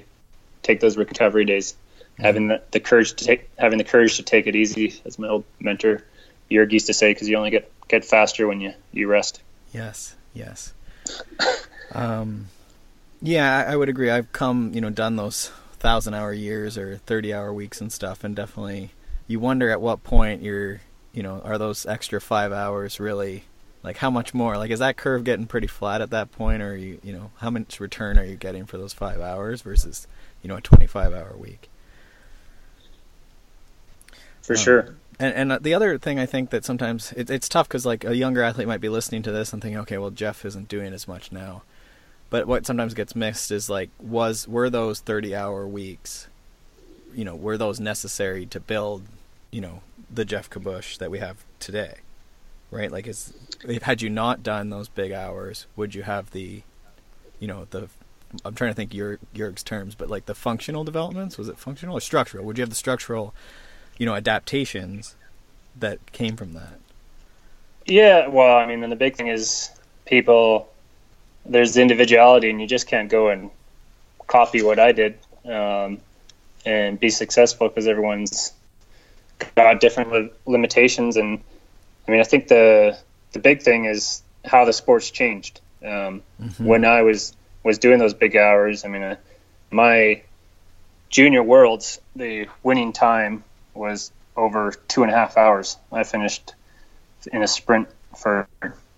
take 0.62 0.80
those 0.80 0.96
recovery 0.96 1.44
days 1.44 1.76
having 2.18 2.48
the, 2.48 2.62
the 2.70 2.80
courage 2.80 3.14
to 3.14 3.24
take 3.24 3.50
having 3.58 3.78
the 3.78 3.84
courage 3.84 4.16
to 4.16 4.22
take 4.22 4.46
it 4.46 4.56
easy, 4.56 5.00
as 5.04 5.18
my 5.18 5.28
old 5.28 5.44
mentor 5.60 6.04
Jurg 6.50 6.72
used 6.72 6.86
to 6.86 6.94
say, 6.94 7.12
because 7.12 7.28
you 7.28 7.36
only 7.36 7.50
get 7.50 7.70
get 7.88 8.04
faster 8.04 8.46
when 8.46 8.60
you 8.60 8.72
you 8.92 9.08
rest. 9.08 9.42
Yes, 9.72 10.14
yes. 10.32 10.72
um, 11.92 12.48
yeah, 13.20 13.58
I, 13.58 13.72
I 13.72 13.76
would 13.76 13.88
agree. 13.88 14.10
I've 14.10 14.32
come, 14.32 14.72
you 14.74 14.80
know, 14.80 14.90
done 14.90 15.16
those 15.16 15.50
thousand 15.78 16.14
hour 16.14 16.32
years 16.32 16.78
or 16.78 16.98
thirty 16.98 17.32
hour 17.34 17.52
weeks 17.52 17.80
and 17.80 17.92
stuff, 17.92 18.24
and 18.24 18.36
definitely 18.36 18.90
you 19.26 19.40
wonder 19.40 19.70
at 19.70 19.80
what 19.80 20.04
point 20.04 20.42
you're, 20.42 20.80
you 21.12 21.22
know, 21.22 21.40
are 21.44 21.58
those 21.58 21.86
extra 21.86 22.20
five 22.20 22.52
hours 22.52 23.00
really 23.00 23.44
like 23.84 23.98
how 23.98 24.10
much 24.10 24.34
more 24.34 24.56
like 24.56 24.70
is 24.70 24.80
that 24.80 24.96
curve 24.96 25.22
getting 25.22 25.46
pretty 25.46 25.66
flat 25.66 26.00
at 26.00 26.10
that 26.10 26.32
point 26.32 26.62
or 26.62 26.74
you 26.76 26.98
you 27.04 27.12
know 27.12 27.30
how 27.36 27.50
much 27.50 27.78
return 27.78 28.18
are 28.18 28.24
you 28.24 28.34
getting 28.34 28.64
for 28.64 28.78
those 28.78 28.94
five 28.94 29.20
hours 29.20 29.60
versus 29.60 30.08
you 30.42 30.48
know 30.48 30.56
a 30.56 30.60
25 30.60 31.12
hour 31.12 31.36
week 31.36 31.68
for 34.46 34.54
um, 34.54 34.58
sure. 34.58 34.94
And, 35.18 35.34
and 35.34 35.52
uh, 35.52 35.58
the 35.60 35.74
other 35.74 35.98
thing 35.98 36.18
I 36.18 36.26
think 36.26 36.50
that 36.50 36.64
sometimes 36.64 37.12
it, 37.12 37.30
it's 37.30 37.48
tough 37.48 37.68
because 37.68 37.86
like 37.86 38.04
a 38.04 38.16
younger 38.16 38.42
athlete 38.42 38.66
might 38.66 38.80
be 38.80 38.88
listening 38.88 39.22
to 39.24 39.32
this 39.32 39.52
and 39.52 39.62
thinking, 39.62 39.78
okay, 39.80 39.98
well 39.98 40.10
Geoff 40.10 40.44
isn't 40.44 40.68
doing 40.68 40.92
as 40.92 41.06
much 41.06 41.30
now. 41.32 41.62
But 42.30 42.46
what 42.48 42.66
sometimes 42.66 42.94
gets 42.94 43.14
missed 43.14 43.52
is 43.52 43.70
like, 43.70 43.90
was 44.00 44.48
were 44.48 44.68
those 44.68 44.98
thirty 44.98 45.36
hour 45.36 45.68
weeks, 45.68 46.26
you 47.14 47.24
know, 47.24 47.36
were 47.36 47.56
those 47.56 47.78
necessary 47.78 48.44
to 48.46 48.58
build, 48.58 49.02
you 49.52 49.60
know, 49.60 49.82
the 50.12 50.24
Geoff 50.24 50.50
Kabush 50.50 50.98
that 50.98 51.12
we 51.12 51.20
have 51.20 51.44
today, 51.60 51.98
right? 52.72 52.90
Like, 52.90 53.06
is 53.06 53.32
had 53.82 54.02
you 54.02 54.10
not 54.10 54.42
done 54.42 54.70
those 54.70 54.88
big 54.88 55.12
hours, 55.12 55.66
would 55.76 55.94
you 55.94 56.02
have 56.02 56.32
the, 56.32 56.62
you 57.38 57.46
know, 57.46 57.68
the 57.70 57.88
I'm 58.44 58.54
trying 58.54 58.70
to 58.70 58.74
think 58.74 58.92
your 58.92 59.20
Jurg's 59.32 59.62
terms, 59.62 59.94
but 59.94 60.10
like 60.10 60.26
the 60.26 60.34
functional 60.34 60.82
developments 60.82 61.38
was 61.38 61.48
it 61.48 61.58
functional 61.58 61.96
or 61.96 62.00
structural? 62.00 62.44
Would 62.46 62.58
you 62.58 62.62
have 62.62 62.70
the 62.70 62.74
structural, 62.74 63.32
you 63.98 64.06
know, 64.06 64.14
adaptations 64.14 65.16
that 65.78 66.12
came 66.12 66.36
from 66.36 66.54
that? 66.54 66.78
Yeah, 67.86 68.28
well, 68.28 68.56
I 68.56 68.66
mean, 68.66 68.82
and 68.82 68.90
the 68.90 68.96
big 68.96 69.16
thing 69.16 69.28
is 69.28 69.70
people. 70.04 70.70
There's 71.46 71.74
the 71.74 71.82
individuality, 71.82 72.48
and 72.48 72.60
you 72.60 72.66
just 72.66 72.86
can't 72.86 73.10
go 73.10 73.28
and 73.28 73.50
copy 74.26 74.62
what 74.62 74.78
I 74.78 74.92
did 74.92 75.18
um, 75.44 75.98
and 76.64 76.98
be 76.98 77.10
successful 77.10 77.68
because 77.68 77.86
everyone's 77.86 78.54
got 79.54 79.80
different 79.80 80.12
li- 80.12 80.30
limitations. 80.46 81.16
And 81.16 81.40
I 82.08 82.10
mean, 82.10 82.20
I 82.20 82.24
think 82.24 82.48
the 82.48 82.98
the 83.32 83.38
big 83.38 83.62
thing 83.62 83.84
is 83.84 84.22
how 84.44 84.64
the 84.64 84.72
sport's 84.72 85.10
changed. 85.10 85.60
Um, 85.82 86.22
mm-hmm. 86.40 86.64
When 86.64 86.84
I 86.84 87.02
was 87.02 87.34
was 87.62 87.78
doing 87.78 87.98
those 87.98 88.14
big 88.14 88.36
hours, 88.36 88.84
I 88.84 88.88
mean, 88.88 89.02
uh, 89.02 89.16
my 89.70 90.22
junior 91.10 91.42
worlds, 91.42 92.00
the 92.16 92.48
winning 92.62 92.92
time 92.92 93.44
was 93.74 94.12
over 94.36 94.72
two 94.88 95.02
and 95.02 95.12
a 95.12 95.14
half 95.14 95.36
hours. 95.36 95.76
I 95.92 96.04
finished 96.04 96.54
in 97.32 97.42
a 97.42 97.48
sprint 97.48 97.88
for 98.16 98.48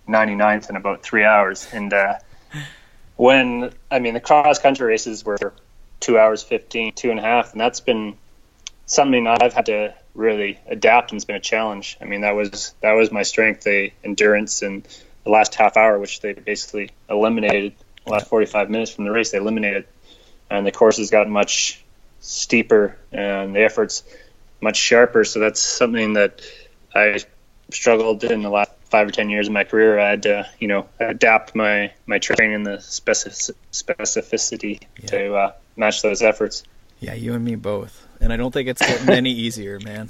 99th 0.09 0.71
in 0.71 0.77
about 0.77 1.03
three 1.03 1.25
hours. 1.25 1.69
And 1.73 1.93
uh, 1.93 2.15
when, 3.17 3.73
I 3.91 3.99
mean, 3.99 4.15
the 4.15 4.21
cross 4.21 4.59
country 4.59 4.87
races 4.87 5.25
were 5.25 5.53
two 6.01 6.19
hours 6.19 6.43
15, 6.43 6.93
two 6.95 7.11
and 7.11 7.19
a 7.19 7.23
half, 7.23 7.53
and 7.53 7.61
that's 7.61 7.81
been 7.81 8.17
something 8.87 9.27
I've 9.27 9.53
had 9.53 9.67
to 9.67 9.95
really 10.15 10.59
adapt 10.67 11.11
and 11.11 11.19
it's 11.19 11.25
been 11.25 11.37
a 11.37 11.41
challenge. 11.41 11.99
I 12.01 12.05
mean, 12.05 12.23
that 12.23 12.35
was, 12.35 12.75
that 12.81 12.93
was 12.93 13.11
my 13.11 13.23
strength, 13.23 13.65
the 13.65 13.93
endurance 14.05 14.63
and 14.63 14.87
the 15.25 15.31
last 15.31 15.55
half 15.55 15.77
hour, 15.77 15.99
which 15.99 16.21
they 16.21 16.33
basically 16.33 16.91
eliminated 17.11 17.75
the 18.05 18.13
last 18.13 18.29
45 18.29 18.71
minutes 18.71 18.93
from 18.93 19.05
the 19.05 19.11
race, 19.11 19.33
they 19.33 19.39
eliminated. 19.39 19.87
And 20.49 20.65
the 20.65 20.73
course 20.73 20.99
has 20.99 21.11
gotten 21.11 21.33
much 21.33 21.85
steeper 22.21 22.97
and 23.13 23.55
the 23.55 23.63
efforts 23.63 24.05
much 24.61 24.77
sharper. 24.77 25.25
So 25.25 25.41
that's 25.41 25.61
something 25.61 26.15
that 26.15 26.43
I 26.95 27.21
struggled 27.71 28.25
in 28.25 28.43
the 28.43 28.51
last 28.51 28.71
five 28.85 29.09
or 29.09 29.11
ten 29.11 29.31
years 29.31 29.49
of 29.49 29.53
my 29.53 29.65
career. 29.65 29.99
I 29.99 30.11
had 30.11 30.23
to, 30.25 30.49
you 30.59 30.69
know, 30.69 30.87
adapt 30.99 31.55
my 31.55 31.93
my 32.07 32.19
training, 32.19 32.63
the 32.65 32.81
specific, 32.81 33.57
specificity 33.73 34.81
yeah. 35.01 35.07
to 35.07 35.35
uh, 35.35 35.53
match 35.77 36.03
those 36.03 36.23
efforts. 36.23 36.65
Yeah, 37.01 37.15
you 37.15 37.35
and 37.35 37.45
me 37.45 37.57
both. 37.57 38.07
And 38.21 38.33
I 38.33 38.37
don't 38.37 38.53
think 38.53 38.69
it's 38.69 38.81
getting 38.81 39.11
any 39.11 39.33
easier, 39.47 39.79
man. 39.81 40.09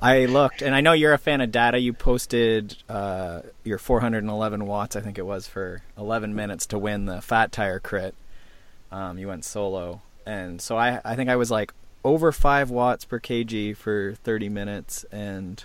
I 0.00 0.26
looked, 0.26 0.60
and 0.60 0.74
I 0.74 0.80
know 0.80 0.92
you're 0.92 1.14
a 1.14 1.18
fan 1.18 1.40
of 1.40 1.50
data. 1.50 1.78
You 1.78 1.92
posted 1.92 2.76
uh, 2.88 3.40
your 3.64 3.78
411 3.78 4.66
watts, 4.66 4.96
I 4.96 5.00
think 5.00 5.18
it 5.18 5.24
was, 5.24 5.48
for 5.48 5.82
11 5.96 6.34
minutes 6.34 6.66
to 6.66 6.78
win 6.78 7.06
the 7.06 7.22
Fat 7.22 7.52
Tire 7.52 7.80
Crit. 7.80 8.14
Um, 8.92 9.18
you 9.18 9.28
went 9.28 9.44
solo, 9.44 10.02
and 10.26 10.60
so 10.60 10.76
I, 10.76 11.00
I 11.04 11.16
think 11.16 11.30
I 11.30 11.36
was 11.36 11.50
like 11.50 11.72
over 12.04 12.30
five 12.30 12.70
watts 12.70 13.04
per 13.04 13.18
kg 13.18 13.76
for 13.76 14.14
30 14.22 14.48
minutes, 14.48 15.04
and 15.10 15.64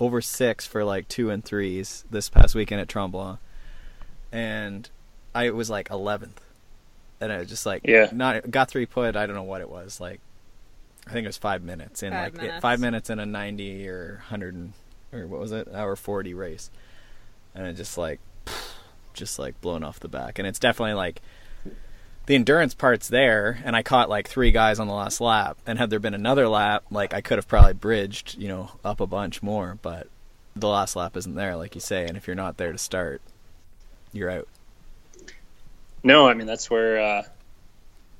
over 0.00 0.20
six 0.20 0.66
for 0.66 0.84
like 0.84 1.08
two 1.08 1.30
and 1.30 1.44
threes 1.44 2.04
this 2.10 2.28
past 2.28 2.54
weekend 2.54 2.80
at 2.80 2.88
Tremblant, 2.88 3.38
and 4.32 4.88
I 5.34 5.50
was 5.50 5.70
like 5.70 5.90
eleventh, 5.90 6.40
and 7.20 7.32
I 7.32 7.38
was 7.38 7.48
just 7.48 7.66
like 7.66 7.82
yeah. 7.84 8.08
not 8.12 8.50
got 8.50 8.68
three 8.68 8.86
put. 8.86 9.16
I 9.16 9.26
don't 9.26 9.36
know 9.36 9.42
what 9.42 9.60
it 9.60 9.70
was. 9.70 10.00
Like 10.00 10.20
I 11.06 11.12
think 11.12 11.24
it 11.24 11.28
was 11.28 11.38
five 11.38 11.62
minutes 11.62 12.02
in 12.02 12.12
five 12.12 12.34
like 12.34 12.42
minutes. 12.42 12.58
It, 12.58 12.60
five 12.60 12.80
minutes 12.80 13.10
in 13.10 13.18
a 13.18 13.26
ninety 13.26 13.88
or 13.88 14.22
hundred 14.28 14.54
and 14.54 14.72
or 15.12 15.26
what 15.26 15.40
was 15.40 15.52
it? 15.52 15.68
Hour 15.72 15.96
forty 15.96 16.34
race, 16.34 16.70
and 17.54 17.66
it 17.66 17.74
just 17.74 17.96
like 17.96 18.20
just 19.14 19.38
like 19.38 19.60
blown 19.60 19.82
off 19.82 20.00
the 20.00 20.08
back, 20.08 20.38
and 20.38 20.46
it's 20.46 20.58
definitely 20.58 20.94
like 20.94 21.22
the 22.26 22.34
endurance 22.34 22.74
part's 22.74 23.08
there, 23.08 23.60
and 23.64 23.76
I 23.76 23.82
caught 23.82 24.10
like 24.10 24.28
three 24.28 24.50
guys 24.50 24.78
on 24.78 24.88
the 24.88 24.94
last 24.94 25.20
lap. 25.20 25.58
And 25.66 25.78
had 25.78 25.90
there 25.90 26.00
been 26.00 26.14
another 26.14 26.48
lap, 26.48 26.84
like 26.90 27.14
I 27.14 27.20
could 27.20 27.38
have 27.38 27.48
probably 27.48 27.72
bridged, 27.72 28.36
you 28.36 28.48
know, 28.48 28.72
up 28.84 29.00
a 29.00 29.06
bunch 29.06 29.42
more. 29.42 29.78
But 29.80 30.08
the 30.56 30.68
last 30.68 30.96
lap 30.96 31.16
isn't 31.16 31.34
there, 31.34 31.56
like 31.56 31.74
you 31.74 31.80
say. 31.80 32.04
And 32.04 32.16
if 32.16 32.26
you're 32.26 32.36
not 32.36 32.56
there 32.56 32.72
to 32.72 32.78
start, 32.78 33.22
you're 34.12 34.30
out. 34.30 34.48
No, 36.02 36.28
I 36.28 36.34
mean 36.34 36.46
that's 36.46 36.68
where. 36.68 37.00
Uh, 37.00 37.22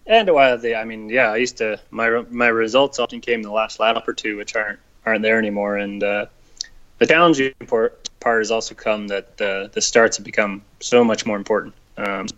and 0.07 0.33
while 0.33 0.57
the, 0.57 0.77
I 0.77 0.85
mean, 0.85 1.09
yeah, 1.09 1.33
I 1.33 1.37
used 1.37 1.59
to 1.59 1.81
my 1.91 2.23
my 2.31 2.49
results 2.49 3.01
often 3.01 3.21
came 3.21 3.43
the 3.43 3.51
last 3.51 3.81
lap 3.81 4.07
or 4.07 4.13
two, 4.13 4.37
which 4.37 4.55
aren't 4.55 4.79
aren't 5.05 5.23
there 5.23 5.39
anymore. 5.39 5.77
And 5.77 6.03
uh, 6.03 6.27
the 6.99 7.07
challenging 7.07 7.55
part, 7.67 8.09
part 8.21 8.41
has 8.41 8.53
also 8.53 8.77
come 8.77 9.09
that 9.09 9.37
the 9.37 9.69
the 9.73 9.81
starts 9.81 10.17
have 10.17 10.25
become 10.25 10.63
so 10.79 11.03
much 11.03 11.27
more 11.27 11.37
important. 11.37 11.75
Um, 11.97 12.29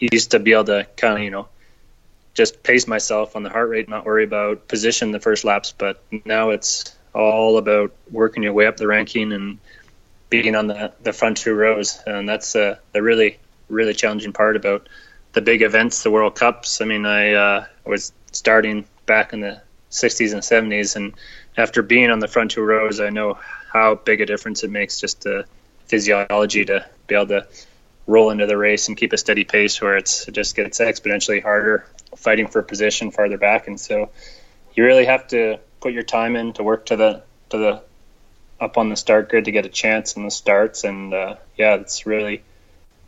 used 0.00 0.32
to 0.32 0.38
be 0.38 0.52
able 0.52 0.64
to 0.64 0.86
kind 0.96 1.14
of 1.14 1.20
you 1.20 1.30
know 1.30 1.48
just 2.34 2.62
pace 2.62 2.86
myself 2.86 3.34
on 3.34 3.42
the 3.42 3.50
heart 3.50 3.68
rate, 3.68 3.88
not 3.88 4.04
worry 4.04 4.24
about 4.24 4.68
position 4.68 5.10
the 5.10 5.20
first 5.20 5.44
laps. 5.44 5.74
But 5.76 6.02
now 6.24 6.50
it's 6.50 6.96
all 7.14 7.58
about 7.58 7.92
working 8.10 8.42
your 8.42 8.52
way 8.52 8.66
up 8.66 8.76
the 8.76 8.86
ranking 8.86 9.32
and 9.32 9.58
being 10.30 10.54
on 10.54 10.66
the 10.66 10.92
the 11.02 11.12
front 11.12 11.38
two 11.38 11.54
rows, 11.54 11.98
and 12.06 12.28
that's 12.28 12.54
uh, 12.54 12.76
the 12.92 13.02
really 13.02 13.38
really 13.68 13.94
challenging 13.94 14.32
part 14.32 14.56
about 14.56 14.88
the 15.32 15.42
big 15.42 15.62
events, 15.62 16.02
the 16.02 16.10
World 16.10 16.34
Cups. 16.34 16.80
I 16.80 16.84
mean, 16.84 17.04
I 17.04 17.32
uh, 17.32 17.66
was 17.84 18.12
starting 18.32 18.86
back 19.06 19.32
in 19.32 19.40
the 19.40 19.60
60s 19.90 20.32
and 20.32 20.42
70s, 20.42 20.96
and 20.96 21.14
after 21.56 21.82
being 21.82 22.10
on 22.10 22.18
the 22.18 22.28
front 22.28 22.52
two 22.52 22.62
rows, 22.62 23.00
I 23.00 23.10
know 23.10 23.38
how 23.72 23.96
big 23.96 24.20
a 24.20 24.26
difference 24.26 24.64
it 24.64 24.70
makes 24.70 25.00
just 25.00 25.22
the 25.22 25.44
physiology 25.86 26.64
to 26.66 26.86
be 27.06 27.14
able 27.14 27.26
to 27.26 27.46
roll 28.08 28.30
into 28.30 28.46
the 28.46 28.56
race 28.56 28.88
and 28.88 28.96
keep 28.96 29.12
a 29.12 29.18
steady 29.18 29.44
pace 29.44 29.80
where 29.80 29.96
it's 29.96 30.26
it 30.26 30.32
just 30.32 30.56
gets 30.56 30.80
exponentially 30.80 31.42
harder 31.42 31.86
fighting 32.16 32.48
for 32.48 32.62
position 32.62 33.10
farther 33.12 33.36
back. 33.36 33.68
And 33.68 33.78
so 33.78 34.10
you 34.74 34.82
really 34.84 35.04
have 35.04 35.28
to 35.28 35.60
put 35.80 35.92
your 35.92 36.02
time 36.02 36.34
in 36.34 36.54
to 36.54 36.64
work 36.64 36.86
to 36.86 36.96
the 36.96 37.22
to 37.50 37.58
the 37.58 37.82
up 38.60 38.78
on 38.78 38.88
the 38.88 38.96
start 38.96 39.28
grid 39.28 39.44
to 39.44 39.52
get 39.52 39.66
a 39.66 39.68
chance 39.68 40.16
in 40.16 40.24
the 40.24 40.30
starts. 40.30 40.84
And 40.84 41.12
uh, 41.12 41.36
yeah 41.56 41.74
it's 41.74 42.06
really 42.06 42.42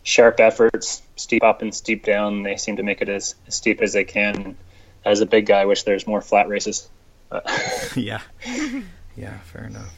sharp 0.03 0.39
efforts 0.39 1.03
steep 1.17 1.43
up 1.43 1.63
and 1.63 1.75
steep 1.75 2.05
down. 2.05 2.43
They 2.43 2.57
seem 2.57 2.77
to 2.77 2.83
make 2.83 3.01
it 3.01 3.09
as, 3.09 3.35
as 3.47 3.55
steep 3.55 3.81
as 3.81 3.95
they 3.95 4.05
can. 4.05 4.57
As 5.03 5.23
a 5.23 5.27
big 5.27 5.47
guy 5.47 5.63
I 5.63 5.65
wish 5.65 5.83
there's 5.85 6.07
more 6.07 6.21
flat 6.21 6.49
races. 6.49 6.89
Yeah. 7.97 8.21
Yeah 9.17 9.39
fair 9.45 9.65
enough. 9.65 9.95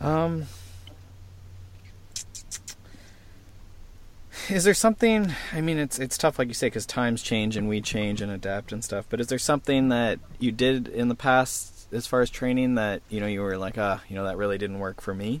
Um 0.00 0.46
is 4.50 4.64
there 4.64 4.74
something? 4.74 5.32
I 5.52 5.60
mean, 5.60 5.78
it's 5.78 5.98
it's 5.98 6.18
tough, 6.18 6.38
like 6.38 6.48
you 6.48 6.54
say, 6.54 6.66
because 6.66 6.86
times 6.86 7.22
change 7.22 7.56
and 7.56 7.68
we 7.68 7.80
change 7.80 8.20
and 8.20 8.30
adapt 8.30 8.72
and 8.72 8.84
stuff. 8.84 9.06
But 9.08 9.20
is 9.20 9.28
there 9.28 9.38
something 9.38 9.88
that 9.88 10.18
you 10.38 10.52
did 10.52 10.88
in 10.88 11.08
the 11.08 11.14
past, 11.14 11.92
as 11.92 12.06
far 12.06 12.20
as 12.20 12.30
training, 12.30 12.74
that 12.74 13.02
you 13.08 13.20
know 13.20 13.26
you 13.26 13.42
were 13.42 13.58
like, 13.58 13.78
ah, 13.78 14.02
you 14.08 14.16
know, 14.16 14.24
that 14.24 14.36
really 14.36 14.58
didn't 14.58 14.78
work 14.78 15.00
for 15.00 15.14
me? 15.14 15.40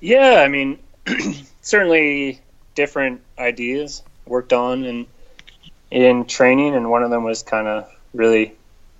Yeah, 0.00 0.42
I 0.44 0.48
mean, 0.48 0.78
certainly 1.60 2.40
different 2.74 3.20
ideas 3.38 4.02
worked 4.26 4.52
on 4.52 4.84
in 4.84 5.06
in 5.90 6.24
training, 6.24 6.74
and 6.74 6.90
one 6.90 7.02
of 7.02 7.10
them 7.10 7.24
was 7.24 7.42
kind 7.42 7.68
of 7.68 7.90
really 8.14 8.54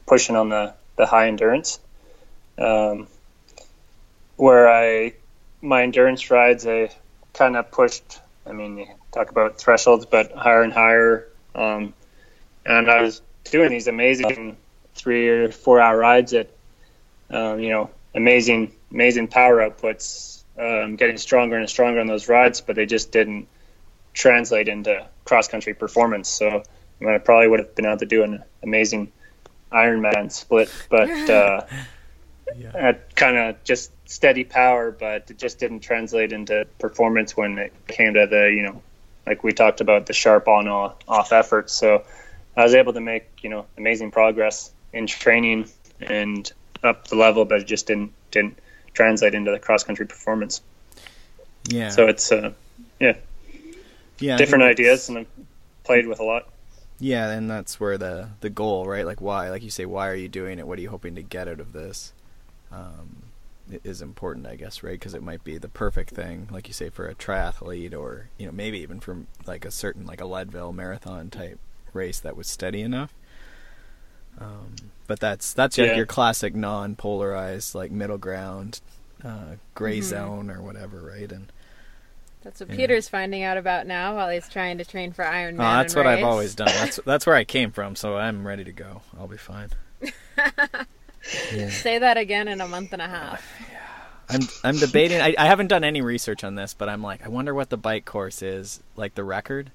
pushing 0.07 0.37
on 0.37 0.49
the 0.49 0.75
the 0.97 1.07
high 1.07 1.29
endurance, 1.29 1.81
um, 2.59 3.07
where 4.37 4.69
I 4.69 5.15
my 5.61 5.85
endurance 5.85 6.31
rides 6.31 6.67
I 6.67 6.91
kind 7.35 7.57
of 7.57 7.71
pushed. 7.71 8.21
I 8.47 8.53
mean, 8.53 8.79
you 8.79 8.87
talk 9.13 9.31
about 9.31 9.59
thresholds, 9.59 10.07
but 10.07 10.33
higher 10.33 10.63
and 10.63 10.73
higher. 10.73 11.29
Um, 11.55 11.95
and 12.65 12.91
I 12.91 13.03
was 13.03 13.23
doing 13.45 13.71
these 13.71 13.89
amazing 13.89 14.57
three 14.95 15.29
or 15.29 15.51
four 15.51 15.81
hour 15.81 15.97
rides 15.97 16.33
at, 16.35 16.51
um, 17.31 17.61
you 17.61 17.71
know, 17.71 17.91
amazing, 18.15 18.73
amazing 18.91 19.29
power 19.29 19.59
outputs, 19.59 20.43
um, 20.59 20.97
getting 20.97 21.17
stronger 21.17 21.57
and 21.57 21.69
stronger 21.69 22.01
on 22.01 22.07
those 22.07 22.29
rides, 22.29 22.61
but 22.61 22.77
they 22.77 22.87
just 22.87 23.11
didn't 23.13 23.49
translate 24.15 24.69
into 24.69 25.07
cross 25.25 25.49
country 25.49 25.75
performance. 25.75 26.29
So 26.29 26.49
I, 26.49 27.05
mean, 27.05 27.15
I 27.15 27.19
probably 27.19 27.49
would 27.49 27.61
have 27.61 27.75
been 27.75 27.87
able 27.87 27.99
to 27.99 28.07
do 28.07 28.23
an 28.23 28.43
amazing 28.63 29.13
Ironman 29.73 30.31
split, 30.31 30.71
but 30.91 31.09
uh, 31.31 31.63
yeah. 32.57 32.93
kind 33.15 33.37
of 33.39 33.65
just 33.65 33.91
steady 34.13 34.45
power, 34.45 34.91
but 34.91 35.31
it 35.31 35.39
just 35.39 35.59
didn't 35.59 35.81
translate 35.81 36.33
into 36.33 36.67
performance 36.79 37.35
when 37.35 37.59
it 37.59 37.73
came 37.89 38.15
to 38.15 38.27
the, 38.27 38.53
you 38.55 38.63
know, 38.63 38.83
like 39.27 39.43
we 39.43 39.53
talked 39.53 39.81
about 39.81 40.07
the 40.07 40.13
sharp 40.13 40.49
on 40.49 40.69
off 40.69 41.33
efforts. 41.33 41.73
So 41.73 42.05
I 42.57 42.63
was 42.63 42.75
able 42.75 42.93
to 42.93 43.01
make, 43.01 43.25
you 43.43 43.49
know, 43.49 43.67
amazing 43.79 44.11
progress 44.11 44.71
in 44.93 45.07
training 45.07 45.69
and 46.01 46.51
up 46.83 47.09
the 47.09 47.17
level, 47.17 47.47
but 47.47 47.61
it 47.61 47.67
just 47.67 47.87
didn't 47.87 48.13
didn't 48.31 48.59
translate 48.93 49.35
into 49.35 49.51
the 49.51 49.59
cross 49.59 49.83
country 49.83 50.07
performance. 50.07 50.61
Yeah. 51.69 51.89
So 51.89 52.07
it's 52.09 52.31
uh, 52.31 52.53
yeah, 53.01 53.17
yeah, 54.19 54.37
different 54.37 54.65
ideas, 54.65 55.09
and 55.09 55.19
I've 55.19 55.27
played 55.85 56.07
with 56.07 56.21
a 56.21 56.25
lot. 56.25 56.49
Yeah, 56.99 57.31
and 57.31 57.51
that's 57.51 57.81
where 57.81 57.97
the 57.97 58.29
the 58.41 58.51
goal, 58.51 58.87
right? 58.87 59.07
Like 59.07 59.23
why, 59.23 59.49
like 59.49 59.63
you 59.63 59.71
say, 59.71 59.87
why 59.87 60.09
are 60.09 60.15
you 60.15 60.29
doing 60.29 60.59
it? 60.59 60.67
What 60.67 60.79
are 60.79 60.83
you 60.83 60.91
hoping 60.91 61.15
to 61.15 61.23
get 61.23 61.49
out 61.49 61.61
of 61.61 61.73
this? 61.73 62.13
Um, 62.71 63.32
is 63.85 64.03
important, 64.03 64.47
I 64.47 64.57
guess, 64.57 64.83
right? 64.83 64.93
Because 64.93 65.15
it 65.15 65.23
might 65.23 65.45
be 65.45 65.59
the 65.59 65.69
perfect 65.69 66.11
thing, 66.11 66.49
like 66.51 66.69
you 66.69 66.75
say, 66.75 66.91
for 66.91 67.07
a 67.07 67.15
triathlete, 67.15 67.95
or 67.95 68.29
you 68.39 68.47
know, 68.47 68.53
maybe 68.53 68.81
even 68.81 69.01
from 69.01 69.27
like 69.47 69.65
a 69.65 69.71
certain 69.71 70.07
like 70.07 70.21
a 70.21 70.27
Leadville 70.27 70.73
marathon 70.73 71.31
type 71.31 71.59
race 71.93 72.21
that 72.21 72.37
was 72.37 72.47
steady 72.47 72.83
enough. 72.83 73.15
Um, 74.39 74.77
but 75.07 75.21
that's 75.21 75.53
that's 75.53 75.77
yeah. 75.79 75.95
your 75.95 76.07
classic 76.07 76.55
non-polarized 76.55 77.75
like 77.75 77.91
middle 77.91 78.19
ground, 78.19 78.81
uh, 79.25 79.57
gray 79.75 79.99
mm-hmm. 79.99 80.09
zone 80.09 80.51
or 80.51 80.63
whatever, 80.63 81.03
right? 81.03 81.31
And 81.31 81.53
that's 82.43 82.61
what 82.61 82.71
yeah. 82.71 82.77
Peter's 82.77 83.09
finding 83.09 83.43
out 83.43 83.57
about 83.57 83.87
now 83.87 84.17
while 84.17 84.29
he's 84.29 84.49
trying 84.49 84.79
to 84.79 84.85
train 84.85 85.13
for 85.13 85.25
Ironman. 85.25 85.55
Oh, 85.55 85.79
that's 85.79 85.95
what 85.95 86.07
race. 86.07 86.19
I've 86.19 86.25
always 86.25 86.55
done. 86.55 86.69
That's 86.69 87.01
that's 87.07 87.27
where 87.27 87.37
I 87.37 87.45
came 87.45 87.73
from, 87.73 87.95
so 87.95 88.17
I'm 88.17 88.47
ready 88.47 88.65
to 88.65 88.73
go. 88.73 89.03
I'll 89.19 89.29
be 89.29 89.37
fine. 89.37 89.69
yeah. 91.55 91.69
Say 91.71 91.99
that 91.99 92.17
again 92.17 92.49
in 92.49 92.61
a 92.61 92.69
month 92.69 92.93
and 92.93 93.03
a 93.03 93.09
half. 93.09 93.45
I'm 94.29 94.43
I'm 94.65 94.77
debating. 94.77 95.21
I, 95.21 95.35
I 95.37 95.47
haven't 95.47 95.69
done 95.69 95.85
any 95.85 96.01
research 96.01 96.45
on 96.45 96.55
this, 96.55 96.75
but 96.75 96.89
I'm 96.89 97.03
like, 97.03 97.25
I 97.25 97.29
wonder 97.29 97.55
what 97.55 97.71
the 97.71 97.77
bike 97.77 98.05
course 98.05 98.43
is, 98.43 98.81
like 98.97 99.15
the 99.15 99.25
record 99.25 99.71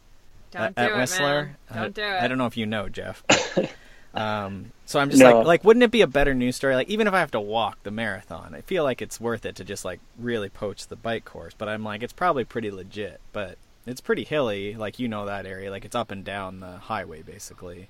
don't 0.52 0.62
at, 0.62 0.76
do 0.76 0.82
at 0.82 0.92
it, 0.92 0.98
Whistler. 0.98 1.44
Man. 1.44 1.56
Don't 1.74 1.84
I, 1.84 1.90
do 1.90 2.02
it. 2.02 2.22
I 2.24 2.28
don't 2.28 2.38
know 2.38 2.46
if 2.46 2.58
you 2.58 2.66
know, 2.66 2.90
Geoff. 2.90 3.24
But, 3.28 3.72
um, 4.20 4.72
so 4.86 5.00
I'm 5.00 5.10
just 5.10 5.22
no. 5.22 5.40
like, 5.40 5.48
like, 5.48 5.64
wouldn't 5.64 5.84
it 5.84 5.92
be 5.92 6.02
a 6.02 6.08
better 6.08 6.34
news 6.34 6.56
story? 6.56 6.76
Like, 6.76 6.90
even 6.90 7.08
if 7.08 7.14
I 7.14 7.20
have 7.20 7.32
to 7.32 7.40
walk 7.40 7.84
the 7.84 7.92
marathon, 7.92 8.56
I 8.56 8.62
feel 8.62 8.84
like 8.84 9.02
it's 9.02 9.20
worth 9.20 9.46
it 9.46 9.56
to 9.58 9.64
just 9.64 9.86
like 9.86 10.00
really 10.18 10.50
poach 10.50 10.88
the 10.88 10.96
bike 10.96 11.26
course. 11.26 11.54
But 11.58 11.70
I'm 11.70 11.84
like, 11.84 12.04
it's 12.04 12.14
probably 12.14 12.46
pretty 12.46 12.72
legit. 12.72 13.20
But 13.34 13.58
it's 13.86 14.02
pretty 14.02 14.24
hilly, 14.24 14.76
like 14.76 15.00
you 15.00 15.08
know 15.08 15.26
that 15.26 15.46
area. 15.46 15.72
Like 15.72 15.86
it's 15.86 15.96
up 15.96 16.12
and 16.12 16.24
down 16.24 16.60
the 16.60 16.78
highway 16.78 17.22
basically 17.22 17.90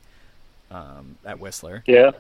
um, 0.72 1.18
at 1.26 1.40
Whistler. 1.40 1.84
Yeah. 1.86 2.12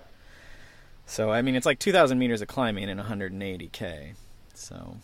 So 1.08 1.32
I 1.32 1.42
mean, 1.42 1.56
it's 1.56 1.66
like 1.66 1.80
2,000 1.80 2.20
meters 2.20 2.42
of 2.42 2.48
climbing 2.50 2.90
in 2.90 2.98
180k. 3.00 4.14
So. 4.54 4.98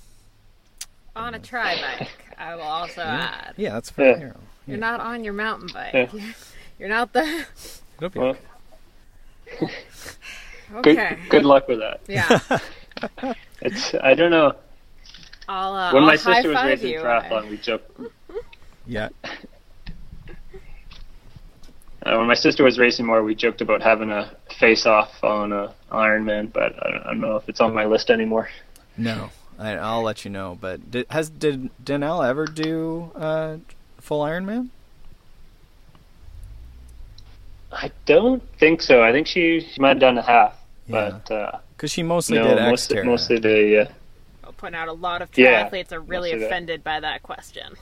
On 1.15 1.33
a 1.33 1.39
tri 1.39 1.79
bike, 1.81 2.09
I 2.37 2.55
will 2.55 2.63
also 2.63 3.01
yeah. 3.01 3.35
add. 3.47 3.53
Yeah, 3.55 3.73
that's 3.73 3.89
fair. 3.89 4.17
Yeah. 4.17 4.33
You're 4.67 4.77
not 4.77 4.99
on 4.99 5.23
your 5.23 5.33
mountain 5.33 5.69
bike. 5.73 5.93
Yeah. 5.93 6.33
You're 6.79 6.89
not 6.89 7.13
the. 7.13 7.45
It'll 8.01 8.21
well, 8.21 8.37
okay. 10.75 10.95
Good, 10.95 11.29
good 11.29 11.45
luck 11.45 11.67
with 11.67 11.79
that. 11.79 12.01
Yeah. 12.07 12.39
it's 13.61 13.93
I 14.01 14.13
don't 14.13 14.31
know. 14.31 14.53
I'll, 15.47 15.73
uh, 15.73 15.93
when 15.93 16.03
I'll 16.03 16.07
my 16.07 16.15
sister 16.15 16.49
was 16.49 16.63
racing 16.63 16.91
you, 16.91 16.99
triathlon, 16.99 17.49
we 17.49 17.57
joked. 17.57 18.01
Yeah. 18.87 19.09
Uh, 22.05 22.17
when 22.17 22.27
my 22.27 22.33
sister 22.33 22.63
was 22.63 22.77
racing 22.77 23.05
more, 23.05 23.23
we 23.23 23.33
joked 23.33 23.61
about 23.61 23.81
having 23.81 24.11
a 24.11 24.29
face-off 24.59 25.23
on 25.23 25.53
a 25.53 25.73
Ironman, 25.91 26.51
but 26.51 26.75
I 26.85 26.91
don't, 26.91 27.01
I 27.01 27.05
don't 27.07 27.21
know 27.21 27.37
if 27.37 27.47
it's 27.47 27.61
on 27.61 27.73
my 27.73 27.85
list 27.85 28.09
anymore. 28.09 28.49
No, 28.97 29.29
I, 29.57 29.75
will 29.95 30.03
let 30.03 30.25
you 30.25 30.31
know. 30.31 30.57
But 30.59 30.91
did, 30.91 31.07
has 31.09 31.29
did 31.29 31.69
Danelle 31.83 32.27
ever 32.27 32.45
do 32.45 33.11
uh, 33.15 33.57
full 33.99 34.21
Ironman? 34.21 34.69
I 37.71 37.91
don't 38.05 38.43
think 38.57 38.81
so. 38.81 39.01
I 39.01 39.11
think 39.11 39.27
she, 39.27 39.61
she 39.61 39.81
might 39.81 39.89
have 39.89 39.99
done 39.99 40.17
a 40.17 40.21
half, 40.21 40.55
yeah. 40.87 41.19
but 41.27 41.59
because 41.75 41.91
uh, 41.91 41.93
she 41.93 42.03
mostly 42.03 42.37
no, 42.37 42.43
did 42.43 42.69
most, 42.69 42.93
mostly 43.03 43.39
the 43.39 43.63
yeah. 43.63 43.91
I'll 44.43 44.51
point 44.51 44.75
out 44.75 44.89
a 44.89 44.93
lot 44.93 45.21
of 45.21 45.31
triathletes 45.31 45.91
yeah, 45.91 45.97
are 45.97 46.01
really 46.01 46.33
offended 46.33 46.81
that. 46.81 46.83
by 46.83 46.99
that 46.99 47.23
question. 47.23 47.75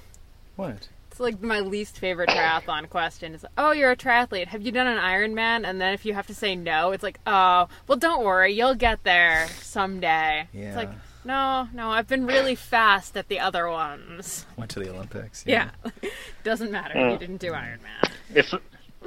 What? 0.56 0.88
It's 1.22 1.36
like 1.36 1.44
my 1.44 1.60
least 1.60 2.00
favorite 2.00 2.30
triathlon 2.30 2.90
question 2.90 3.36
is, 3.36 3.46
"Oh, 3.56 3.74
you're 3.74 3.92
a 3.92 3.96
triathlete. 3.96 4.48
Have 4.48 4.64
you 4.64 4.72
done 4.72 4.88
an 4.88 4.98
Ironman?" 4.98 5.70
And 5.70 5.80
then 5.80 5.94
if 5.94 6.04
you 6.04 6.16
have 6.16 6.26
to 6.28 6.34
say 6.34 6.56
no, 6.56 6.94
it's 6.94 7.04
like, 7.04 7.20
"Oh, 7.28 7.68
well, 7.88 7.98
don't 8.00 8.24
worry, 8.24 8.54
you'll 8.54 8.74
get 8.74 9.04
there 9.04 9.48
someday." 9.60 10.48
Yeah. 10.52 10.68
It's 10.70 10.76
like, 10.76 10.90
no, 11.24 11.68
no, 11.74 11.92
I've 11.92 12.08
been 12.08 12.26
really 12.26 12.56
fast 12.56 13.16
at 13.16 13.28
the 13.28 13.40
other 13.40 13.70
ones. 13.70 14.48
Went 14.58 14.72
to 14.72 14.80
the 14.80 14.90
Olympics. 14.90 15.44
Yeah, 15.46 15.70
yeah. 16.02 16.10
doesn't 16.44 16.72
matter. 16.72 17.12
You 17.12 17.20
didn't 17.20 17.38
do 17.38 17.52
Ironman. 17.52 18.10
If, 18.34 18.52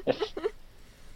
if 0.06 0.22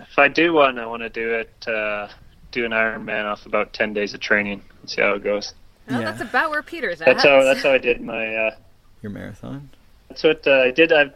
if 0.00 0.18
I 0.18 0.26
do 0.26 0.52
one, 0.52 0.80
I 0.80 0.86
want 0.86 1.02
to 1.02 1.08
do 1.10 1.34
it. 1.34 1.68
Uh, 1.68 2.08
do 2.50 2.64
an 2.64 2.72
Ironman 2.72 3.24
off 3.24 3.46
about 3.46 3.72
ten 3.72 3.92
days 3.92 4.14
of 4.14 4.20
training 4.20 4.64
and 4.80 4.90
see 4.90 5.00
how 5.00 5.14
it 5.14 5.22
goes. 5.22 5.54
Well, 5.88 6.00
yeah. 6.00 6.10
That's 6.10 6.22
about 6.28 6.50
where 6.50 6.62
Peter's 6.62 7.00
at. 7.00 7.06
That's 7.06 7.22
how. 7.22 7.44
That's 7.44 7.62
how 7.62 7.70
I 7.70 7.78
did 7.78 8.00
my. 8.00 8.34
Uh, 8.34 8.56
Your 9.00 9.12
marathon. 9.12 9.70
That's 10.18 10.44
what 10.44 10.52
uh, 10.52 10.62
I 10.62 10.70
did. 10.72 10.92
I've 10.92 11.12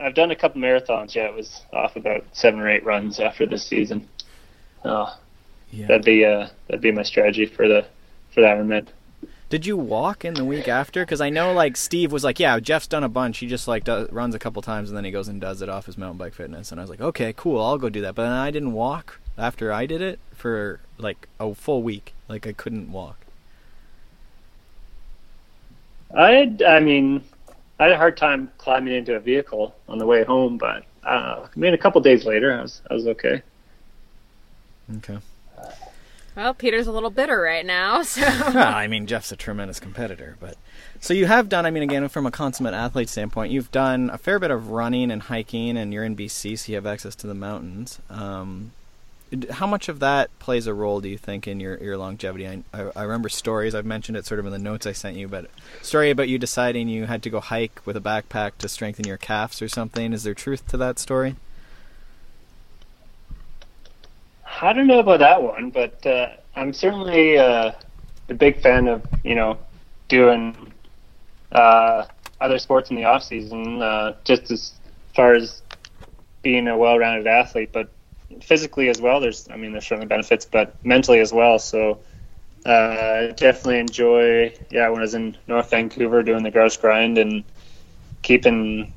I've 0.00 0.14
done 0.14 0.32
a 0.32 0.36
couple 0.36 0.60
marathons. 0.60 1.14
Yeah, 1.14 1.26
it 1.26 1.34
was 1.34 1.62
off 1.72 1.94
about 1.94 2.24
seven 2.32 2.58
or 2.58 2.68
eight 2.68 2.84
runs 2.84 3.20
after 3.20 3.46
this 3.46 3.64
season. 3.64 4.08
Oh, 4.84 5.16
yeah. 5.70 5.86
that'd 5.86 6.04
be 6.04 6.24
uh, 6.24 6.48
that'd 6.66 6.80
be 6.80 6.90
my 6.90 7.04
strategy 7.04 7.46
for 7.46 7.68
the 7.68 7.86
for 8.34 8.40
the 8.40 8.48
Ironman. 8.48 8.88
Did 9.50 9.66
you 9.66 9.76
walk 9.76 10.24
in 10.24 10.34
the 10.34 10.44
week 10.44 10.66
after? 10.66 11.04
Because 11.04 11.20
I 11.20 11.30
know 11.30 11.52
like 11.52 11.76
Steve 11.76 12.10
was 12.10 12.24
like, 12.24 12.40
yeah, 12.40 12.58
Geoff's 12.58 12.86
done 12.88 13.04
a 13.04 13.08
bunch. 13.08 13.38
He 13.38 13.46
just 13.46 13.68
like 13.68 13.84
does, 13.84 14.10
runs 14.10 14.34
a 14.34 14.38
couple 14.38 14.62
times 14.62 14.90
and 14.90 14.96
then 14.96 15.04
he 15.04 15.10
goes 15.12 15.28
and 15.28 15.40
does 15.40 15.62
it 15.62 15.68
off 15.68 15.86
his 15.86 15.98
mountain 15.98 16.18
bike 16.18 16.34
fitness. 16.34 16.72
And 16.72 16.80
I 16.80 16.84
was 16.84 16.90
like, 16.90 17.00
okay, 17.00 17.32
cool, 17.36 17.60
I'll 17.60 17.78
go 17.78 17.88
do 17.88 18.00
that. 18.00 18.14
But 18.14 18.24
then 18.24 18.32
I 18.32 18.50
didn't 18.50 18.72
walk 18.72 19.20
after 19.38 19.72
I 19.72 19.86
did 19.86 20.00
it 20.00 20.18
for 20.34 20.80
like 20.98 21.28
a 21.38 21.54
full 21.54 21.82
week. 21.82 22.14
Like 22.28 22.48
I 22.48 22.52
couldn't 22.52 22.90
walk. 22.90 23.16
I 26.16 26.56
I 26.66 26.80
mean, 26.80 27.22
I 27.80 27.84
had 27.84 27.92
a 27.92 27.96
hard 27.96 28.18
time 28.18 28.50
climbing 28.58 28.94
into 28.94 29.14
a 29.14 29.20
vehicle 29.20 29.74
on 29.88 29.96
the 29.96 30.04
way 30.04 30.22
home, 30.22 30.58
but 30.58 30.84
uh, 31.02 31.46
I 31.46 31.58
mean, 31.58 31.72
a 31.72 31.78
couple 31.78 32.00
days 32.02 32.26
later, 32.26 32.52
I 32.52 32.60
was 32.60 32.82
I 32.90 32.94
was 32.94 33.06
okay. 33.06 33.42
Okay. 34.98 35.18
Well, 36.36 36.52
Peter's 36.52 36.86
a 36.86 36.92
little 36.92 37.10
bitter 37.10 37.40
right 37.40 37.64
now, 37.64 38.02
so. 38.04 38.20
well, 38.20 38.58
I 38.74 38.86
mean, 38.86 39.06
Geoff's 39.06 39.32
a 39.32 39.36
tremendous 39.36 39.80
competitor, 39.80 40.36
but 40.40 40.56
so 41.00 41.14
you 41.14 41.24
have 41.24 41.48
done. 41.48 41.64
I 41.64 41.70
mean, 41.70 41.82
again, 41.82 42.06
from 42.08 42.26
a 42.26 42.30
consummate 42.30 42.74
athlete 42.74 43.08
standpoint, 43.08 43.50
you've 43.50 43.72
done 43.72 44.10
a 44.10 44.18
fair 44.18 44.38
bit 44.38 44.50
of 44.50 44.70
running 44.70 45.10
and 45.10 45.22
hiking, 45.22 45.78
and 45.78 45.92
you're 45.92 46.04
in 46.04 46.14
BC, 46.14 46.58
so 46.58 46.70
you 46.70 46.76
have 46.76 46.86
access 46.86 47.14
to 47.16 47.26
the 47.26 47.34
mountains. 47.34 47.98
Um, 48.10 48.72
how 49.50 49.66
much 49.66 49.88
of 49.88 50.00
that 50.00 50.36
plays 50.38 50.66
a 50.66 50.74
role, 50.74 51.00
do 51.00 51.08
you 51.08 51.18
think, 51.18 51.46
in 51.46 51.60
your, 51.60 51.76
your 51.78 51.96
longevity? 51.96 52.46
I, 52.46 52.62
I, 52.74 53.02
remember 53.02 53.28
stories, 53.28 53.74
I've 53.74 53.86
mentioned 53.86 54.16
it 54.16 54.26
sort 54.26 54.40
of 54.40 54.46
in 54.46 54.52
the 54.52 54.58
notes 54.58 54.86
I 54.86 54.92
sent 54.92 55.16
you, 55.16 55.28
but 55.28 55.48
story 55.82 56.10
about 56.10 56.28
you 56.28 56.38
deciding 56.38 56.88
you 56.88 57.06
had 57.06 57.22
to 57.22 57.30
go 57.30 57.38
hike 57.38 57.80
with 57.84 57.96
a 57.96 58.00
backpack 58.00 58.58
to 58.58 58.68
strengthen 58.68 59.06
your 59.06 59.16
calves 59.16 59.62
or 59.62 59.68
something. 59.68 60.12
Is 60.12 60.24
there 60.24 60.34
truth 60.34 60.66
to 60.68 60.76
that 60.78 60.98
story? 60.98 61.36
I 64.60 64.72
don't 64.72 64.88
know 64.88 64.98
about 64.98 65.20
that 65.20 65.42
one, 65.42 65.70
but 65.70 66.04
uh, 66.04 66.30
I'm 66.56 66.72
certainly 66.72 67.38
uh, 67.38 67.72
a 68.28 68.34
big 68.34 68.60
fan 68.60 68.88
of, 68.88 69.06
you 69.22 69.36
know, 69.36 69.58
doing 70.08 70.72
uh, 71.52 72.06
other 72.40 72.58
sports 72.58 72.90
in 72.90 72.96
the 72.96 73.04
off 73.04 73.22
season, 73.22 73.80
uh, 73.80 74.16
just 74.24 74.50
as 74.50 74.72
far 75.14 75.34
as 75.34 75.62
being 76.42 76.66
a 76.66 76.76
well-rounded 76.76 77.26
athlete, 77.26 77.70
but 77.72 77.90
physically 78.42 78.88
as 78.88 79.00
well. 79.00 79.20
There's, 79.20 79.48
I 79.50 79.56
mean, 79.56 79.72
there's 79.72 79.86
certainly 79.86 80.06
benefits, 80.06 80.44
but 80.44 80.74
mentally 80.84 81.20
as 81.20 81.32
well. 81.32 81.58
So 81.58 82.00
uh, 82.64 83.28
definitely 83.28 83.78
enjoy. 83.78 84.54
Yeah, 84.70 84.88
when 84.88 84.98
I 84.98 85.02
was 85.02 85.14
in 85.14 85.36
North 85.46 85.70
Vancouver 85.70 86.22
doing 86.22 86.42
the 86.42 86.50
grouse 86.50 86.76
grind 86.76 87.18
and 87.18 87.44
keeping 88.22 88.92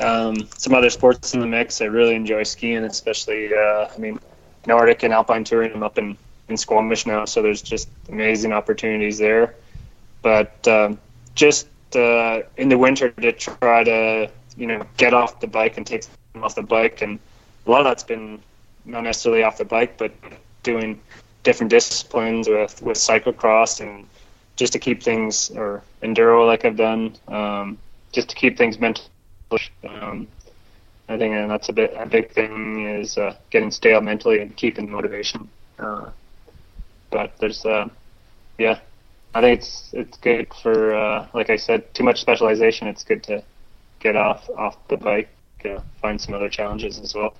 um, 0.00 0.48
some 0.56 0.74
other 0.74 0.90
sports 0.90 1.34
in 1.34 1.40
the 1.40 1.46
mix. 1.46 1.80
I 1.80 1.86
really 1.86 2.14
enjoy 2.14 2.42
skiing, 2.42 2.84
especially. 2.84 3.54
Uh, 3.54 3.88
I 3.94 3.98
mean, 3.98 4.18
Nordic 4.66 5.02
and 5.02 5.12
Alpine 5.12 5.44
touring. 5.44 5.72
I'm 5.72 5.82
up 5.82 5.98
in 5.98 6.16
in 6.48 6.56
Squamish 6.56 7.06
now, 7.06 7.24
so 7.24 7.42
there's 7.42 7.62
just 7.62 7.88
amazing 8.08 8.52
opportunities 8.52 9.18
there. 9.18 9.54
But 10.22 10.66
um, 10.66 10.98
just 11.34 11.68
uh, 11.94 12.42
in 12.56 12.68
the 12.68 12.76
winter 12.76 13.10
to 13.10 13.32
try 13.32 13.84
to 13.84 14.30
you 14.56 14.66
know 14.66 14.84
get 14.96 15.14
off 15.14 15.40
the 15.40 15.46
bike 15.46 15.76
and 15.76 15.86
take 15.86 16.04
off 16.34 16.54
the 16.54 16.62
bike 16.62 17.02
and 17.02 17.18
a 17.66 17.70
lot 17.70 17.80
of 17.80 17.86
that's 17.86 18.02
been 18.02 18.40
not 18.84 19.04
necessarily 19.04 19.42
off 19.42 19.58
the 19.58 19.64
bike, 19.64 19.98
but 19.98 20.12
doing 20.62 21.00
different 21.42 21.70
disciplines 21.70 22.48
with 22.48 22.82
with 22.82 22.96
cyclocross 22.96 23.80
and 23.80 24.06
just 24.56 24.72
to 24.72 24.78
keep 24.78 25.02
things 25.02 25.50
or 25.50 25.82
enduro 26.02 26.46
like 26.46 26.64
I've 26.64 26.76
done, 26.76 27.16
um, 27.28 27.78
just 28.12 28.28
to 28.30 28.36
keep 28.36 28.58
things 28.58 28.78
mental. 28.78 29.04
Um, 29.88 30.28
I 31.08 31.18
think 31.18 31.34
and 31.34 31.50
that's 31.50 31.68
a 31.68 31.72
bit 31.72 31.92
a 31.96 32.06
big 32.06 32.30
thing 32.30 32.86
is 32.86 33.18
uh, 33.18 33.34
getting 33.50 33.70
stale 33.70 34.00
mentally 34.00 34.40
and 34.40 34.54
keeping 34.54 34.90
motivation. 34.90 35.48
Uh, 35.78 36.10
but 37.10 37.36
there's 37.38 37.64
uh, 37.66 37.88
yeah, 38.58 38.78
I 39.34 39.40
think 39.40 39.58
it's 39.58 39.90
it's 39.92 40.18
good 40.18 40.52
for 40.62 40.94
uh, 40.94 41.26
like 41.34 41.50
I 41.50 41.56
said, 41.56 41.92
too 41.94 42.04
much 42.04 42.20
specialization. 42.20 42.86
It's 42.86 43.02
good 43.02 43.22
to 43.24 43.42
get 43.98 44.14
off 44.14 44.48
off 44.56 44.76
the 44.88 44.96
bike, 44.96 45.28
uh, 45.66 45.80
find 46.00 46.20
some 46.20 46.34
other 46.34 46.48
challenges 46.48 46.98
as 46.98 47.14
well. 47.14 47.34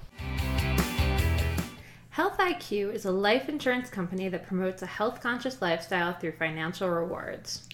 Health 2.11 2.39
IQ 2.39 2.93
is 2.93 3.05
a 3.05 3.11
life 3.11 3.49
insurance 3.49 3.89
company 3.89 4.29
that 4.29 4.47
promotes 4.47 4.83
a 4.83 4.87
health 4.87 5.21
conscious 5.21 5.63
lifestyle 5.63 6.13
through 6.13 6.33
financial 6.33 6.89
rewards. 6.89 7.69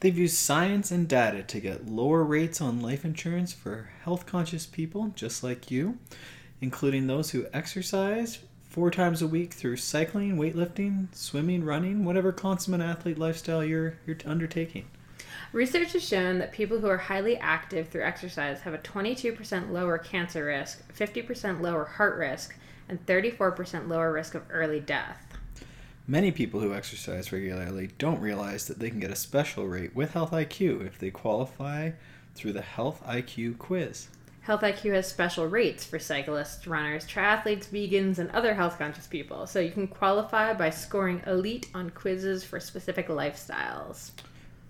They've 0.00 0.16
used 0.16 0.36
science 0.36 0.90
and 0.90 1.08
data 1.08 1.42
to 1.42 1.60
get 1.60 1.88
lower 1.88 2.24
rates 2.24 2.60
on 2.60 2.80
life 2.80 3.04
insurance 3.04 3.52
for 3.52 3.90
health 4.02 4.26
conscious 4.26 4.66
people 4.66 5.12
just 5.14 5.42
like 5.42 5.70
you, 5.70 5.98
including 6.60 7.06
those 7.06 7.30
who 7.30 7.46
exercise, 7.52 8.38
four 8.62 8.90
times 8.90 9.22
a 9.22 9.26
week 9.26 9.52
through 9.52 9.76
cycling, 9.76 10.36
weightlifting, 10.36 11.06
swimming, 11.14 11.64
running, 11.64 12.04
whatever 12.04 12.32
consummate 12.32 12.80
athlete 12.80 13.18
lifestyle 13.18 13.64
you're 13.64 13.94
you're 14.06 14.16
undertaking. 14.26 14.86
Research 15.54 15.92
has 15.92 16.02
shown 16.02 16.38
that 16.38 16.50
people 16.50 16.80
who 16.80 16.88
are 16.88 16.98
highly 16.98 17.36
active 17.36 17.86
through 17.86 18.02
exercise 18.02 18.62
have 18.62 18.74
a 18.74 18.78
22% 18.78 19.70
lower 19.70 19.98
cancer 19.98 20.46
risk, 20.46 20.82
50% 20.92 21.60
lower 21.60 21.84
heart 21.84 22.18
risk, 22.18 22.56
and 22.88 23.06
34% 23.06 23.86
lower 23.86 24.12
risk 24.12 24.34
of 24.34 24.42
early 24.50 24.80
death. 24.80 25.24
Many 26.08 26.32
people 26.32 26.58
who 26.58 26.74
exercise 26.74 27.30
regularly 27.30 27.90
don't 27.98 28.20
realize 28.20 28.66
that 28.66 28.80
they 28.80 28.90
can 28.90 28.98
get 28.98 29.12
a 29.12 29.16
special 29.16 29.68
rate 29.68 29.94
with 29.94 30.14
Health 30.14 30.32
IQ 30.32 30.84
if 30.84 30.98
they 30.98 31.12
qualify 31.12 31.92
through 32.34 32.54
the 32.54 32.60
Health 32.60 33.00
IQ 33.06 33.56
quiz. 33.58 34.08
Health 34.40 34.62
IQ 34.62 34.94
has 34.94 35.06
special 35.06 35.46
rates 35.46 35.84
for 35.84 36.00
cyclists, 36.00 36.66
runners, 36.66 37.06
triathletes, 37.06 37.68
vegans, 37.68 38.18
and 38.18 38.28
other 38.32 38.54
health 38.54 38.76
conscious 38.76 39.06
people, 39.06 39.46
so 39.46 39.60
you 39.60 39.70
can 39.70 39.86
qualify 39.86 40.52
by 40.52 40.70
scoring 40.70 41.22
elite 41.28 41.70
on 41.72 41.90
quizzes 41.90 42.42
for 42.42 42.58
specific 42.58 43.06
lifestyles. 43.06 44.10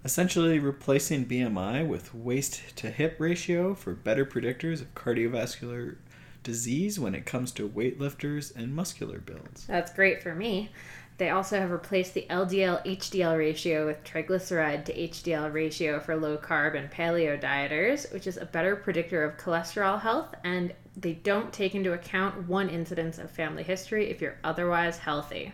Essentially 0.05 0.59
replacing 0.59 1.25
BMI 1.25 1.87
with 1.87 2.15
waist 2.15 2.77
to 2.77 2.91
hip 2.91 3.17
ratio 3.19 3.75
for 3.75 3.95
better 3.95 4.27
predictors 4.27 4.83
of 4.83 4.95
cardiovascular 4.95 5.97
disease 6.43 7.01
when 7.01 7.15
it 7.15 7.25
comes 7.25 7.51
to 7.53 7.67
weightlifters 7.67 8.55
and 8.55 8.77
muscular 8.77 9.19
builds. 9.19 9.67
That's 9.67 9.95
great 9.95 10.23
for 10.23 10.35
me. 10.35 10.71
They 11.17 11.31
also 11.31 11.59
have 11.59 11.71
replaced 11.71 12.13
the 12.13 12.27
LDL 12.29 12.85
HDL 12.85 13.39
ratio 13.39 13.87
with 13.87 14.05
triglyceride 14.05 14.85
to 14.87 15.09
HDL 15.09 15.53
ratio 15.53 16.01
for 16.01 16.17
low 16.17 16.37
carb 16.37 16.77
and 16.77 16.91
paleo 16.91 17.41
dieters, 17.41 18.13
which 18.13 18.27
is 18.27 18.37
a 18.37 18.45
better 18.45 18.77
predictor 18.77 19.25
of 19.25 19.39
cholesterol 19.39 20.01
health, 20.01 20.35
and 20.45 20.75
they 20.97 21.15
don't 21.15 21.53
take 21.53 21.75
into 21.75 21.93
account 21.93 22.49
one 22.49 22.69
incidence 22.69 23.19
of 23.19 23.31
family 23.31 23.63
history 23.63 24.11
if 24.11 24.21
you're 24.21 24.39
otherwise 24.45 24.99
healthy. 24.99 25.53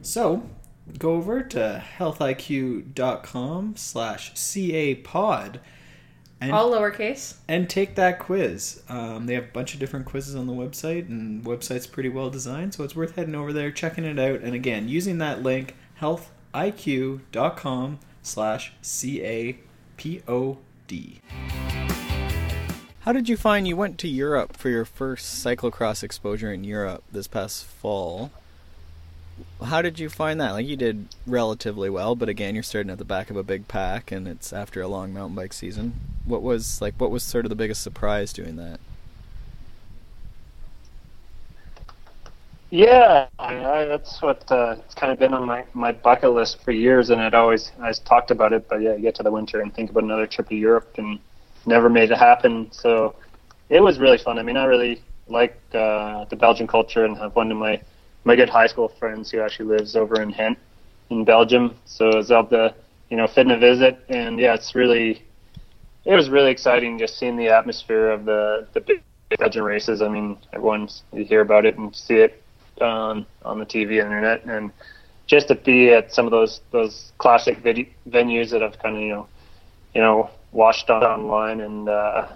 So, 0.00 0.48
go 0.98 1.14
over 1.14 1.42
to 1.42 1.82
healthiq.com 1.98 3.74
slash 3.76 4.32
capod 4.34 5.60
and 6.40 6.52
All 6.52 6.70
lowercase. 6.72 7.34
and 7.48 7.68
take 7.68 7.94
that 7.96 8.18
quiz. 8.18 8.82
Um, 8.88 9.26
they 9.26 9.34
have 9.34 9.44
a 9.44 9.52
bunch 9.52 9.74
of 9.74 9.80
different 9.80 10.06
quizzes 10.06 10.34
on 10.34 10.46
the 10.46 10.52
website, 10.52 11.08
and 11.08 11.42
the 11.42 11.48
website's 11.48 11.86
pretty 11.86 12.08
well 12.10 12.28
designed, 12.30 12.74
so 12.74 12.84
it's 12.84 12.94
worth 12.94 13.16
heading 13.16 13.34
over 13.34 13.52
there, 13.52 13.70
checking 13.70 14.04
it 14.04 14.18
out, 14.18 14.40
and 14.42 14.54
again, 14.54 14.86
using 14.88 15.18
that 15.18 15.42
link, 15.42 15.74
healthiq.com 16.00 17.98
slash 18.22 18.72
C-A-P-O-D. 18.82 19.60
How 23.00 23.12
did 23.12 23.28
you 23.28 23.36
find 23.36 23.68
you 23.68 23.76
went 23.76 23.98
to 23.98 24.08
Europe 24.08 24.56
for 24.56 24.68
your 24.68 24.84
first 24.84 25.44
cyclocross 25.44 26.02
exposure 26.02 26.52
in 26.52 26.64
Europe 26.64 27.04
this 27.12 27.28
past 27.28 27.64
fall? 27.64 28.32
How 29.64 29.82
did 29.82 29.98
you 29.98 30.08
find 30.08 30.40
that? 30.40 30.52
Like 30.52 30.66
you 30.66 30.76
did 30.76 31.08
relatively 31.26 31.90
well, 31.90 32.14
but 32.14 32.28
again, 32.28 32.54
you're 32.54 32.62
starting 32.62 32.90
at 32.90 32.98
the 32.98 33.04
back 33.04 33.30
of 33.30 33.36
a 33.36 33.42
big 33.42 33.68
pack, 33.68 34.10
and 34.10 34.26
it's 34.26 34.52
after 34.52 34.80
a 34.80 34.88
long 34.88 35.12
mountain 35.12 35.34
bike 35.34 35.52
season. 35.52 35.94
What 36.24 36.42
was 36.42 36.80
like? 36.80 36.94
What 36.98 37.10
was 37.10 37.22
sort 37.22 37.44
of 37.44 37.50
the 37.50 37.56
biggest 37.56 37.82
surprise 37.82 38.32
doing 38.32 38.56
that? 38.56 38.80
Yeah, 42.70 43.28
I, 43.38 43.84
that's 43.84 44.20
what 44.20 44.50
uh, 44.50 44.76
it's 44.84 44.94
kind 44.94 45.12
of 45.12 45.18
been 45.18 45.32
on 45.32 45.46
my, 45.46 45.64
my 45.72 45.92
bucket 45.92 46.32
list 46.32 46.62
for 46.64 46.72
years, 46.72 47.10
and 47.10 47.20
I'd 47.20 47.34
always 47.34 47.70
I 47.80 47.92
talked 47.92 48.30
about 48.30 48.52
it. 48.52 48.68
But 48.68 48.82
yeah, 48.82 48.96
get 48.96 49.14
to 49.16 49.22
the 49.22 49.30
winter 49.30 49.60
and 49.60 49.72
think 49.72 49.90
about 49.90 50.02
another 50.02 50.26
trip 50.26 50.48
to 50.48 50.56
Europe, 50.56 50.94
and 50.98 51.18
never 51.64 51.88
made 51.88 52.10
it 52.10 52.18
happen. 52.18 52.70
So 52.72 53.14
it 53.68 53.80
was 53.80 53.98
really 53.98 54.18
fun. 54.18 54.38
I 54.38 54.42
mean, 54.42 54.56
I 54.56 54.64
really 54.64 55.00
like 55.28 55.60
uh, 55.74 56.24
the 56.24 56.36
Belgian 56.36 56.66
culture, 56.66 57.04
and 57.04 57.16
have 57.18 57.36
one 57.36 57.52
of 57.52 57.58
my 57.58 57.80
my 58.26 58.36
good 58.36 58.50
high 58.50 58.68
school 58.68 58.88
friends 59.00 59.30
who 59.32 59.40
actually 59.40 59.76
lives 59.78 59.96
over 59.96 60.22
in 60.22 60.32
Ghent 60.32 60.58
in 61.10 61.24
Belgium. 61.24 61.76
So 61.86 62.10
I 62.10 62.16
was 62.16 62.32
able 62.32 62.46
to 62.48 62.74
you 63.10 63.16
know 63.16 63.26
fit 63.28 63.46
in 63.46 63.52
a 63.52 63.58
visit, 63.58 63.98
and 64.10 64.38
yeah, 64.40 64.54
it's 64.54 64.74
really 64.74 65.22
it 66.04 66.14
was 66.14 66.30
really 66.30 66.50
exciting 66.52 66.98
just 66.98 67.18
seeing 67.18 67.36
the 67.36 67.48
atmosphere 67.48 68.10
of 68.10 68.24
the 68.26 68.68
the 68.74 68.80
big 68.80 69.02
Belgian 69.38 69.64
races. 69.64 70.02
I 70.02 70.08
mean, 70.08 70.38
everyone's 70.52 71.02
you 71.12 71.24
hear 71.24 71.40
about 71.42 71.66
it 71.66 71.78
and 71.78 71.94
see 71.94 72.16
it 72.16 72.42
on 72.80 73.26
on 73.44 73.58
the 73.58 73.66
TV 73.66 73.98
internet, 73.98 74.44
and 74.44 74.70
just 75.26 75.48
to 75.48 75.54
be 75.54 75.90
at 75.92 76.12
some 76.12 76.26
of 76.26 76.32
those 76.32 76.60
those 76.72 77.12
classic 77.18 77.58
vid- 77.58 77.88
venues 78.08 78.50
that 78.50 78.62
I've 78.62 78.78
kind 78.78 78.96
of 78.96 79.02
you 79.02 79.08
know 79.08 79.26
you 79.94 80.00
know 80.00 80.30
watched 80.52 80.90
on 80.90 81.02
online 81.04 81.60
and 81.60 81.88
uh, 81.88 82.26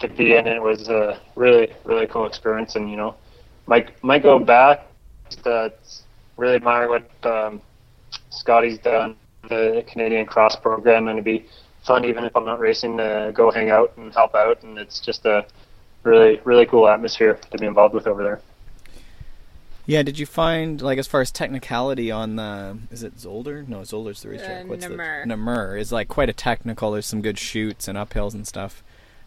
to 0.00 0.08
be 0.08 0.34
in 0.34 0.46
it 0.46 0.62
was 0.62 0.88
a 0.88 1.20
really 1.36 1.68
really 1.84 2.06
cool 2.06 2.26
experience, 2.26 2.76
and 2.76 2.90
you 2.90 2.96
know 2.96 3.14
might 3.66 4.02
might 4.02 4.22
go 4.22 4.38
back. 4.38 4.89
Uh, 5.46 5.70
really 6.36 6.56
admire 6.56 6.88
what 6.88 7.10
um, 7.24 7.60
Scotty's 8.30 8.78
done 8.78 9.16
the 9.48 9.84
Canadian 9.86 10.26
Cross 10.26 10.56
program, 10.56 11.08
and 11.08 11.16
it'd 11.16 11.24
be 11.24 11.46
fun 11.82 12.04
even 12.04 12.24
if 12.24 12.36
I'm 12.36 12.44
not 12.44 12.60
racing 12.60 12.96
to 12.98 13.32
go 13.34 13.50
hang 13.50 13.70
out 13.70 13.92
and 13.96 14.12
help 14.12 14.34
out, 14.34 14.62
and 14.62 14.78
it's 14.78 15.00
just 15.00 15.24
a 15.26 15.46
really 16.02 16.40
really 16.44 16.66
cool 16.66 16.88
atmosphere 16.88 17.38
to 17.50 17.58
be 17.58 17.66
involved 17.66 17.94
with 17.94 18.06
over 18.06 18.22
there. 18.22 18.40
Yeah, 19.86 20.02
did 20.02 20.18
you 20.18 20.26
find 20.26 20.80
like 20.80 20.98
as 20.98 21.06
far 21.06 21.20
as 21.20 21.30
technicality 21.30 22.10
on 22.10 22.36
the 22.36 22.78
is 22.90 23.02
it 23.02 23.16
Zolder? 23.16 23.66
No, 23.66 23.80
Zolder's 23.80 24.22
the 24.22 24.30
racetrack. 24.30 24.64
Uh, 24.64 24.68
What's 24.68 24.84
Namur. 24.86 25.22
the 25.22 25.26
Namur 25.26 25.76
is 25.76 25.90
like 25.90 26.08
quite 26.08 26.28
a 26.28 26.32
technical. 26.32 26.92
There's 26.92 27.06
some 27.06 27.22
good 27.22 27.38
chutes 27.38 27.88
and 27.88 27.98
uphills 27.98 28.34
and 28.34 28.46
stuff. 28.46 28.82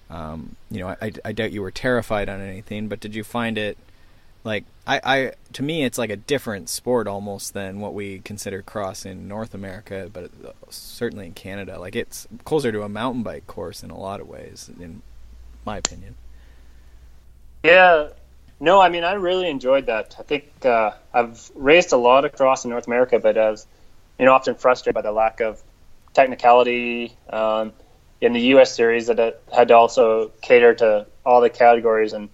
Um, 0.09 0.55
you 0.69 0.79
know, 0.79 0.95
I, 1.01 1.11
I 1.25 1.31
doubt 1.31 1.51
you 1.51 1.61
were 1.61 1.71
terrified 1.71 2.29
on 2.29 2.39
anything, 2.39 2.87
but 2.87 2.99
did 2.99 3.15
you 3.15 3.23
find 3.23 3.57
it 3.57 3.77
like 4.43 4.65
I, 4.85 4.99
I 5.03 5.31
to 5.53 5.63
me 5.63 5.83
it's 5.83 5.97
like 5.97 6.09
a 6.09 6.17
different 6.17 6.69
sport 6.69 7.07
almost 7.07 7.53
than 7.53 7.79
what 7.79 7.93
we 7.93 8.19
consider 8.19 8.61
cross 8.61 9.05
in 9.05 9.27
North 9.27 9.53
America, 9.53 10.09
but 10.11 10.31
certainly 10.69 11.27
in 11.27 11.33
Canada, 11.33 11.79
like 11.79 11.95
it's 11.95 12.27
closer 12.43 12.71
to 12.71 12.83
a 12.83 12.89
mountain 12.89 13.23
bike 13.23 13.47
course 13.47 13.83
in 13.83 13.89
a 13.89 13.97
lot 13.97 14.19
of 14.19 14.27
ways, 14.27 14.69
in 14.79 15.01
my 15.65 15.77
opinion. 15.77 16.15
Yeah, 17.63 18.09
no, 18.59 18.81
I 18.81 18.89
mean 18.89 19.03
I 19.03 19.13
really 19.13 19.49
enjoyed 19.49 19.85
that. 19.85 20.15
I 20.19 20.23
think 20.23 20.65
uh, 20.65 20.91
I've 21.13 21.49
raced 21.55 21.93
a 21.93 21.97
lot 21.97 22.25
across 22.25 22.65
in 22.65 22.71
North 22.71 22.87
America, 22.87 23.19
but 23.19 23.37
I 23.37 23.51
was, 23.51 23.65
you 24.19 24.25
know, 24.25 24.33
often 24.33 24.55
frustrated 24.55 24.95
by 24.95 25.01
the 25.01 25.13
lack 25.13 25.39
of 25.39 25.61
technicality 26.13 27.15
um, 27.29 27.71
in 28.19 28.33
the 28.33 28.41
U.S. 28.41 28.75
series 28.75 29.07
that 29.07 29.41
had 29.53 29.69
to 29.69 29.75
also 29.75 30.31
cater 30.41 30.73
to 30.75 31.05
all 31.25 31.39
the 31.39 31.49
categories, 31.49 32.11
and 32.11 32.27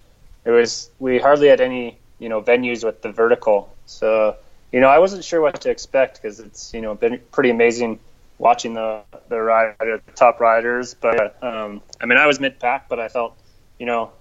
it 0.49 0.51
was 0.51 0.89
we 0.99 1.19
hardly 1.19 1.47
had 1.47 1.61
any 1.61 1.97
you 2.17 2.29
know 2.29 2.41
venues 2.41 2.83
with 2.83 3.01
the 3.01 3.11
vertical. 3.11 3.75
So 3.85 4.35
you 4.71 4.79
know 4.79 4.87
I 4.87 4.99
wasn't 4.99 5.23
sure 5.23 5.41
what 5.41 5.61
to 5.61 5.69
expect 5.69 6.21
because 6.21 6.39
it's 6.39 6.73
you 6.73 6.81
know 6.81 6.95
been 6.95 7.21
pretty 7.31 7.51
amazing 7.51 7.99
watching 8.37 8.73
the 8.73 9.01
the 9.29 9.39
rider, 9.39 10.01
the 10.05 10.11
top 10.13 10.39
riders. 10.39 10.95
But 10.95 11.41
um, 11.43 11.81
I 12.01 12.05
mean 12.05 12.17
I 12.17 12.25
was 12.25 12.39
mid 12.39 12.59
pack, 12.59 12.89
but 12.89 12.99
I 12.99 13.07
felt 13.07 13.37
you 13.77 13.85
know 13.85 14.11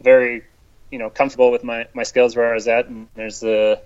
very 0.00 0.44
you 0.90 0.98
know 0.98 1.10
comfortable 1.10 1.50
with 1.50 1.64
my, 1.64 1.86
my 1.94 2.04
skills 2.04 2.34
where 2.36 2.50
I 2.50 2.54
was 2.54 2.66
at. 2.68 2.86
And 2.86 3.08
there's 3.14 3.40
the 3.40 3.80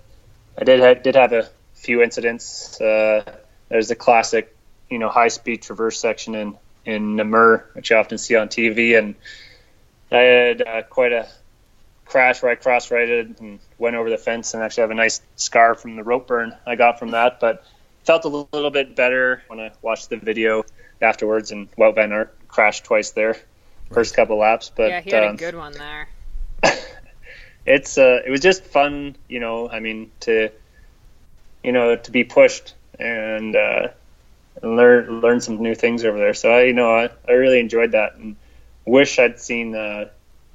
I 0.57 0.63
did 0.63 0.79
ha- 0.79 1.01
did 1.01 1.15
have 1.15 1.33
a 1.33 1.49
few 1.73 2.01
incidents. 2.01 2.79
Uh, 2.79 3.23
there's 3.67 3.89
the 3.89 3.95
classic 3.95 4.55
you 4.89 4.99
know 4.99 5.09
high 5.09 5.27
speed 5.27 5.61
traverse 5.61 5.99
section 5.99 6.35
in 6.35 6.57
in 6.85 7.17
Namur, 7.17 7.65
which 7.73 7.89
you 7.89 7.97
often 7.97 8.17
see 8.17 8.35
on 8.35 8.47
TV, 8.47 8.97
and 8.97 9.15
I 10.11 10.17
had 10.17 10.61
uh, 10.61 10.81
quite 10.83 11.11
a 11.11 11.27
crash 12.09 12.41
where 12.41 12.51
I 12.51 12.55
cross 12.55 12.91
righted 12.91 13.39
and 13.39 13.59
went 13.77 13.95
over 13.95 14.09
the 14.09 14.17
fence 14.17 14.53
and 14.53 14.63
actually 14.63 14.81
have 14.81 14.91
a 14.91 14.95
nice 14.95 15.21
scar 15.35 15.75
from 15.75 15.95
the 15.95 16.03
rope 16.03 16.27
burn 16.27 16.55
I 16.65 16.75
got 16.75 16.99
from 16.99 17.11
that. 17.11 17.39
But 17.39 17.63
felt 18.03 18.25
a 18.25 18.27
little 18.27 18.71
bit 18.71 18.95
better 18.95 19.43
when 19.47 19.59
I 19.59 19.71
watched 19.81 20.09
the 20.09 20.17
video 20.17 20.63
afterwards. 21.01 21.51
And 21.51 21.71
Wout 21.75 21.95
Van 21.95 22.11
Aert 22.11 22.35
crashed 22.47 22.85
twice 22.85 23.11
there, 23.11 23.37
first 23.91 24.15
couple 24.15 24.37
laps. 24.37 24.71
But 24.75 24.89
yeah, 24.89 25.01
he 25.01 25.11
had 25.11 25.23
um, 25.23 25.35
a 25.35 25.37
good 25.37 25.55
one 25.55 25.73
there. 25.73 26.09
it's 27.65 27.97
uh, 27.97 28.21
it 28.25 28.29
was 28.29 28.41
just 28.41 28.63
fun, 28.63 29.15
you 29.27 29.39
know. 29.39 29.69
I 29.69 29.79
mean, 29.79 30.11
to 30.21 30.49
you 31.63 31.71
know, 31.71 31.95
to 31.95 32.11
be 32.11 32.23
pushed 32.23 32.73
and 32.97 33.55
uh, 33.55 33.89
learn 34.63 35.21
learn 35.21 35.41
some 35.41 35.61
new 35.61 35.75
things 35.75 36.03
over 36.03 36.17
there. 36.17 36.33
So 36.33 36.51
I, 36.51 36.63
you 36.63 36.73
know, 36.73 36.95
I, 36.95 37.09
I 37.27 37.31
really 37.33 37.59
enjoyed 37.59 37.91
that 37.91 38.15
and 38.15 38.35
wish 38.85 39.19
I'd 39.19 39.39
seen 39.39 39.75
uh, 39.75 40.09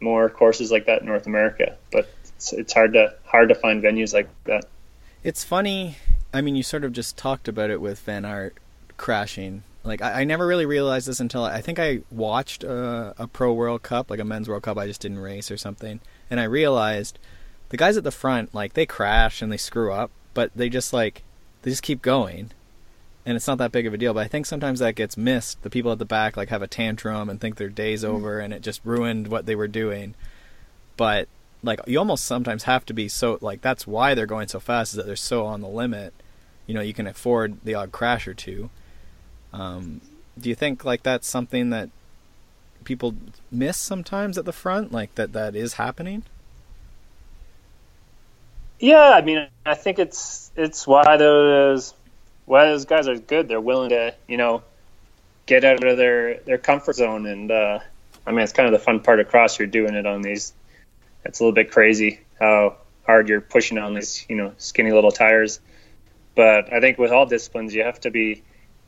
more 0.05 0.29
courses 0.29 0.71
like 0.71 0.87
that 0.87 1.01
in 1.01 1.07
North 1.07 1.27
America. 1.27 1.77
But 1.91 2.09
it's, 2.37 2.53
it's 2.53 2.73
hard 2.73 2.93
to 2.93 3.15
hard 3.25 3.49
to 3.49 3.55
find 3.55 3.83
venues 3.83 4.15
like 4.15 4.29
that. 4.45 4.67
It's 5.23 5.43
funny. 5.43 5.97
I 6.33 6.41
mean, 6.41 6.55
you 6.55 6.63
sort 6.63 6.85
of 6.85 6.93
just 6.93 7.17
talked 7.17 7.49
about 7.49 7.71
it 7.71 7.81
with 7.81 7.99
Van 8.01 8.25
Aert 8.25 8.59
crashing. 8.97 9.63
Like 9.83 10.03
I, 10.03 10.21
I 10.21 10.25
never 10.25 10.47
really 10.47 10.67
realized 10.67 11.09
this 11.09 11.21
until 11.21 11.45
I 11.45 11.61
think 11.61 11.79
I 11.79 12.01
watched 12.11 12.63
a, 12.63 13.15
a 13.19 13.27
Pro 13.27 13.53
World 13.53 13.83
Cup, 13.83 14.11
like 14.11 14.21
a 14.21 14.25
Men's 14.25 14.49
World 14.49 14.63
Cup. 14.63 14.79
I 14.79 14.87
just 14.87 15.01
didn't 15.01 15.19
race 15.19 15.51
or 15.51 15.57
something, 15.57 16.01
and 16.31 16.39
I 16.39 16.45
realized 16.45 17.19
the 17.71 17.77
guys 17.77 17.97
at 17.97 18.05
the 18.05 18.11
front, 18.11 18.55
like 18.55 18.75
they 18.75 18.87
crash 18.87 19.43
and 19.43 19.51
they 19.51 19.57
screw 19.57 19.93
up, 19.93 20.11
but 20.33 20.51
they 20.55 20.69
just 20.69 20.93
like 20.93 21.23
they 21.63 21.71
just 21.71 21.83
keep 21.83 22.03
going, 22.03 22.51
and 23.27 23.37
it's 23.37 23.47
not 23.47 23.59
that 23.59 23.73
big 23.73 23.87
of 23.87 23.95
a 23.95 23.99
deal. 23.99 24.15
But 24.15 24.25
I 24.25 24.29
think 24.29 24.47
sometimes 24.47 24.81
that 24.81 24.95
gets 24.95 25.17
missed. 25.17 25.63
The 25.63 25.71
people 25.71 25.93
at 25.93 25.99
the 25.99 26.05
back 26.05 26.37
like 26.37 26.49
have 26.51 26.63
a 26.63 26.67
tantrum 26.67 27.29
and 27.29 27.41
think 27.41 27.57
their 27.57 27.69
day's 27.69 28.05
over, 28.05 28.39
and 28.39 28.53
it 28.53 28.63
just 28.63 28.81
ruined 28.85 29.29
what 29.29 29.47
they 29.47 29.55
were 29.55 29.69
doing. 29.69 30.15
But 30.97 31.29
like 31.63 31.81
you 31.87 31.99
almost 31.99 32.25
sometimes 32.25 32.65
have 32.65 32.85
to 32.87 32.93
be 32.93 33.09
so 33.09 33.39
like 33.41 33.63
that's 33.63 33.87
why 33.87 34.15
they're 34.15 34.27
going 34.27 34.49
so 34.49 34.61
fast 34.61 34.93
is 34.93 34.97
that 34.99 35.07
they're 35.07 35.17
so 35.17 35.47
on 35.47 35.61
the 35.61 35.69
limit. 35.69 36.13
You 36.67 36.75
know, 36.75 36.81
you 36.81 36.95
can 36.95 37.07
afford 37.07 37.59
the 37.65 37.75
odd 37.75 37.93
crash 37.93 38.29
or 38.29 38.35
two. 38.35 38.71
Um, 39.53 40.01
do 40.39 40.49
you 40.49 40.55
think 40.55 40.85
like 40.85 41.03
that's 41.03 41.29
something 41.29 41.71
that 41.71 41.91
people 42.85 43.15
miss 43.51 43.77
sometimes 43.77 44.37
at 44.37 44.45
the 44.45 44.53
front, 44.53 44.93
like 44.93 45.15
that 45.15 45.33
that 45.33 45.57
is 45.57 45.75
happening? 45.75 46.25
Yeah, 48.79 49.13
I 49.15 49.23
mean, 49.23 49.49
I 49.65 49.75
think 49.75 49.99
it's 49.99 50.51
it's 50.57 50.87
why 50.87 51.17
those 51.17 51.95
why 52.47 52.67
those 52.67 52.85
guys 52.85 53.09
are 53.09 53.19
good. 53.19 53.49
They're 53.49 53.61
willing 53.61 53.91
to 53.91 54.15
you 54.29 54.37
know 54.37 54.63
get 55.47 55.65
out 55.65 55.83
of 55.85 55.97
their 55.97 56.39
their 56.41 56.59
comfort 56.59 56.97
zone, 56.97 57.27
and 57.27 57.51
uh, 57.51 57.81
I 58.27 58.31
mean, 58.31 58.41
it's 58.41 58.53
kind 58.53 58.67
of 58.67 58.73
the 58.73 58.85
fun 58.85 59.01
part 59.01 59.21
of 59.21 59.29
cross. 59.29 59.59
You're 59.59 59.69
doing 59.69 59.95
it 59.95 60.07
on 60.07 60.23
these. 60.23 60.53
It's 61.25 61.41
a 61.41 61.43
little 61.43 61.55
bit 61.55 61.71
crazy 61.71 62.21
how 62.39 62.77
hard 63.07 63.29
you're 63.29 63.41
pushing 63.41 63.79
on 63.79 63.95
these 63.95 64.27
you 64.29 64.37
know 64.37 64.53
skinny 64.59 64.93
little 64.93 65.13
tires, 65.13 65.61
but 66.35 66.73
I 66.73 66.81
think 66.81 66.99
with 66.99 67.13
all 67.13 67.27
disciplines 67.27 67.75
you 67.75 67.85
have 67.85 68.01
to 68.01 68.11
be 68.11 68.43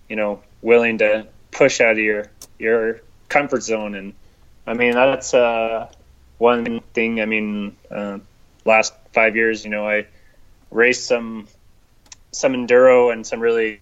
you 0.09 0.17
know 0.17 0.43
willing 0.63 0.99
to 0.99 1.27
push 1.51 1.81
out 1.81 1.93
of 1.93 1.99
your 1.99 2.27
your 2.59 3.01
comfort 3.29 3.63
zone, 3.63 3.95
and 3.95 4.15
I 4.67 4.75
mean 4.75 4.93
that's 4.93 5.35
uh, 5.35 5.91
one 6.39 6.81
thing. 6.93 7.21
I 7.21 7.27
mean, 7.27 7.77
uh, 7.91 8.19
last 8.65 8.95
five 9.13 9.37
years, 9.37 9.65
you 9.65 9.71
know, 9.71 9.89
I 9.89 10.07
raced 10.71 11.07
some 11.07 11.49
some 12.37 12.53
enduro 12.53 13.13
and 13.13 13.27
some 13.27 13.41
really 13.41 13.81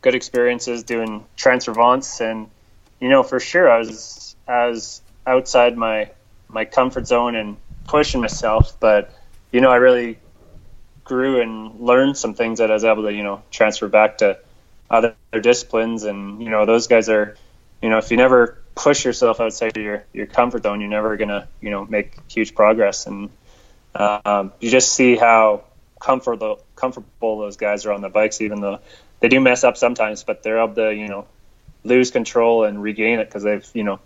good 0.00 0.14
experiences 0.14 0.82
doing 0.82 1.24
Trans-Provence, 1.36 2.20
and 2.20 2.48
you 3.00 3.08
know, 3.08 3.22
for 3.22 3.40
sure, 3.40 3.70
I 3.70 3.78
was 3.78 4.36
I 4.46 4.66
was 4.66 5.02
outside 5.26 5.76
my 5.76 6.10
my 6.48 6.64
comfort 6.64 7.06
zone 7.06 7.36
and 7.36 7.56
pushing 7.86 8.20
myself, 8.20 8.78
but 8.80 9.14
you 9.52 9.60
know, 9.60 9.70
I 9.70 9.76
really 9.76 10.18
grew 11.04 11.40
and 11.40 11.80
learned 11.80 12.16
some 12.16 12.34
things 12.34 12.58
that 12.58 12.70
I 12.70 12.74
was 12.74 12.84
able 12.84 13.02
to, 13.04 13.12
you 13.12 13.22
know, 13.22 13.42
transfer 13.50 13.88
back 13.88 14.18
to 14.18 14.38
other 14.90 15.14
disciplines. 15.40 16.04
And, 16.04 16.42
you 16.42 16.48
know, 16.48 16.64
those 16.64 16.86
guys 16.86 17.08
are, 17.08 17.36
you 17.82 17.90
know, 17.90 17.98
if 17.98 18.10
you 18.10 18.16
never 18.16 18.58
push 18.74 19.04
yourself 19.04 19.40
outside 19.40 19.76
your, 19.76 20.04
your 20.12 20.26
comfort 20.26 20.62
zone, 20.62 20.80
you're 20.80 20.88
never 20.88 21.16
to, 21.16 21.48
you 21.60 21.70
know, 21.70 21.84
make 21.84 22.14
huge 22.30 22.54
progress. 22.54 23.06
And 23.06 23.30
um, 23.94 24.52
you 24.60 24.70
just 24.70 24.94
see 24.94 25.16
how 25.16 25.64
comfortable, 26.00 26.60
comfortable 26.82 27.38
those 27.38 27.56
guys 27.56 27.86
are 27.86 27.92
on 27.92 28.00
the 28.00 28.08
bikes, 28.08 28.40
even 28.40 28.60
though 28.60 28.80
they 29.20 29.28
do 29.28 29.40
mess 29.40 29.62
up 29.62 29.76
sometimes, 29.76 30.24
but 30.24 30.42
they're 30.42 30.60
able 30.60 30.74
to, 30.74 30.92
you 30.92 31.06
know, 31.06 31.26
lose 31.84 32.10
control 32.10 32.64
and 32.64 32.82
regain 32.82 33.20
it 33.20 33.26
because 33.26 33.44
they've, 33.44 33.66
you 33.72 33.84
know, 33.84 34.00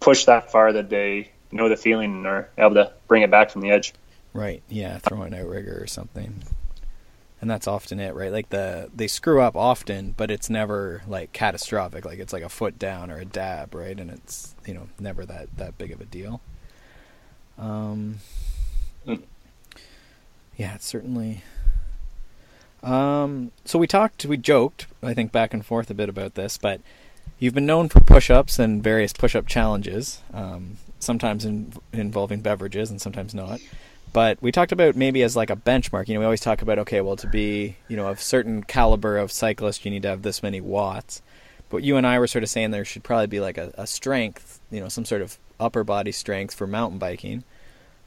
pushed 0.00 0.26
that 0.26 0.50
far 0.50 0.72
that 0.72 0.90
they 0.90 1.30
know 1.52 1.68
the 1.68 1.76
feeling 1.76 2.12
and 2.12 2.26
are 2.26 2.48
able 2.58 2.74
to 2.74 2.92
bring 3.06 3.22
it 3.22 3.30
back 3.30 3.50
from 3.50 3.62
the 3.62 3.70
edge. 3.70 3.94
Right. 4.32 4.62
Yeah, 4.68 4.98
throw 4.98 5.22
an 5.22 5.34
outrigger 5.34 5.80
or 5.80 5.86
something. 5.86 6.42
And 7.40 7.48
that's 7.48 7.68
often 7.68 8.00
it, 8.00 8.16
right? 8.16 8.32
Like 8.32 8.48
the 8.48 8.90
they 8.92 9.06
screw 9.06 9.40
up 9.40 9.54
often, 9.56 10.12
but 10.16 10.32
it's 10.32 10.50
never 10.50 11.02
like 11.06 11.32
catastrophic. 11.32 12.04
Like 12.04 12.18
it's 12.18 12.32
like 12.32 12.42
a 12.42 12.48
foot 12.48 12.76
down 12.80 13.12
or 13.12 13.18
a 13.18 13.24
dab, 13.24 13.76
right? 13.76 13.98
And 13.98 14.10
it's 14.10 14.56
you 14.66 14.74
know 14.74 14.88
never 14.98 15.24
that 15.24 15.56
that 15.56 15.78
big 15.78 15.92
of 15.92 16.00
a 16.00 16.04
deal. 16.04 16.40
Um. 17.56 18.18
Mm. 19.06 19.22
Yeah, 20.56 20.74
it's 20.74 20.86
certainly. 20.86 21.44
Um. 22.82 23.52
So 23.64 23.78
we 23.78 23.86
talked, 23.86 24.24
we 24.24 24.36
joked, 24.36 24.86
I 25.02 25.14
think, 25.14 25.32
back 25.32 25.52
and 25.52 25.64
forth 25.64 25.90
a 25.90 25.94
bit 25.94 26.08
about 26.08 26.34
this, 26.34 26.58
but 26.58 26.80
you've 27.38 27.54
been 27.54 27.66
known 27.66 27.88
for 27.88 28.00
push-ups 28.00 28.58
and 28.58 28.82
various 28.82 29.12
push-up 29.12 29.46
challenges. 29.46 30.22
Um, 30.32 30.78
sometimes 31.00 31.44
in, 31.44 31.72
involving 31.92 32.40
beverages 32.40 32.90
and 32.90 33.00
sometimes 33.00 33.34
not. 33.34 33.60
But 34.12 34.42
we 34.42 34.52
talked 34.52 34.72
about 34.72 34.96
maybe 34.96 35.22
as 35.22 35.36
like 35.36 35.50
a 35.50 35.56
benchmark. 35.56 36.08
You 36.08 36.14
know, 36.14 36.20
we 36.20 36.26
always 36.26 36.40
talk 36.40 36.62
about 36.62 36.78
okay, 36.80 37.00
well, 37.00 37.16
to 37.16 37.26
be 37.26 37.76
you 37.88 37.96
know 37.96 38.08
of 38.08 38.20
certain 38.20 38.62
caliber 38.62 39.18
of 39.18 39.30
cyclist, 39.30 39.84
you 39.84 39.90
need 39.90 40.02
to 40.02 40.08
have 40.08 40.22
this 40.22 40.42
many 40.42 40.60
watts. 40.60 41.22
But 41.70 41.82
you 41.82 41.96
and 41.96 42.06
I 42.06 42.18
were 42.18 42.26
sort 42.26 42.42
of 42.42 42.48
saying 42.48 42.70
there 42.70 42.84
should 42.84 43.04
probably 43.04 43.26
be 43.26 43.40
like 43.40 43.58
a, 43.58 43.74
a 43.76 43.86
strength, 43.86 44.60
you 44.70 44.80
know, 44.80 44.88
some 44.88 45.04
sort 45.04 45.20
of 45.20 45.38
upper 45.60 45.84
body 45.84 46.12
strength 46.12 46.54
for 46.54 46.66
mountain 46.66 46.98
biking. 46.98 47.44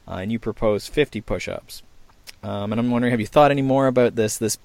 Uh, 0.08 0.14
and 0.14 0.32
you 0.32 0.40
propose 0.40 0.88
50 0.88 1.20
push-ups. 1.20 1.84
Um, 2.42 2.72
and 2.72 2.80
I'm 2.80 2.90
wondering, 2.90 3.12
have 3.12 3.20
you 3.20 3.26
thought 3.26 3.50
any 3.50 3.62
more 3.62 3.86
about 3.86 4.16
this 4.16 4.38
this 4.38 4.58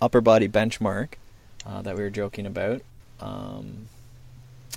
upper 0.00 0.20
body 0.20 0.48
benchmark 0.48 1.14
uh, 1.66 1.82
that 1.82 1.96
we 1.96 2.02
were 2.02 2.10
joking 2.10 2.46
about, 2.46 2.82
um, 3.20 3.88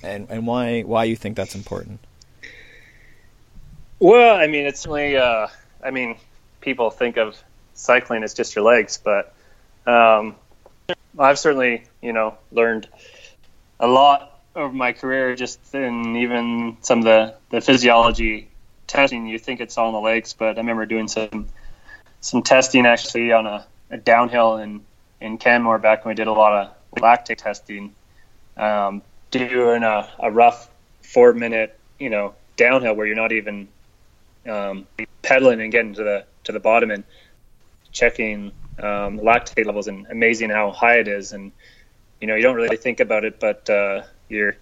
and 0.03 0.27
and 0.29 0.47
why 0.47 0.81
why 0.81 1.03
you 1.03 1.15
think 1.15 1.35
that's 1.35 1.55
important? 1.55 1.99
Well, 3.99 4.37
I 4.37 4.47
mean, 4.47 4.65
it's 4.65 4.85
only 4.85 5.17
Uh, 5.17 5.47
I 5.83 5.91
mean, 5.91 6.17
people 6.61 6.89
think 6.89 7.17
of 7.17 7.37
cycling 7.73 8.23
as 8.23 8.33
just 8.33 8.55
your 8.55 8.65
legs, 8.65 8.97
but 8.97 9.33
um, 9.85 10.35
I've 11.17 11.39
certainly, 11.39 11.83
you 12.01 12.13
know, 12.13 12.37
learned 12.51 12.87
a 13.79 13.87
lot 13.87 14.39
over 14.55 14.73
my 14.73 14.93
career, 14.93 15.35
just 15.35 15.59
in 15.75 16.15
even 16.15 16.77
some 16.81 16.99
of 16.99 17.05
the, 17.05 17.35
the 17.49 17.61
physiology 17.61 18.47
testing. 18.87 19.27
You 19.27 19.37
think 19.37 19.59
it's 19.59 19.77
all 19.77 19.89
in 19.89 19.93
the 19.93 19.99
legs, 19.99 20.33
but 20.33 20.57
I 20.57 20.61
remember 20.61 20.85
doing 20.85 21.07
some 21.07 21.47
some 22.25 22.41
testing 22.41 22.87
actually 22.87 23.31
on 23.31 23.45
a, 23.45 23.63
a 23.91 23.97
downhill 23.97 24.57
in 24.57 24.81
in 25.21 25.37
Canmore 25.37 25.77
back 25.77 26.03
when 26.03 26.11
we 26.11 26.15
did 26.15 26.25
a 26.25 26.33
lot 26.33 26.53
of 26.53 26.99
lactate 26.99 27.37
testing, 27.37 27.93
um, 28.57 29.03
doing 29.29 29.83
a, 29.83 30.09
a 30.17 30.31
rough 30.31 30.67
four 31.03 31.33
minute, 31.33 31.79
you 31.99 32.09
know, 32.09 32.33
downhill 32.57 32.95
where 32.95 33.05
you're 33.05 33.15
not 33.15 33.31
even 33.31 33.67
um, 34.49 34.87
pedaling 35.21 35.61
and 35.61 35.71
getting 35.71 35.93
to 35.93 36.03
the 36.03 36.25
to 36.45 36.51
the 36.51 36.59
bottom 36.59 36.89
and 36.89 37.03
checking 37.91 38.51
um, 38.79 39.19
lactate 39.19 39.67
levels 39.67 39.87
and 39.87 40.07
amazing 40.09 40.49
how 40.49 40.71
high 40.71 40.97
it 40.97 41.07
is. 41.07 41.31
And 41.31 41.51
you 42.19 42.25
know, 42.25 42.35
you 42.35 42.41
don't 42.41 42.55
really 42.55 42.77
think 42.77 43.01
about 43.01 43.23
it, 43.23 43.39
but 43.39 43.69
uh, 43.69 44.01
your 44.29 44.55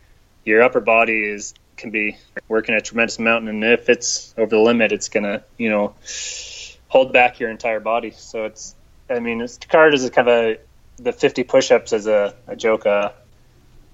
your 0.43 0.63
upper 0.63 0.81
body 0.81 1.23
is 1.23 1.53
can 1.77 1.91
be 1.91 2.17
working 2.49 2.75
a 2.75 2.81
tremendous 2.81 3.19
amount, 3.19 3.47
and 3.47 3.63
if 3.63 3.87
it's 3.87 4.33
over 4.37 4.49
the 4.49 4.59
limit, 4.59 4.91
it's 4.91 5.07
gonna 5.07 5.45
you 5.57 5.69
know 5.69 5.95
hold 6.93 7.11
back 7.11 7.39
your 7.39 7.49
entire 7.49 7.79
body. 7.79 8.11
So 8.11 8.45
it's 8.45 8.75
I 9.09 9.19
mean, 9.19 9.41
it's 9.41 9.57
card 9.57 9.95
is 9.95 10.07
kind 10.11 10.27
of 10.29 10.33
a 10.33 10.57
the 10.97 11.11
50 11.11 11.43
push-ups 11.43 11.91
as 11.91 12.05
a, 12.05 12.35
a 12.47 12.55
joke 12.55 12.85
uh, 12.85 13.09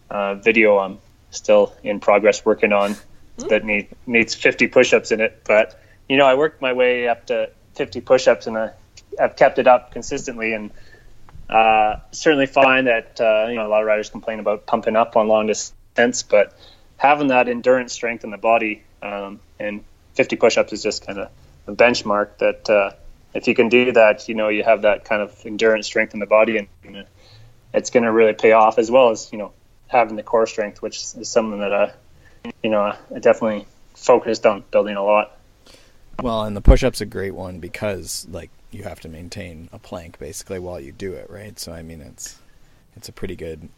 uh, 0.09 0.35
video 0.35 0.77
I'm 0.77 0.99
still 1.31 1.73
in 1.81 2.01
progress 2.01 2.43
working 2.43 2.73
on 2.73 2.97
that 3.37 3.63
need 3.63 3.87
needs 4.05 4.35
50 4.35 4.67
push-ups 4.67 5.13
in 5.13 5.21
it. 5.21 5.43
But 5.45 5.81
you 6.09 6.17
know, 6.17 6.25
I 6.25 6.35
worked 6.35 6.61
my 6.61 6.73
way 6.73 7.07
up 7.07 7.27
to 7.27 7.49
50 7.75 8.01
push-ups, 8.01 8.47
and 8.47 8.57
I, 8.57 8.71
I've 9.17 9.37
kept 9.37 9.59
it 9.59 9.67
up 9.67 9.93
consistently, 9.93 10.53
and 10.53 10.69
uh, 11.49 12.01
certainly 12.11 12.47
find 12.47 12.87
that 12.87 13.21
uh, 13.21 13.47
you 13.47 13.55
know 13.55 13.65
a 13.65 13.69
lot 13.69 13.79
of 13.79 13.87
riders 13.87 14.09
complain 14.09 14.39
about 14.39 14.65
pumping 14.65 14.97
up 14.97 15.15
on 15.15 15.29
long 15.29 15.47
distance, 15.47 16.23
but 16.23 16.53
having 16.97 17.29
that 17.29 17.47
endurance 17.47 17.93
strength 17.93 18.25
in 18.25 18.29
the 18.29 18.37
body 18.37 18.83
um, 19.01 19.39
and 19.57 19.85
50 20.15 20.35
push-ups 20.35 20.73
is 20.73 20.83
just 20.83 21.07
kind 21.07 21.17
of 21.17 21.29
a 21.69 21.75
benchmark 21.75 22.37
that 22.39 22.69
uh, 22.69 22.91
if 23.33 23.47
you 23.47 23.55
can 23.55 23.69
do 23.69 23.91
that, 23.93 24.27
you 24.27 24.35
know 24.35 24.49
you 24.49 24.63
have 24.63 24.81
that 24.81 25.05
kind 25.05 25.21
of 25.21 25.35
endurance 25.45 25.85
strength 25.85 26.13
in 26.13 26.19
the 26.19 26.25
body, 26.25 26.57
and, 26.57 26.67
and 26.83 27.05
it's 27.73 27.89
going 27.89 28.03
to 28.03 28.11
really 28.11 28.33
pay 28.33 28.51
off 28.51 28.79
as 28.79 28.89
well 28.89 29.09
as 29.09 29.31
you 29.31 29.37
know 29.37 29.53
having 29.87 30.15
the 30.15 30.23
core 30.23 30.47
strength, 30.47 30.81
which 30.81 30.97
is 30.97 31.29
something 31.29 31.59
that 31.59 31.73
I 31.73 31.93
you 32.63 32.69
know, 32.69 32.81
I 32.81 33.19
definitely 33.19 33.65
focused 33.95 34.45
on 34.45 34.63
building 34.71 34.95
a 34.95 35.03
lot. 35.03 35.37
Well, 36.21 36.43
and 36.43 36.55
the 36.55 36.61
push-up's 36.61 37.01
a 37.01 37.05
great 37.05 37.33
one 37.33 37.59
because 37.59 38.27
like 38.29 38.49
you 38.71 38.83
have 38.83 38.99
to 39.01 39.09
maintain 39.09 39.69
a 39.71 39.79
plank 39.79 40.19
basically 40.19 40.59
while 40.59 40.79
you 40.79 40.91
do 40.91 41.13
it, 41.13 41.29
right? 41.29 41.57
So 41.59 41.71
I 41.71 41.81
mean, 41.81 42.01
it's 42.01 42.37
it's 42.95 43.07
a 43.07 43.11
pretty 43.11 43.35
good 43.35 43.69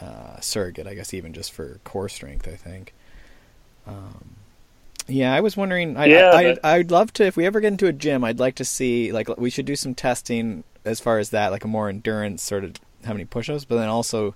uh, 0.00 0.40
surrogate, 0.40 0.86
I 0.86 0.94
guess, 0.94 1.14
even 1.14 1.32
just 1.32 1.52
for 1.52 1.80
core 1.84 2.08
strength. 2.08 2.46
I 2.46 2.56
think. 2.56 2.92
Um, 3.86 4.36
yeah, 5.10 5.34
I 5.34 5.40
was 5.40 5.56
wondering. 5.56 5.96
I, 5.96 6.06
Yeah, 6.06 6.30
I, 6.30 6.42
but- 6.54 6.64
I, 6.64 6.76
I'd 6.76 6.90
love 6.90 7.12
to 7.14 7.24
if 7.24 7.36
we 7.36 7.46
ever 7.46 7.60
get 7.60 7.68
into 7.68 7.86
a 7.86 7.92
gym. 7.92 8.24
I'd 8.24 8.38
like 8.40 8.54
to 8.56 8.64
see 8.64 9.12
like 9.12 9.28
we 9.38 9.50
should 9.50 9.66
do 9.66 9.76
some 9.76 9.94
testing 9.94 10.64
as 10.84 11.00
far 11.00 11.18
as 11.18 11.30
that, 11.30 11.50
like 11.50 11.64
a 11.64 11.68
more 11.68 11.88
endurance 11.88 12.42
sort 12.42 12.64
of 12.64 12.74
how 13.04 13.12
many 13.12 13.24
push-ups, 13.24 13.64
but 13.64 13.76
then 13.76 13.88
also 13.88 14.34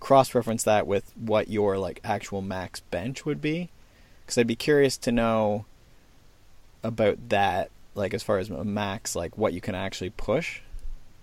cross-reference 0.00 0.64
that 0.64 0.86
with 0.86 1.12
what 1.16 1.48
your 1.48 1.78
like 1.78 2.00
actual 2.04 2.42
max 2.42 2.80
bench 2.80 3.24
would 3.24 3.40
be, 3.40 3.70
because 4.24 4.36
I'd 4.38 4.46
be 4.46 4.56
curious 4.56 4.96
to 4.98 5.12
know 5.12 5.64
about 6.82 7.28
that, 7.30 7.70
like 7.94 8.12
as 8.12 8.22
far 8.22 8.38
as 8.38 8.50
a 8.50 8.64
max, 8.64 9.16
like 9.16 9.38
what 9.38 9.52
you 9.52 9.60
can 9.60 9.74
actually 9.74 10.10
push, 10.10 10.60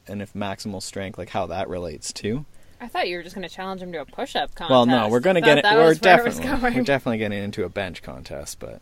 and 0.07 0.21
if 0.21 0.33
maximal 0.33 0.81
strength, 0.81 1.17
like 1.17 1.29
how 1.29 1.45
that 1.47 1.69
relates 1.69 2.11
to. 2.13 2.45
I 2.81 2.87
thought 2.87 3.07
you 3.07 3.17
were 3.17 3.23
just 3.23 3.35
going 3.35 3.47
to 3.47 3.53
challenge 3.53 3.81
him 3.81 3.91
to 3.91 4.01
a 4.01 4.05
push-up 4.05 4.55
contest. 4.55 4.71
Well, 4.71 4.85
no, 4.87 5.07
we're 5.07 5.19
going 5.19 5.35
to 5.35 5.41
get 5.41 5.59
it. 5.59 5.61
that 5.61 5.75
We're 5.75 5.89
was 5.89 6.01
where 6.01 6.19
it 6.19 6.25
was 6.25 6.39
definitely 6.39 6.61
going. 6.61 6.73
we're 6.77 6.83
definitely 6.83 7.17
getting 7.19 7.43
into 7.43 7.63
a 7.63 7.69
bench 7.69 8.01
contest, 8.01 8.59
but 8.59 8.81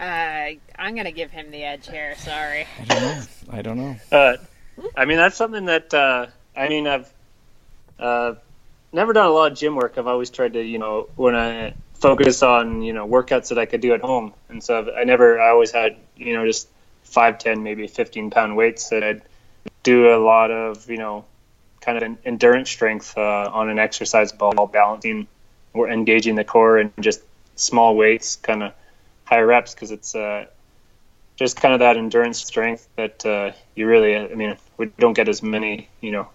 Uh, 0.00 0.56
I'm 0.76 0.94
going 0.94 1.04
to 1.04 1.12
give 1.12 1.30
him 1.30 1.50
the 1.52 1.62
edge 1.62 1.88
here. 1.88 2.16
Sorry. 2.16 2.66
I 2.80 2.84
don't 2.84 3.02
know. 3.02 3.22
I 3.50 3.62
don't 3.62 3.76
know. 3.78 3.96
Uh, 4.10 4.36
I 4.96 5.04
mean, 5.04 5.18
that's 5.18 5.36
something 5.36 5.66
that 5.66 5.94
uh, 5.94 6.26
I 6.56 6.68
mean, 6.68 6.86
I've 6.88 7.12
uh, 8.00 8.34
never 8.92 9.12
done 9.12 9.26
a 9.26 9.30
lot 9.30 9.52
of 9.52 9.58
gym 9.58 9.76
work. 9.76 9.94
I've 9.98 10.06
always 10.08 10.30
tried 10.30 10.54
to, 10.54 10.62
you 10.62 10.78
know, 10.78 11.08
when 11.14 11.36
I 11.36 11.74
focus 11.94 12.42
on 12.44 12.82
you 12.82 12.92
know 12.92 13.06
workouts 13.08 13.48
that 13.48 13.58
I 13.58 13.66
could 13.66 13.80
do 13.80 13.92
at 13.92 14.00
home, 14.00 14.32
and 14.48 14.62
so 14.62 14.92
I 14.96 15.04
never 15.04 15.40
I 15.40 15.50
always 15.50 15.72
had 15.72 15.96
you 16.16 16.34
know 16.34 16.46
just 16.46 16.68
five, 17.02 17.38
ten, 17.38 17.62
maybe 17.62 17.86
fifteen 17.88 18.30
pound 18.30 18.56
weights 18.56 18.88
that 18.90 19.02
I'd 19.02 19.22
do 19.82 20.12
a 20.14 20.18
lot 20.18 20.50
of 20.52 20.88
you 20.88 20.96
know 20.98 21.24
kind 21.88 22.02
of 22.02 22.18
endurance 22.26 22.68
strength 22.68 23.16
uh, 23.16 23.50
on 23.50 23.70
an 23.70 23.78
exercise 23.78 24.30
ball, 24.30 24.66
balancing 24.66 25.26
or 25.72 25.88
engaging 25.88 26.34
the 26.34 26.44
core 26.44 26.76
and 26.76 26.92
just 27.00 27.22
small 27.56 27.96
weights, 27.96 28.36
kind 28.36 28.62
of 28.62 28.74
high 29.24 29.40
reps 29.40 29.72
because 29.72 29.90
it's 29.90 30.14
uh, 30.14 30.44
just 31.36 31.56
kind 31.56 31.72
of 31.72 31.80
that 31.80 31.96
endurance 31.96 32.44
strength 32.44 32.86
that 32.96 33.24
uh, 33.24 33.52
you 33.74 33.86
really, 33.86 34.16
I 34.16 34.34
mean, 34.34 34.58
we 34.76 34.86
don't 34.98 35.14
get 35.14 35.28
as 35.28 35.42
many, 35.42 35.88
you 36.02 36.10
know, 36.10 36.28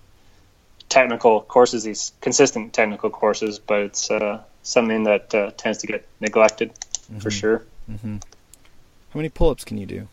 technical 0.90 1.42
courses, 1.42 1.84
these 1.84 2.14
consistent 2.20 2.74
technical 2.74 3.12
courses, 3.12 3.60
but 3.60 3.82
it's 3.82 4.10
uh, 4.10 4.42
something 4.64 5.04
that 5.04 5.36
uh, 5.36 5.52
tends 5.56 5.78
to 5.80 5.88
get 5.88 6.08
neglected 6.20 6.72
mm-hmm. 6.74 7.20
for 7.20 7.30
sure. 7.30 7.64
Mm-hmm. 7.92 8.16
How 8.16 9.18
many 9.20 9.30
pull-ups 9.30 9.66
can 9.66 9.78
you 9.78 9.86
do? 9.86 10.08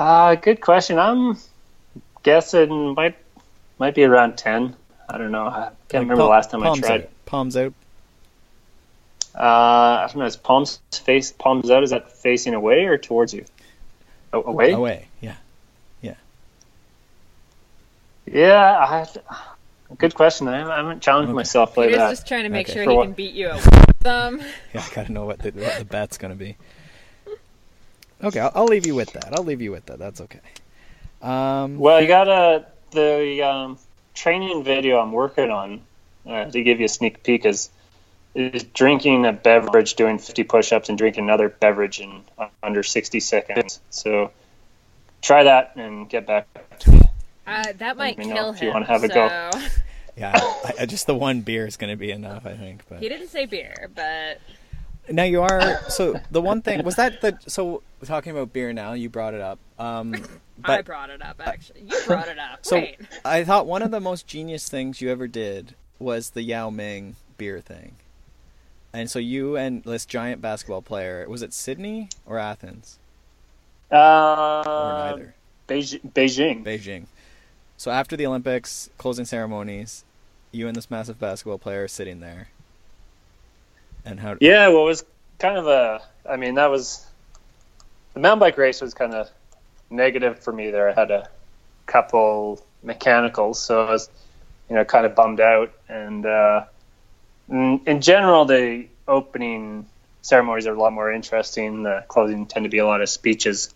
Uh, 0.00 0.34
good 0.34 0.60
question. 0.60 0.98
I'm 0.98 1.36
guessing 2.22 2.94
might 2.94 3.16
might 3.78 3.94
be 3.94 4.04
around 4.04 4.36
ten. 4.36 4.76
I 5.08 5.18
don't 5.18 5.32
know. 5.32 5.46
I 5.46 5.70
can't 5.88 5.94
like 5.94 6.00
remember 6.02 6.22
the 6.22 6.28
last 6.28 6.50
time 6.50 6.62
I 6.62 6.78
tried. 6.78 7.02
Out. 7.02 7.10
Palms 7.26 7.56
out. 7.56 7.74
Uh, 9.34 9.38
I 9.42 10.06
don't 10.08 10.18
know. 10.18 10.26
Is 10.26 10.36
palms 10.36 10.80
face 10.92 11.32
palms 11.32 11.70
out? 11.70 11.82
Is 11.82 11.90
that 11.90 12.12
facing 12.12 12.54
away 12.54 12.84
or 12.84 12.98
towards 12.98 13.32
you? 13.32 13.44
Oh, 14.32 14.42
away. 14.44 14.72
Away. 14.72 15.08
Yeah. 15.20 15.36
Yeah. 16.00 16.14
Yeah. 18.26 18.76
I 18.78 19.06
good 19.98 20.14
question. 20.14 20.48
I 20.48 20.76
haven't 20.76 21.02
challenged 21.02 21.28
okay. 21.28 21.34
myself 21.34 21.76
like 21.76 21.90
He's 21.90 21.98
that. 21.98 22.10
just 22.10 22.26
trying 22.26 22.44
to 22.44 22.48
make 22.48 22.68
okay. 22.68 22.74
sure 22.74 22.84
For 22.84 22.90
he 22.90 22.96
what? 22.96 23.04
can 23.04 23.12
beat 23.12 23.34
you 23.34 23.48
at 23.48 23.62
them. 24.00 24.42
Yeah, 24.74 24.84
I 24.90 24.94
gotta 24.94 25.12
know 25.12 25.26
what 25.26 25.38
the, 25.40 25.50
what 25.50 25.78
the 25.78 25.84
bet's 25.84 26.18
gonna 26.18 26.34
be. 26.34 26.56
Okay, 28.22 28.40
I'll, 28.40 28.52
I'll, 28.54 28.66
leave 28.66 28.86
you 28.86 28.94
with 28.94 29.12
that. 29.14 29.32
I'll 29.32 29.44
leave 29.44 29.60
you 29.60 29.72
with 29.72 29.86
that. 29.86 29.98
That's 29.98 30.20
okay. 30.20 30.40
Um, 31.22 31.78
well, 31.78 32.00
you 32.00 32.08
got 32.08 32.28
a 32.28 32.66
the 32.90 33.42
um, 33.42 33.78
training 34.14 34.64
video 34.64 34.98
I'm 34.98 35.12
working 35.12 35.50
on 35.50 35.80
uh, 36.26 36.46
to 36.46 36.62
give 36.62 36.80
you 36.80 36.86
a 36.86 36.88
sneak 36.88 37.22
peek 37.22 37.46
is 37.46 37.70
is 38.34 38.64
drinking 38.64 39.26
a 39.26 39.32
beverage, 39.32 39.94
doing 39.94 40.18
50 40.18 40.44
push-ups, 40.44 40.88
and 40.88 40.96
drinking 40.96 41.24
another 41.24 41.48
beverage 41.48 42.00
in 42.00 42.22
under 42.62 42.82
60 42.82 43.20
seconds. 43.20 43.80
So 43.90 44.30
try 45.20 45.44
that 45.44 45.76
and 45.76 46.08
get 46.08 46.26
back 46.26 46.46
to 46.80 46.90
me. 46.92 47.00
Uh, 47.46 47.72
that 47.76 47.96
might 47.96 48.16
kill 48.18 48.50
if 48.50 48.56
him. 48.56 48.68
You 48.68 48.72
want 48.72 48.86
to 48.86 48.92
have 48.92 49.00
so... 49.02 49.06
a 49.06 49.08
go? 49.08 49.50
yeah, 50.16 50.40
I, 50.78 50.86
just 50.86 51.06
the 51.06 51.14
one 51.14 51.42
beer 51.42 51.66
is 51.66 51.76
going 51.76 51.90
to 51.90 51.96
be 51.96 52.10
enough, 52.10 52.46
I 52.46 52.54
think. 52.54 52.84
But 52.88 53.00
he 53.00 53.08
didn't 53.08 53.28
say 53.28 53.44
beer, 53.46 53.90
but 53.94 54.40
now 55.10 55.24
you 55.24 55.42
are. 55.42 55.80
So 55.88 56.20
the 56.30 56.40
one 56.40 56.62
thing 56.62 56.84
was 56.84 56.96
that 56.96 57.20
the 57.20 57.38
so 57.46 57.82
talking 58.04 58.32
about 58.32 58.52
beer. 58.52 58.72
Now 58.72 58.92
you 58.92 59.08
brought 59.08 59.34
it 59.34 59.40
up. 59.40 59.58
Um, 59.78 60.12
but, 60.58 60.70
I 60.70 60.82
brought 60.82 61.10
it 61.10 61.22
up. 61.22 61.40
Actually, 61.44 61.82
you 61.82 61.98
brought 62.06 62.28
it 62.28 62.38
up. 62.38 62.64
So 62.64 62.76
Wait. 62.76 63.00
I 63.24 63.44
thought 63.44 63.66
one 63.66 63.82
of 63.82 63.90
the 63.90 64.00
most 64.00 64.26
genius 64.26 64.68
things 64.68 65.00
you 65.00 65.10
ever 65.10 65.26
did 65.26 65.74
was 65.98 66.30
the 66.30 66.42
Yao 66.42 66.70
Ming 66.70 67.16
beer 67.36 67.60
thing. 67.60 67.96
And 68.92 69.10
so 69.10 69.18
you 69.18 69.56
and 69.56 69.82
this 69.84 70.04
giant 70.04 70.42
basketball 70.42 70.82
player 70.82 71.26
was 71.28 71.42
it 71.42 71.52
Sydney 71.52 72.08
or 72.26 72.38
Athens? 72.38 72.98
Uh, 73.90 74.62
or 74.66 75.16
neither. 75.16 75.34
Beijing. 75.68 76.64
Beijing. 76.64 77.06
So 77.76 77.90
after 77.90 78.16
the 78.16 78.26
Olympics 78.26 78.90
closing 78.98 79.24
ceremonies, 79.24 80.04
you 80.50 80.68
and 80.68 80.76
this 80.76 80.90
massive 80.90 81.18
basketball 81.18 81.58
player 81.58 81.88
sitting 81.88 82.20
there. 82.20 82.48
And 84.04 84.18
how? 84.18 84.36
Yeah, 84.40 84.68
well, 84.68 84.82
it 84.82 84.86
was 84.86 85.04
kind 85.38 85.56
of 85.56 85.66
a. 85.66 86.02
I 86.28 86.36
mean, 86.36 86.54
that 86.54 86.70
was 86.70 87.06
the 88.14 88.20
mountain 88.20 88.40
bike 88.40 88.58
race 88.58 88.80
was 88.80 88.94
kind 88.94 89.14
of 89.14 89.30
negative 89.90 90.40
for 90.40 90.52
me 90.52 90.70
there. 90.70 90.88
I 90.88 90.92
had 90.92 91.10
a 91.10 91.28
couple 91.86 92.64
mechanicals, 92.82 93.62
so 93.62 93.86
I 93.86 93.90
was, 93.90 94.10
you 94.68 94.76
know, 94.76 94.84
kind 94.84 95.06
of 95.06 95.14
bummed 95.14 95.40
out. 95.40 95.72
And 95.88 96.26
uh, 96.26 96.64
in, 97.48 97.80
in 97.86 98.00
general, 98.00 98.44
the 98.44 98.86
opening 99.06 99.86
ceremonies 100.22 100.66
are 100.66 100.74
a 100.74 100.80
lot 100.80 100.92
more 100.92 101.12
interesting. 101.12 101.82
The 101.82 102.04
closing 102.08 102.46
tend 102.46 102.64
to 102.64 102.70
be 102.70 102.78
a 102.78 102.86
lot 102.86 103.00
of 103.00 103.08
speeches, 103.08 103.72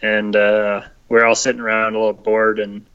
and 0.00 0.34
uh, 0.34 0.82
we're 1.08 1.24
all 1.24 1.34
sitting 1.34 1.60
around 1.60 1.94
a 1.94 1.98
little 1.98 2.12
bored. 2.12 2.58
And 2.58 2.86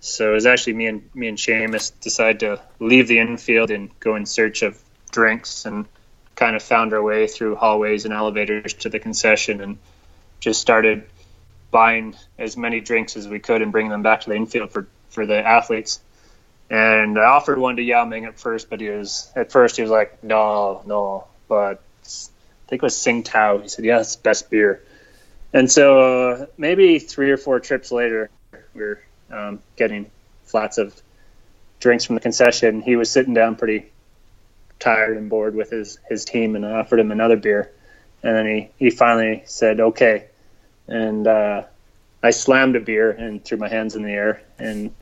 so 0.00 0.30
it 0.32 0.34
was 0.34 0.46
actually 0.46 0.74
me 0.74 0.86
and 0.86 1.14
me 1.14 1.28
and 1.28 1.38
Seamus 1.38 1.92
decided 2.00 2.40
to 2.40 2.60
leave 2.78 3.08
the 3.08 3.18
infield 3.18 3.70
and 3.70 3.88
go 4.00 4.16
in 4.16 4.26
search 4.26 4.62
of 4.62 4.78
drinks 5.12 5.64
and 5.64 5.86
kind 6.34 6.56
of 6.56 6.62
found 6.62 6.92
our 6.92 7.02
way 7.02 7.28
through 7.28 7.54
hallways 7.54 8.04
and 8.04 8.12
elevators 8.12 8.74
to 8.74 8.88
the 8.88 8.98
concession 8.98 9.60
and 9.60 9.78
just 10.40 10.60
started 10.60 11.04
buying 11.70 12.16
as 12.38 12.56
many 12.56 12.80
drinks 12.80 13.16
as 13.16 13.28
we 13.28 13.38
could 13.38 13.62
and 13.62 13.70
bringing 13.70 13.90
them 13.90 14.02
back 14.02 14.22
to 14.22 14.30
the 14.30 14.34
infield 14.34 14.72
for, 14.72 14.88
for 15.10 15.24
the 15.24 15.38
athletes. 15.38 16.00
And 16.68 17.18
I 17.18 17.24
offered 17.24 17.58
one 17.58 17.76
to 17.76 17.82
Yao 17.82 18.04
Ming 18.04 18.24
at 18.24 18.40
first, 18.40 18.70
but 18.70 18.80
he 18.80 18.88
was 18.88 19.30
at 19.36 19.52
first 19.52 19.76
he 19.76 19.82
was 19.82 19.90
like, 19.90 20.24
no, 20.24 20.82
no. 20.86 21.26
But 21.48 21.82
I 22.04 22.68
think 22.68 22.82
it 22.82 22.82
was 22.82 22.94
Tsingtao. 22.94 23.62
He 23.62 23.68
said, 23.68 23.84
yeah, 23.84 24.00
it's 24.00 24.16
best 24.16 24.50
beer. 24.50 24.82
And 25.52 25.70
so 25.70 26.30
uh, 26.30 26.46
maybe 26.56 26.98
three 26.98 27.30
or 27.30 27.36
four 27.36 27.60
trips 27.60 27.92
later, 27.92 28.30
we 28.74 28.82
are 28.82 29.02
um, 29.30 29.60
getting 29.76 30.10
flats 30.44 30.78
of 30.78 30.98
drinks 31.78 32.04
from 32.06 32.14
the 32.14 32.20
concession. 32.20 32.80
He 32.80 32.96
was 32.96 33.10
sitting 33.10 33.34
down 33.34 33.56
pretty 33.56 33.90
tired 34.82 35.16
and 35.16 35.30
bored 35.30 35.54
with 35.54 35.70
his, 35.70 35.98
his 36.08 36.24
team, 36.24 36.56
and 36.56 36.66
I 36.66 36.72
offered 36.72 37.00
him 37.00 37.12
another 37.12 37.36
beer. 37.36 37.70
And 38.22 38.36
then 38.36 38.46
he, 38.46 38.70
he 38.76 38.90
finally 38.90 39.42
said, 39.46 39.80
okay. 39.80 40.26
And 40.88 41.26
uh, 41.26 41.64
I 42.22 42.30
slammed 42.30 42.76
a 42.76 42.80
beer 42.80 43.10
and 43.10 43.44
threw 43.44 43.58
my 43.58 43.68
hands 43.68 43.94
in 43.94 44.02
the 44.02 44.10
air. 44.10 44.42
And 44.58 44.92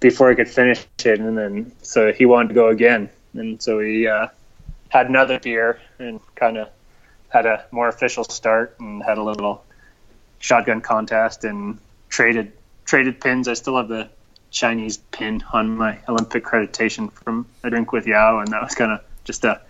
before 0.00 0.30
I 0.30 0.34
could 0.34 0.48
finish 0.48 0.84
it, 1.04 1.20
and 1.20 1.36
then 1.36 1.72
so 1.82 2.12
he 2.12 2.26
wanted 2.26 2.48
to 2.48 2.54
go 2.54 2.68
again. 2.68 3.10
And 3.34 3.62
so 3.62 3.80
he 3.80 4.06
uh, 4.06 4.28
had 4.88 5.08
another 5.08 5.38
beer 5.38 5.80
and 5.98 6.20
kind 6.34 6.58
of 6.58 6.68
had 7.28 7.46
a 7.46 7.64
more 7.70 7.88
official 7.88 8.24
start 8.24 8.76
and 8.78 9.02
had 9.02 9.18
a 9.18 9.22
little 9.22 9.64
shotgun 10.38 10.80
contest 10.80 11.44
and 11.44 11.78
traded 12.08 12.52
traded 12.84 13.20
pins. 13.20 13.48
I 13.48 13.54
still 13.54 13.76
have 13.76 13.88
the 13.88 14.08
Chinese 14.50 14.96
pin 14.96 15.42
on 15.52 15.76
my 15.76 15.98
Olympic 16.08 16.44
accreditation 16.44 17.12
from 17.12 17.46
a 17.62 17.70
drink 17.70 17.92
with 17.92 18.06
Yao, 18.06 18.38
and 18.38 18.48
that 18.48 18.62
was 18.62 18.74
kind 18.74 18.92
of 18.92 19.00
just 19.24 19.44
a 19.44 19.60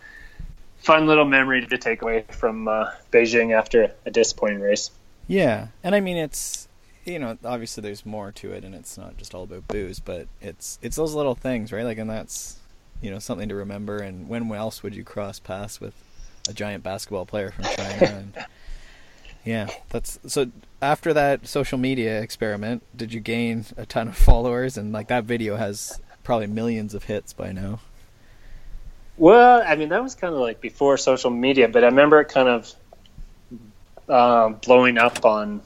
fun 0.79 1.07
little 1.07 1.24
memory 1.24 1.66
to 1.66 1.79
take 1.79 2.03
away 2.03 2.24
from 2.31 2.68
uh, 2.68 2.91
Beijing 3.12 3.57
after 3.57 3.93
a 4.07 4.11
disappointing 4.11 4.61
race. 4.61 4.91
Yeah, 5.26 5.68
and 5.83 5.95
I 5.95 6.01
mean 6.01 6.16
it's 6.16 6.68
you 7.05 7.18
know 7.18 7.37
obviously 7.45 7.83
there's 7.83 8.07
more 8.07 8.33
to 8.33 8.53
it, 8.53 8.64
and 8.64 8.74
it's 8.74 8.97
not 8.97 9.16
just 9.16 9.35
all 9.35 9.45
about 9.45 9.68
booze, 9.68 10.01
but 10.01 10.26
it's 10.41 10.79
it's 10.83 10.97
those 10.97 11.14
little 11.14 11.35
things, 11.35 11.72
right? 11.72 11.85
Like, 11.85 11.99
and 11.99 12.09
that's 12.09 12.59
you 13.01 13.11
know 13.11 13.18
something 13.18 13.49
to 13.49 13.55
remember. 13.55 13.99
And 13.99 14.29
when 14.29 14.51
else 14.53 14.83
would 14.83 14.95
you 14.95 15.05
cross 15.05 15.39
paths 15.39 15.81
with 15.81 15.95
a 16.49 16.53
giant 16.53 16.83
basketball 16.83 17.26
player 17.26 17.51
from 17.51 17.64
China? 17.64 17.99
and 18.01 18.47
yeah, 19.45 19.68
that's 19.91 20.18
so. 20.26 20.51
After 20.81 21.12
that 21.12 21.47
social 21.47 21.79
media 21.79 22.20
experiment, 22.20 22.83
did 22.97 23.12
you 23.12 23.20
gain 23.20 23.64
a 23.76 23.87
ton 23.87 24.09
of 24.09 24.16
followers? 24.29 24.76
And 24.76 24.93
like 24.93 25.09
that 25.09 25.24
video 25.24 25.57
has 25.57 26.01
probably 26.22 26.47
millions 26.47 26.95
of 26.95 27.05
hits 27.05 27.33
by 27.33 27.53
now. 27.53 27.81
Well, 29.16 29.62
I 29.66 29.74
mean, 29.74 29.89
that 29.89 30.03
was 30.03 30.14
kind 30.14 30.33
of 30.33 30.41
like 30.41 30.61
before 30.61 30.97
social 30.97 31.31
media, 31.31 31.68
but 31.68 31.83
I 31.83 31.89
remember 31.89 32.20
it 32.20 32.29
kind 32.29 32.49
of 32.49 32.74
um, 34.09 34.55
blowing 34.55 34.97
up 34.97 35.24
on 35.24 35.61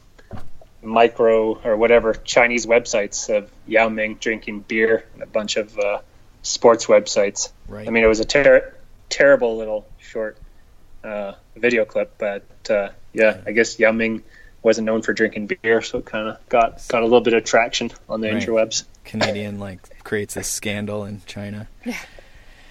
micro 0.83 1.61
or 1.63 1.77
whatever 1.77 2.15
Chinese 2.15 2.67
websites 2.67 3.35
of 3.35 3.51
Yao 3.67 3.89
Ming 3.89 4.17
drinking 4.17 4.61
beer 4.61 5.05
and 5.15 5.23
a 5.23 5.27
bunch 5.27 5.57
of 5.57 5.79
uh, 5.79 6.01
sports 6.43 6.87
websites. 6.87 7.51
Right. 7.69 7.87
I 7.87 7.91
mean, 7.91 8.03
it 8.03 8.09
was 8.09 8.21
a 8.21 8.25
ter- 8.25 8.75
terrible 9.09 9.59
little 9.59 9.87
short 9.99 10.37
uh, 11.05 11.35
video 11.57 11.85
clip, 11.85 12.15
but 12.19 12.45
uh, 12.71 12.89
yeah, 13.13 13.41
I 13.47 13.53
guess 13.53 13.79
Yao 13.79 13.93
Ming 13.93 14.23
wasn't 14.63 14.87
known 14.87 15.03
for 15.03 15.13
drinking 15.13 15.49
beer, 15.49 15.83
so 15.83 15.99
it 15.99 16.07
kind 16.07 16.29
of 16.29 16.49
got 16.49 16.87
got 16.89 17.03
a 17.03 17.05
little 17.05 17.21
bit 17.21 17.35
of 17.35 17.45
traction 17.45 17.91
on 18.09 18.21
the 18.21 18.31
right. 18.31 18.43
interwebs. 18.43 18.85
Canadian 19.05 19.59
like 19.59 20.03
creates 20.05 20.37
a 20.37 20.43
scandal 20.43 21.05
in 21.05 21.23
China. 21.27 21.69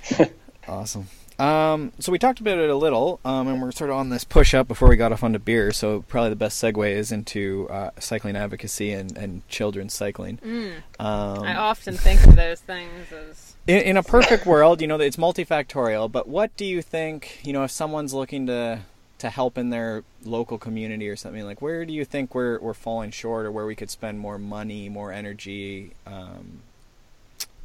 awesome. 0.67 1.07
Um, 1.39 1.91
so 1.97 2.11
we 2.11 2.19
talked 2.19 2.39
about 2.39 2.59
it 2.59 2.69
a 2.69 2.75
little, 2.75 3.19
um, 3.25 3.47
and 3.47 3.59
we're 3.61 3.71
sort 3.71 3.89
of 3.89 3.95
on 3.95 4.09
this 4.09 4.23
push 4.23 4.53
up 4.53 4.67
before 4.67 4.87
we 4.87 4.95
got 4.95 5.11
off 5.11 5.23
onto 5.23 5.39
beer. 5.39 5.71
So 5.71 6.03
probably 6.03 6.29
the 6.29 6.35
best 6.35 6.61
segue 6.61 6.87
is 6.87 7.11
into 7.11 7.67
uh, 7.71 7.89
cycling 7.99 8.35
advocacy 8.35 8.91
and, 8.91 9.17
and 9.17 9.47
children's 9.47 9.95
cycling. 9.95 10.37
Mm. 10.37 10.73
Um, 10.99 11.43
I 11.43 11.55
often 11.55 11.97
think 11.97 12.23
of 12.27 12.35
those 12.35 12.61
things 12.61 13.11
as 13.11 13.55
in, 13.65 13.79
in 13.79 13.97
a 13.97 14.03
perfect 14.03 14.45
world, 14.45 14.81
you 14.81 14.87
know, 14.87 14.99
it's 14.99 15.17
multifactorial. 15.17 16.11
But 16.11 16.27
what 16.27 16.55
do 16.57 16.65
you 16.65 16.81
think? 16.81 17.39
You 17.43 17.53
know, 17.53 17.63
if 17.63 17.71
someone's 17.71 18.13
looking 18.13 18.45
to 18.47 18.81
to 19.21 19.29
help 19.29 19.57
in 19.57 19.69
their 19.69 20.03
local 20.23 20.57
community 20.57 21.07
or 21.07 21.15
something 21.15 21.45
like, 21.45 21.61
where 21.61 21.85
do 21.85 21.93
you 21.93 22.03
think 22.03 22.33
we're 22.33 22.59
we're 22.59 22.73
falling 22.73 23.11
short, 23.11 23.45
or 23.45 23.51
where 23.51 23.67
we 23.67 23.75
could 23.75 23.89
spend 23.89 24.19
more 24.19 24.39
money, 24.39 24.89
more 24.89 25.11
energy? 25.11 25.91
Um, 26.07 26.61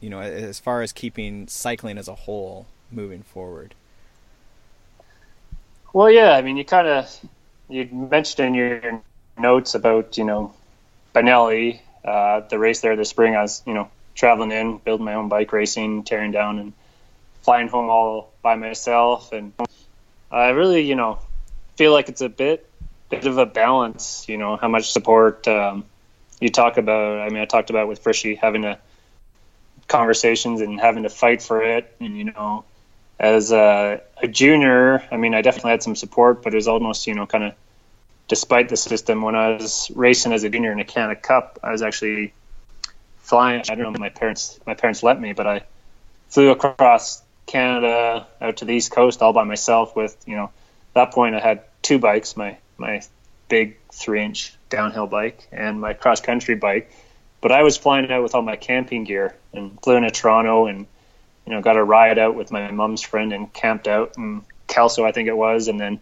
you 0.01 0.11
know, 0.11 0.21
as 0.21 0.61
far 0.61 0.83
as 0.83 0.93
keeping 0.93 1.49
cycling 1.49 1.97
as 1.97 2.09
a 2.09 2.15
whole 2.15 2.67
moving 2.93 3.23
forward? 3.23 3.75
Well, 5.95 6.11
yeah, 6.11 6.33
I 6.33 6.43
mean, 6.43 6.59
you 6.59 6.65
kind 6.65 6.87
of 6.87 7.21
you 7.71 7.87
mentioned 7.87 8.49
in 8.49 8.55
your 8.55 9.03
notes 9.39 9.75
about 9.75 10.19
you 10.19 10.25
know 10.25 10.53
Benelli, 11.15 11.81
uh, 12.05 12.41
the 12.41 12.59
race 12.59 12.83
there 12.83 12.97
this 12.97 13.09
spring. 13.09 13.35
I 13.35 13.41
was 13.41 13.63
you 13.67 13.73
know 13.73 13.89
traveling 14.15 14.53
in, 14.53 14.77
building 14.77 15.07
my 15.07 15.15
own 15.15 15.31
bike, 15.31 15.53
racing, 15.55 16.05
tearing 16.05 16.33
down, 16.33 16.59
and 16.59 16.75
flying 17.41 17.69
home 17.69 17.89
all 17.89 18.33
by 18.43 18.57
myself. 18.57 19.33
And 19.33 19.55
I 20.31 20.51
really 20.51 20.83
you 20.83 20.97
know 20.97 21.19
feel 21.77 21.93
like 21.93 22.09
it's 22.09 22.21
a 22.21 22.29
bit 22.29 22.69
bit 23.09 23.27
of 23.27 23.39
a 23.39 23.47
balance. 23.47 24.29
You 24.29 24.37
know 24.37 24.57
how 24.57 24.69
much 24.69 24.91
support 24.91 25.47
um, 25.49 25.85
you 26.41 26.49
talk 26.49 26.77
about. 26.77 27.21
I 27.21 27.29
mean, 27.29 27.43
I 27.43 27.47
talked 27.47 27.71
about 27.71 27.89
with 27.89 28.03
Frishy 28.03 28.37
having 28.37 28.63
to 28.63 28.79
conversations 29.89 30.61
and 30.61 30.81
having 30.81 31.05
to 31.05 31.11
fight 31.11 31.43
for 31.43 31.63
it, 31.63 31.95
and 32.01 32.17
you 32.17 32.25
know 32.25 32.65
as 33.19 33.53
a, 33.53 34.03
a, 34.23 34.29
junior, 34.29 35.03
I 35.11 35.17
mean, 35.17 35.35
I 35.35 35.43
definitely 35.43 35.71
had 35.71 35.83
some 35.83 35.97
support, 35.97 36.43
but 36.43 36.53
it 36.53 36.57
was 36.57 36.69
almost, 36.69 37.07
you 37.07 37.15
know, 37.15 37.27
kind 37.27 37.45
of 37.45 37.55
despite 38.29 38.69
the 38.69 38.77
system. 38.77 39.23
When 39.23 39.35
I 39.35 39.57
was 39.57 39.91
racing 39.95 40.33
as 40.33 40.45
a 40.45 40.51
junior 40.51 40.73
in 40.73 40.81
a 40.81 40.85
Canada 40.85 41.19
Cup, 41.19 41.59
I 41.63 41.73
was 41.73 41.83
actually 41.83 42.35
flying. 43.19 43.63
I 43.69 43.75
don't 43.75 43.93
know, 43.93 43.99
my 43.99 44.11
parents, 44.11 44.61
my 44.67 44.75
parents 44.75 45.03
let 45.03 45.21
me, 45.21 45.33
but 45.33 45.47
I 45.47 45.63
flew 46.29 46.51
across 46.51 47.23
Canada 47.47 48.27
out 48.41 48.59
to 48.59 48.65
the 48.65 48.73
East 48.73 48.91
Coast 48.91 49.23
all 49.23 49.33
by 49.33 49.45
myself. 49.45 49.97
With, 49.97 50.17
you 50.27 50.37
know, 50.37 50.51
that 50.97 51.13
point 51.13 51.35
I 51.35 51.41
had 51.41 51.63
two 51.83 51.99
bikes, 51.99 52.37
my 52.37 52.59
my 52.77 53.03
big 53.49 53.77
three 53.93 54.23
inch 54.23 54.55
downhill 54.69 55.07
bike 55.07 55.47
and 55.53 55.81
my 55.81 55.95
cross 55.95 56.21
country 56.21 56.57
bike. 56.57 56.91
But 57.41 57.53
I 57.53 57.63
was 57.63 57.77
flying 57.77 58.11
out 58.11 58.23
with 58.23 58.35
all 58.35 58.43
my 58.43 58.57
camping 58.57 59.05
gear 59.05 59.37
and 59.53 59.79
flew 59.83 59.97
into 59.97 60.11
Toronto 60.11 60.67
and 60.67 60.87
you 61.47 61.53
know, 61.53 61.61
got 61.61 61.77
a 61.77 61.85
ride 61.85 62.19
out 62.19 62.35
with 62.35 62.51
my 62.51 62.71
mom's 62.73 63.03
friend 63.03 63.33
and 63.33 63.53
camped 63.53 63.87
out 63.87 64.15
in 64.19 64.43
Kelso, 64.67 65.05
I 65.05 65.13
think 65.13 65.29
it 65.29 65.37
was, 65.37 65.69
and 65.69 65.79
then 65.79 66.01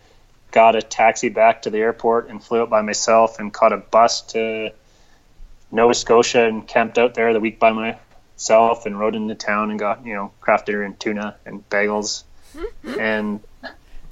got 0.51 0.75
a 0.75 0.81
taxi 0.81 1.29
back 1.29 1.63
to 1.63 1.71
the 1.71 1.79
airport 1.79 2.29
and 2.29 2.43
flew 2.43 2.63
out 2.63 2.71
by 2.71 2.81
myself 2.81 3.39
and 3.39 3.53
caught 3.53 3.73
a 3.73 3.77
bus 3.77 4.23
to 4.23 4.71
Nova 5.71 5.93
Scotia 5.93 6.45
and 6.45 6.67
camped 6.67 6.97
out 6.97 7.15
there 7.15 7.33
the 7.35 7.41
week 7.41 7.59
by 7.59 7.73
myself 7.73 8.87
and 8.87 8.99
rode 8.99 9.17
into 9.17 9.35
town 9.35 9.71
and 9.71 9.79
got, 9.79 10.07
you 10.07 10.15
know, 10.15 10.33
craft 10.41 10.67
dinner 10.67 10.83
and 10.83 10.99
tuna 10.99 11.37
and 11.45 11.69
bagels 11.69 12.23
and 12.99 13.41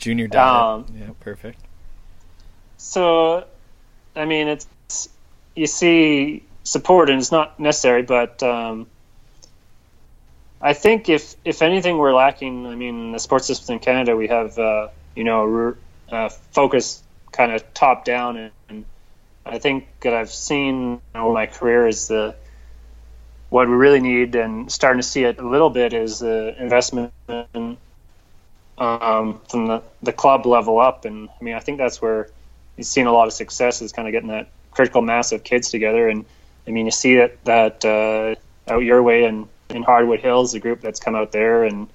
junior 0.02 0.26
diet. 0.26 0.62
Um, 0.62 0.94
yeah, 0.98 1.10
perfect. 1.20 1.60
So, 2.76 3.46
I 4.16 4.24
mean, 4.24 4.48
it's 4.48 5.08
you 5.54 5.66
see 5.66 6.42
support 6.64 7.08
and 7.08 7.20
it's 7.20 7.32
not 7.32 7.58
necessary, 7.58 8.02
but 8.02 8.42
um, 8.42 8.86
I 10.60 10.74
think 10.74 11.08
if 11.08 11.36
if 11.44 11.62
anything 11.62 11.96
we're 11.96 12.14
lacking, 12.14 12.66
I 12.66 12.74
mean, 12.74 13.12
the 13.12 13.18
sports 13.18 13.46
system 13.46 13.74
in 13.74 13.78
Canada, 13.78 14.16
we 14.16 14.28
have 14.28 14.58
uh, 14.58 14.88
you 15.14 15.24
know 15.24 15.76
uh, 16.10 16.28
focus 16.28 17.02
kind 17.30 17.52
of 17.52 17.72
top 17.72 18.04
down, 18.04 18.36
and, 18.36 18.52
and, 18.68 18.84
I 19.44 19.58
think 19.58 19.88
that 20.02 20.14
I've 20.14 20.30
seen 20.30 20.92
you 20.92 21.00
know, 21.14 21.32
my 21.32 21.46
career 21.46 21.88
is 21.88 22.06
the 22.06 22.36
what 23.50 23.68
we 23.68 23.74
really 23.74 24.00
need, 24.00 24.34
and 24.34 24.70
starting 24.70 25.00
to 25.00 25.06
see 25.06 25.24
it 25.24 25.38
a 25.38 25.48
little 25.48 25.70
bit 25.70 25.92
is 25.92 26.20
the 26.20 26.54
investment 26.62 27.12
in, 27.54 27.76
um, 28.82 29.40
from 29.48 29.66
the, 29.66 29.82
the 30.02 30.12
club 30.12 30.44
level 30.44 30.80
up, 30.80 31.04
and 31.04 31.28
I 31.28 31.44
mean, 31.44 31.54
I 31.54 31.60
think 31.60 31.78
that's 31.78 32.02
where 32.02 32.28
you've 32.76 32.86
seen 32.86 33.06
a 33.06 33.12
lot 33.12 33.28
of 33.28 33.32
success 33.32 33.80
is 33.80 33.92
kind 33.92 34.08
of 34.08 34.12
getting 34.12 34.30
that 34.30 34.48
critical 34.72 35.02
mass 35.02 35.32
of 35.32 35.44
kids 35.44 35.70
together, 35.70 36.08
and 36.08 36.24
I 36.66 36.70
mean, 36.72 36.86
you 36.86 36.92
see 36.92 37.14
it 37.14 37.42
that 37.44 37.84
uh, 37.84 38.34
out 38.72 38.80
your 38.80 39.02
way 39.02 39.24
and 39.24 39.48
in 39.70 39.82
Hardwood 39.82 40.20
Hills, 40.20 40.52
the 40.52 40.60
group 40.60 40.80
that's 40.80 41.00
come 41.00 41.14
out 41.14 41.32
there, 41.32 41.64
and 41.64 41.88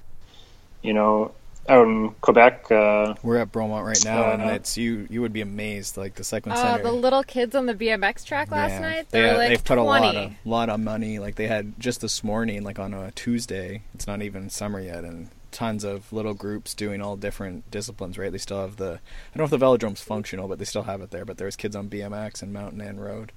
you 0.82 0.94
know, 0.94 1.32
out 1.68 1.86
in 1.86 2.10
Quebec. 2.22 2.70
Uh, 2.70 3.14
We're 3.22 3.36
at 3.36 3.52
Bromont 3.52 3.84
right 3.84 4.04
now, 4.04 4.30
uh, 4.30 4.32
and 4.32 4.42
it's 4.50 4.78
you. 4.78 5.06
You 5.10 5.20
would 5.20 5.34
be 5.34 5.42
amazed, 5.42 5.98
like 5.98 6.14
the 6.14 6.24
cycling 6.24 6.54
uh, 6.54 6.62
center. 6.62 6.84
The 6.84 6.92
little 6.92 7.22
kids 7.22 7.54
on 7.54 7.66
the 7.66 7.74
BMX 7.74 8.24
track 8.24 8.50
last 8.50 8.72
yeah. 8.72 8.80
night. 8.80 9.10
They, 9.10 9.36
like 9.36 9.48
they've 9.50 9.64
20. 9.64 9.64
put 9.64 9.78
a 9.78 9.82
lot 9.82 10.16
of 10.16 10.32
lot 10.46 10.70
of 10.70 10.80
money. 10.80 11.18
Like 11.18 11.34
they 11.34 11.48
had 11.48 11.78
just 11.78 12.00
this 12.00 12.24
morning, 12.24 12.64
like 12.64 12.78
on 12.78 12.94
a 12.94 13.10
Tuesday. 13.10 13.82
It's 13.94 14.06
not 14.06 14.22
even 14.22 14.48
summer 14.48 14.80
yet, 14.80 15.04
and 15.04 15.28
tons 15.50 15.84
of 15.84 16.12
little 16.12 16.34
groups 16.34 16.74
doing 16.74 17.00
all 17.00 17.16
different 17.16 17.70
disciplines. 17.70 18.18
Right? 18.18 18.32
They 18.32 18.38
still 18.38 18.60
have 18.60 18.76
the. 18.76 19.00
I 19.34 19.36
don't 19.36 19.38
know 19.38 19.44
if 19.44 19.50
the 19.50 19.58
velodrome's 19.58 20.00
functional, 20.00 20.48
but 20.48 20.58
they 20.58 20.64
still 20.64 20.84
have 20.84 21.00
it 21.00 21.10
there. 21.10 21.24
But 21.24 21.38
there's 21.38 21.56
kids 21.56 21.76
on 21.76 21.88
BMX 21.88 22.42
and 22.42 22.52
mountain 22.52 22.80
and 22.80 23.00
road. 23.00 23.32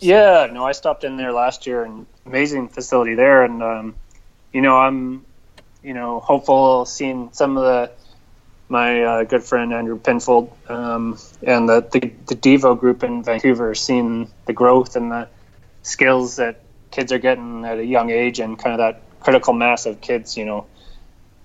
Yeah, 0.00 0.48
no, 0.52 0.64
I 0.64 0.72
stopped 0.72 1.02
in 1.02 1.16
there 1.16 1.32
last 1.32 1.66
year, 1.66 1.82
and 1.82 2.06
amazing 2.24 2.68
facility 2.68 3.14
there, 3.14 3.42
and 3.42 3.62
um, 3.62 3.94
you 4.52 4.60
know, 4.60 4.76
I'm, 4.76 5.24
you 5.82 5.92
know, 5.92 6.20
hopeful 6.20 6.86
seeing 6.86 7.30
some 7.32 7.56
of 7.56 7.64
the 7.64 7.90
my 8.68 9.02
uh, 9.02 9.24
good 9.24 9.42
friend 9.42 9.72
Andrew 9.72 9.98
Penfold 9.98 10.52
um, 10.68 11.18
and 11.42 11.68
the, 11.68 11.80
the 11.80 12.12
the 12.26 12.36
Devo 12.36 12.78
group 12.78 13.02
in 13.02 13.24
Vancouver, 13.24 13.74
seeing 13.74 14.30
the 14.46 14.52
growth 14.52 14.94
and 14.94 15.10
the 15.10 15.28
skills 15.82 16.36
that 16.36 16.60
kids 16.90 17.10
are 17.10 17.18
getting 17.18 17.64
at 17.64 17.78
a 17.78 17.84
young 17.84 18.10
age, 18.10 18.38
and 18.38 18.56
kind 18.56 18.74
of 18.74 18.78
that 18.78 19.02
critical 19.20 19.52
mass 19.52 19.84
of 19.84 20.00
kids, 20.00 20.36
you 20.36 20.44
know, 20.44 20.66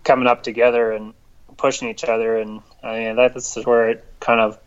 coming 0.03 0.27
up 0.27 0.43
together 0.43 0.91
and 0.91 1.13
pushing 1.57 1.89
each 1.89 2.03
other, 2.03 2.37
and 2.37 2.61
I 2.81 2.99
mean, 2.99 3.15
that's 3.15 3.55
where 3.65 3.89
it 3.89 4.05
kind 4.19 4.39
of 4.39 4.59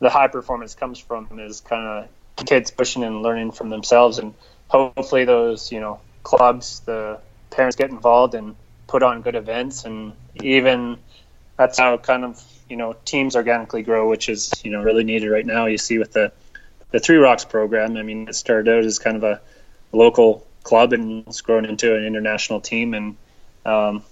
the 0.00 0.10
high 0.10 0.28
performance 0.28 0.74
comes 0.74 0.98
from 0.98 1.40
is 1.40 1.60
kind 1.60 2.08
of 2.36 2.46
kids 2.46 2.70
pushing 2.70 3.02
and 3.02 3.22
learning 3.22 3.52
from 3.52 3.70
themselves, 3.70 4.18
and 4.18 4.34
hopefully 4.68 5.24
those 5.24 5.72
you 5.72 5.80
know 5.80 6.00
clubs, 6.22 6.80
the 6.80 7.18
parents 7.50 7.76
get 7.76 7.90
involved 7.90 8.34
and 8.34 8.54
put 8.86 9.02
on 9.02 9.22
good 9.22 9.34
events, 9.34 9.84
and 9.84 10.12
even 10.36 10.98
that's 11.56 11.78
how 11.78 11.96
kind 11.98 12.24
of 12.24 12.42
you 12.68 12.76
know 12.76 12.94
teams 13.04 13.36
organically 13.36 13.82
grow, 13.82 14.08
which 14.08 14.28
is 14.28 14.52
you 14.64 14.70
know 14.70 14.82
really 14.82 15.04
needed 15.04 15.28
right 15.28 15.46
now. 15.46 15.66
You 15.66 15.78
see 15.78 15.98
with 15.98 16.12
the 16.12 16.32
the 16.90 17.00
Three 17.00 17.16
Rocks 17.16 17.44
program. 17.44 17.96
I 17.96 18.02
mean, 18.02 18.28
it 18.28 18.34
started 18.34 18.72
out 18.72 18.84
as 18.84 18.98
kind 18.98 19.16
of 19.16 19.24
a 19.24 19.40
local 19.92 20.46
club 20.62 20.92
and 20.92 21.26
it's 21.26 21.40
grown 21.40 21.64
into 21.64 21.94
an 21.94 22.04
international 22.04 22.60
team, 22.60 22.94
and 22.94 23.16
um, 23.64 24.02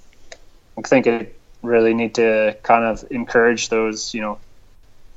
I 0.79 0.83
think 0.83 1.07
it 1.07 1.39
really 1.63 1.95
need 1.95 2.17
to 2.17 2.57
kind 2.63 2.85
of 2.85 3.05
encourage 3.11 3.69
those 3.69 4.15
you 4.15 4.21
know 4.21 4.39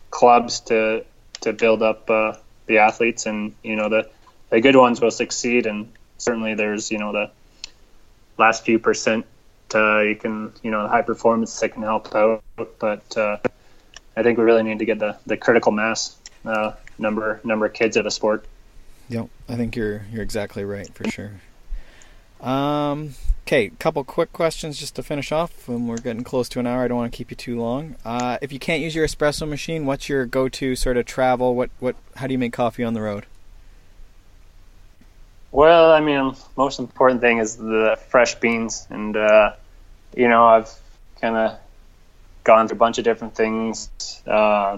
clubs 0.09 0.61
to 0.61 1.05
to 1.41 1.53
build 1.53 1.81
up 1.81 2.09
uh, 2.09 2.33
the 2.65 2.79
athletes, 2.79 3.25
and 3.25 3.53
you 3.63 3.75
know 3.75 3.89
the 3.89 4.09
the 4.49 4.61
good 4.61 4.75
ones 4.75 5.01
will 5.01 5.11
succeed, 5.11 5.65
and 5.65 5.91
certainly 6.17 6.55
there's 6.55 6.91
you 6.91 6.97
know 6.97 7.11
the 7.11 7.31
last 8.37 8.65
few 8.65 8.79
percent 8.79 9.25
uh, 9.75 9.99
you 9.99 10.15
can 10.15 10.51
you 10.63 10.71
know 10.71 10.83
the 10.83 10.89
high 10.89 11.01
performance 11.01 11.59
that 11.59 11.73
can 11.73 11.83
help 11.83 12.13
out, 12.15 12.43
but 12.79 13.17
uh, 13.17 13.37
I 14.15 14.23
think 14.23 14.37
we 14.37 14.43
really 14.43 14.63
need 14.63 14.79
to 14.79 14.85
get 14.85 14.99
the 14.99 15.17
the 15.25 15.37
critical 15.37 15.71
mass 15.71 16.15
uh, 16.45 16.73
number 16.97 17.39
number 17.43 17.65
of 17.65 17.73
kids 17.73 17.97
of 17.97 18.05
a 18.05 18.11
sport. 18.11 18.45
Yep, 19.09 19.29
I 19.47 19.55
think 19.55 19.75
you're 19.75 20.05
you're 20.11 20.23
exactly 20.23 20.63
right 20.63 20.91
for 20.93 21.09
sure. 21.09 21.31
Um, 22.41 23.15
okay, 23.49 23.69
couple 23.79 24.03
quick 24.03 24.31
questions 24.31 24.77
just 24.77 24.95
to 24.95 25.01
finish 25.01 25.31
off. 25.31 25.67
When 25.67 25.87
we're 25.87 25.97
getting 25.97 26.23
close 26.23 26.47
to 26.49 26.59
an 26.59 26.67
hour, 26.67 26.83
I 26.83 26.87
don't 26.87 26.99
want 26.99 27.11
to 27.11 27.17
keep 27.17 27.31
you 27.31 27.35
too 27.35 27.59
long. 27.59 27.95
Uh, 28.05 28.37
if 28.43 28.53
you 28.53 28.59
can't 28.59 28.79
use 28.79 28.93
your 28.93 29.07
espresso 29.07 29.49
machine, 29.49 29.87
what's 29.87 30.07
your 30.07 30.27
go-to 30.27 30.75
sort 30.75 30.97
of 30.97 31.07
travel? 31.07 31.55
What 31.55 31.71
what? 31.79 31.95
How 32.15 32.27
do 32.27 32.33
you 32.33 32.37
make 32.37 32.53
coffee 32.53 32.83
on 32.83 32.93
the 32.93 33.01
road? 33.01 33.25
Well, 35.51 35.91
I 35.91 35.99
mean, 35.99 36.35
most 36.55 36.77
important 36.77 37.21
thing 37.21 37.39
is 37.39 37.57
the 37.57 37.97
fresh 38.09 38.35
beans, 38.35 38.85
and 38.91 39.17
uh, 39.17 39.53
you 40.15 40.27
know, 40.27 40.45
I've 40.45 40.71
kind 41.19 41.35
of 41.35 41.57
gone 42.43 42.67
through 42.67 42.75
a 42.75 42.77
bunch 42.77 42.99
of 42.99 43.03
different 43.03 43.33
things, 43.33 43.89
uh, 44.27 44.77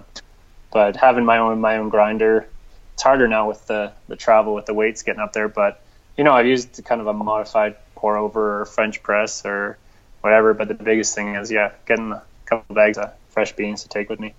but 0.71 0.95
having 0.95 1.25
my 1.25 1.39
own 1.39 1.59
my 1.59 1.75
own 1.75 1.89
grinder, 1.89 2.47
it's 2.93 3.03
harder 3.03 3.27
now 3.27 3.49
with 3.49 3.67
the 3.67 3.91
the 4.07 4.15
travel 4.15 4.53
with 4.53 4.65
the 4.65 4.73
weights 4.73 5.03
getting 5.03 5.21
up 5.21 5.33
there, 5.33 5.49
but 5.49 5.81
you 6.17 6.23
know, 6.23 6.31
I've 6.31 6.45
used 6.45 6.81
kind 6.85 7.01
of 7.01 7.07
a 7.07 7.13
modified 7.13 7.75
pour 8.01 8.17
over 8.17 8.61
or 8.61 8.65
French 8.65 9.01
press 9.01 9.45
or 9.45 9.77
whatever. 10.21 10.53
But 10.53 10.67
the 10.67 10.73
biggest 10.73 11.15
thing 11.15 11.35
is, 11.35 11.51
yeah, 11.51 11.71
getting 11.85 12.11
a 12.11 12.23
couple 12.45 12.75
bags 12.75 12.97
of 12.97 13.13
fresh 13.29 13.55
beans 13.55 13.83
to 13.83 13.89
take 13.89 14.09
with 14.09 14.19
me. 14.19 14.33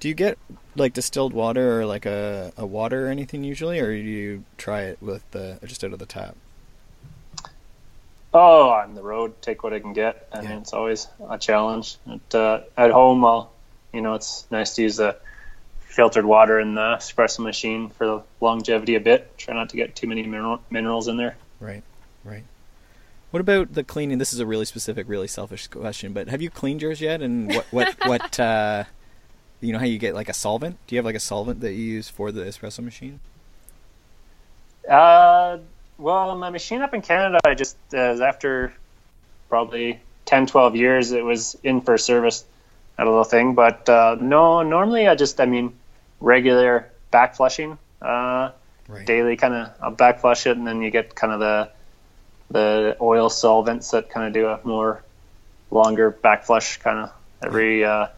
Do 0.00 0.08
you 0.08 0.14
get 0.14 0.38
like 0.76 0.92
distilled 0.92 1.32
water 1.32 1.80
or 1.80 1.86
like 1.86 2.06
a, 2.06 2.52
a 2.56 2.66
water 2.66 3.06
or 3.06 3.10
anything 3.10 3.42
usually, 3.42 3.80
or 3.80 3.90
do 3.92 3.98
you 3.98 4.44
try 4.56 4.82
it 4.82 4.98
with 5.00 5.28
the 5.30 5.58
just 5.64 5.82
out 5.82 5.92
of 5.92 5.98
the 5.98 6.06
tap? 6.06 6.36
Oh, 8.34 8.68
on 8.68 8.94
the 8.94 9.02
road, 9.02 9.40
take 9.40 9.62
what 9.62 9.72
I 9.72 9.78
can 9.78 9.94
get. 9.94 10.28
I 10.32 10.42
yeah. 10.42 10.50
mean, 10.50 10.58
it's 10.58 10.74
always 10.74 11.08
a 11.28 11.38
challenge. 11.38 11.96
At, 12.06 12.34
uh, 12.34 12.60
at 12.76 12.90
home, 12.90 13.24
I'll, 13.24 13.50
you 13.92 14.02
know, 14.02 14.14
it's 14.14 14.46
nice 14.50 14.74
to 14.74 14.82
use 14.82 14.96
the 14.96 15.16
filtered 15.80 16.26
water 16.26 16.60
in 16.60 16.74
the 16.74 16.96
espresso 16.98 17.40
machine 17.40 17.88
for 17.88 18.06
the 18.06 18.22
longevity 18.40 18.96
a 18.96 19.00
bit. 19.00 19.36
Try 19.38 19.54
not 19.54 19.70
to 19.70 19.76
get 19.76 19.96
too 19.96 20.06
many 20.06 20.22
mineral, 20.24 20.60
minerals 20.70 21.08
in 21.08 21.16
there. 21.16 21.36
Right, 21.58 21.82
right. 22.22 22.44
What 23.30 23.40
about 23.40 23.74
the 23.74 23.84
cleaning? 23.84 24.18
This 24.18 24.32
is 24.32 24.40
a 24.40 24.46
really 24.46 24.64
specific, 24.64 25.06
really 25.08 25.28
selfish 25.28 25.66
question, 25.66 26.12
but 26.12 26.28
have 26.28 26.40
you 26.40 26.48
cleaned 26.48 26.80
yours 26.80 27.00
yet? 27.00 27.20
And 27.20 27.54
what, 27.54 27.66
what, 27.70 27.96
what, 28.06 28.40
uh, 28.40 28.84
you 29.60 29.72
know 29.72 29.78
how 29.78 29.84
you 29.84 29.98
get 29.98 30.14
like 30.14 30.28
a 30.28 30.34
solvent? 30.34 30.78
Do 30.86 30.94
you 30.94 30.98
have 30.98 31.04
like 31.04 31.14
a 31.14 31.20
solvent 31.20 31.60
that 31.60 31.72
you 31.72 31.84
use 31.84 32.08
for 32.08 32.32
the 32.32 32.42
espresso 32.42 32.80
machine? 32.80 33.20
Uh, 34.88 35.58
well, 35.98 36.34
my 36.36 36.48
machine 36.48 36.80
up 36.80 36.94
in 36.94 37.02
Canada, 37.02 37.38
I 37.44 37.54
just, 37.54 37.76
uh, 37.92 38.22
after 38.24 38.72
probably 39.50 40.00
10, 40.24 40.46
12 40.46 40.76
years, 40.76 41.12
it 41.12 41.24
was 41.24 41.56
in 41.62 41.82
for 41.82 41.98
service, 41.98 42.46
that 42.96 43.04
little 43.04 43.24
thing. 43.24 43.54
But 43.54 43.86
uh, 43.90 44.16
no, 44.18 44.62
normally 44.62 45.06
I 45.06 45.14
just, 45.16 45.38
I 45.38 45.44
mean, 45.44 45.74
regular 46.20 46.88
back 47.10 47.34
flushing, 47.34 47.76
uh, 48.00 48.52
right. 48.88 49.04
daily 49.04 49.36
kind 49.36 49.52
of, 49.52 49.70
I'll 49.82 49.90
back 49.90 50.20
flush 50.20 50.46
it, 50.46 50.56
and 50.56 50.66
then 50.66 50.80
you 50.80 50.90
get 50.90 51.14
kind 51.14 51.32
of 51.34 51.40
the 51.40 51.70
the 52.50 52.96
oil 53.00 53.28
solvents 53.28 53.90
that 53.90 54.10
kind 54.10 54.26
of 54.26 54.32
do 54.32 54.46
a 54.48 54.60
more 54.64 55.02
longer 55.70 56.10
back 56.10 56.44
flush 56.44 56.78
kind 56.78 56.98
of 56.98 57.12
every 57.42 57.84
uh, 57.84 58.08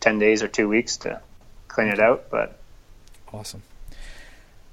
10 0.00 0.18
days 0.18 0.42
or 0.42 0.48
two 0.48 0.68
weeks 0.68 0.98
to 0.98 1.20
clean 1.68 1.88
it 1.88 2.00
out. 2.00 2.30
But 2.30 2.58
awesome. 3.32 3.62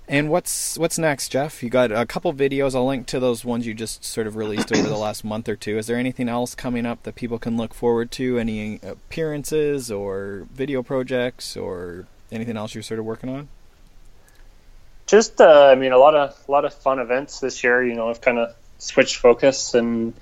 And 0.08 0.30
what's 0.30 0.78
what's 0.78 0.98
next, 0.98 1.30
Geoff? 1.30 1.64
You 1.64 1.70
got 1.70 1.90
a 1.90 2.06
couple 2.06 2.34
videos. 2.34 2.76
I'll 2.76 2.86
link 2.86 3.08
to 3.08 3.20
those 3.20 3.46
ones 3.46 3.66
you 3.66 3.74
just 3.74 4.04
sort 4.04 4.28
of 4.28 4.36
released 4.36 4.70
over 4.74 4.90
the 4.90 4.98
last 4.98 5.24
month 5.24 5.48
or 5.48 5.56
two. 5.56 5.78
Is 5.78 5.88
there 5.88 5.96
anything 5.96 6.28
else 6.28 6.54
coming 6.54 6.86
up 6.86 7.04
that 7.04 7.16
people 7.16 7.40
can 7.40 7.56
look 7.56 7.74
forward 7.74 8.12
to? 8.12 8.38
Any 8.38 8.82
appearances 8.84 9.90
or 9.90 10.48
video 10.52 10.84
projects 10.84 11.56
or 11.56 12.08
anything 12.30 12.58
else 12.58 12.76
you're 12.76 12.84
sort 12.84 13.00
of 13.00 13.06
working 13.06 13.30
on? 13.30 13.48
Just, 15.08 15.40
uh, 15.40 15.68
I 15.68 15.76
mean, 15.76 15.94
a 15.94 15.98
lot 15.98 16.14
of 16.14 16.38
a 16.46 16.52
lot 16.52 16.66
of 16.66 16.74
fun 16.74 17.00
events 17.00 17.40
this 17.40 17.64
year. 17.64 17.82
You 17.82 17.94
know, 17.94 18.10
I've 18.10 18.20
kind 18.20 18.38
of 18.38 18.54
switched 18.82 19.18
focus 19.18 19.74
and 19.74 20.14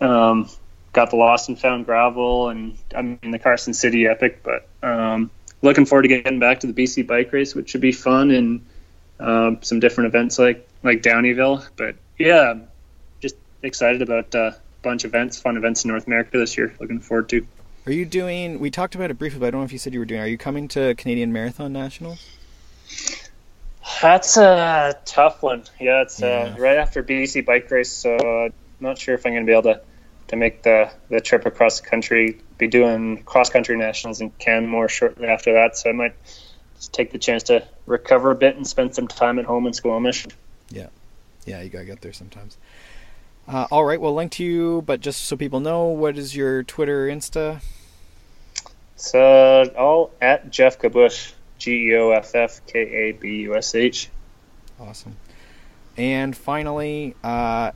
um, 0.00 0.50
got 0.92 1.10
the 1.10 1.16
Lost 1.16 1.48
and 1.48 1.58
Found 1.60 1.86
gravel 1.86 2.48
and 2.48 2.76
I 2.94 3.02
mean 3.02 3.30
the 3.30 3.38
Carson 3.38 3.72
City 3.72 4.06
Epic, 4.06 4.42
but 4.42 4.68
um, 4.82 5.30
looking 5.62 5.86
forward 5.86 6.02
to 6.02 6.08
getting 6.08 6.38
back 6.38 6.60
to 6.60 6.66
the 6.66 6.72
BC 6.72 7.06
bike 7.06 7.32
race, 7.32 7.54
which 7.54 7.70
should 7.70 7.80
be 7.80 7.92
fun 7.92 8.30
and 8.30 8.66
um, 9.20 9.58
some 9.62 9.80
different 9.80 10.08
events 10.08 10.38
like 10.38 10.68
like 10.82 11.02
Downieville. 11.02 11.66
But 11.76 11.96
yeah, 12.18 12.54
just 13.20 13.36
excited 13.62 14.02
about 14.02 14.34
uh, 14.34 14.38
a 14.38 14.56
bunch 14.82 15.04
of 15.04 15.10
events, 15.10 15.40
fun 15.40 15.56
events 15.56 15.84
in 15.84 15.90
North 15.90 16.06
America 16.06 16.38
this 16.38 16.56
year. 16.56 16.74
Looking 16.80 17.00
forward 17.00 17.28
to. 17.30 17.46
Are 17.86 17.92
you 17.92 18.04
doing? 18.04 18.58
We 18.58 18.70
talked 18.70 18.96
about 18.96 19.12
it 19.12 19.18
briefly, 19.18 19.38
but 19.38 19.46
I 19.46 19.50
don't 19.50 19.60
know 19.60 19.64
if 19.64 19.72
you 19.72 19.78
said 19.78 19.94
you 19.94 20.00
were 20.00 20.06
doing. 20.06 20.20
Are 20.20 20.26
you 20.26 20.38
coming 20.38 20.66
to 20.68 20.96
Canadian 20.96 21.32
Marathon 21.32 21.72
Nationals? 21.72 22.26
That's 24.02 24.36
a 24.36 24.98
tough 25.04 25.42
one. 25.42 25.64
Yeah, 25.80 26.02
it's 26.02 26.22
uh, 26.22 26.26
yeah. 26.26 26.54
Uh, 26.54 26.58
right 26.58 26.76
after 26.76 27.02
BC 27.02 27.44
bike 27.46 27.70
race, 27.70 27.90
so 27.90 28.16
uh, 28.16 28.48
not 28.80 28.98
sure 28.98 29.14
if 29.14 29.24
I'm 29.24 29.32
going 29.32 29.46
to 29.46 29.50
be 29.50 29.52
able 29.52 29.74
to 29.74 29.80
to 30.28 30.36
make 30.36 30.62
the 30.62 30.90
the 31.08 31.20
trip 31.20 31.46
across 31.46 31.80
the 31.80 31.88
country. 31.88 32.40
Be 32.58 32.68
doing 32.68 33.22
cross 33.22 33.50
country 33.50 33.76
nationals 33.76 34.20
in 34.20 34.30
Canmore 34.30 34.88
shortly 34.88 35.28
after 35.28 35.54
that, 35.54 35.76
so 35.76 35.90
I 35.90 35.92
might 35.92 36.14
just 36.76 36.92
take 36.92 37.12
the 37.12 37.18
chance 37.18 37.44
to 37.44 37.66
recover 37.86 38.30
a 38.30 38.34
bit 38.34 38.56
and 38.56 38.66
spend 38.66 38.94
some 38.94 39.08
time 39.08 39.38
at 39.38 39.44
home 39.44 39.66
in 39.66 39.72
Squamish. 39.72 40.26
Yeah, 40.70 40.88
yeah, 41.44 41.62
you 41.62 41.70
gotta 41.70 41.84
get 41.84 42.00
there 42.00 42.12
sometimes. 42.12 42.58
Uh, 43.48 43.66
all 43.70 43.84
right, 43.84 44.00
we'll 44.00 44.14
link 44.14 44.32
to 44.32 44.44
you, 44.44 44.82
but 44.82 45.00
just 45.00 45.22
so 45.26 45.36
people 45.36 45.60
know, 45.60 45.84
what 45.84 46.18
is 46.18 46.34
your 46.34 46.64
Twitter, 46.64 47.06
Insta? 47.06 47.62
So 48.96 49.70
all 49.78 50.10
at 50.20 50.50
Geoff 50.50 50.78
Kabush, 50.78 51.32
G 51.58 51.90
E 51.90 51.96
O 51.96 52.10
F 52.10 52.34
F 52.34 52.60
K 52.66 52.78
A 52.80 53.12
B 53.12 53.42
U 53.42 53.56
S 53.56 53.74
H. 53.74 54.10
Awesome. 54.78 55.16
And 55.96 56.36
finally, 56.36 57.14
uh, 57.24 57.72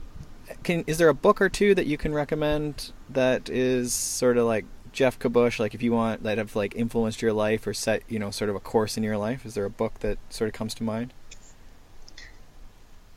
can 0.63 0.83
is 0.87 0.97
there 0.97 1.09
a 1.09 1.13
book 1.13 1.41
or 1.41 1.49
two 1.49 1.73
that 1.75 1.85
you 1.87 1.97
can 1.97 2.13
recommend 2.13 2.91
that 3.09 3.49
is 3.49 3.93
sort 3.93 4.37
of 4.37 4.45
like 4.45 4.65
Geoff 4.91 5.17
Kabush, 5.17 5.59
like 5.59 5.73
if 5.73 5.81
you 5.81 5.91
want 5.91 6.23
that 6.23 6.37
have 6.37 6.55
like 6.55 6.75
influenced 6.75 7.21
your 7.21 7.33
life 7.33 7.65
or 7.65 7.73
set 7.73 8.03
you 8.07 8.19
know 8.19 8.29
sort 8.31 8.49
of 8.49 8.55
a 8.55 8.59
course 8.59 8.97
in 8.97 9.03
your 9.03 9.17
life? 9.17 9.45
Is 9.45 9.53
there 9.53 9.65
a 9.65 9.69
book 9.69 9.99
that 9.99 10.17
sort 10.29 10.49
of 10.49 10.53
comes 10.53 10.73
to 10.75 10.83
mind? 10.83 11.13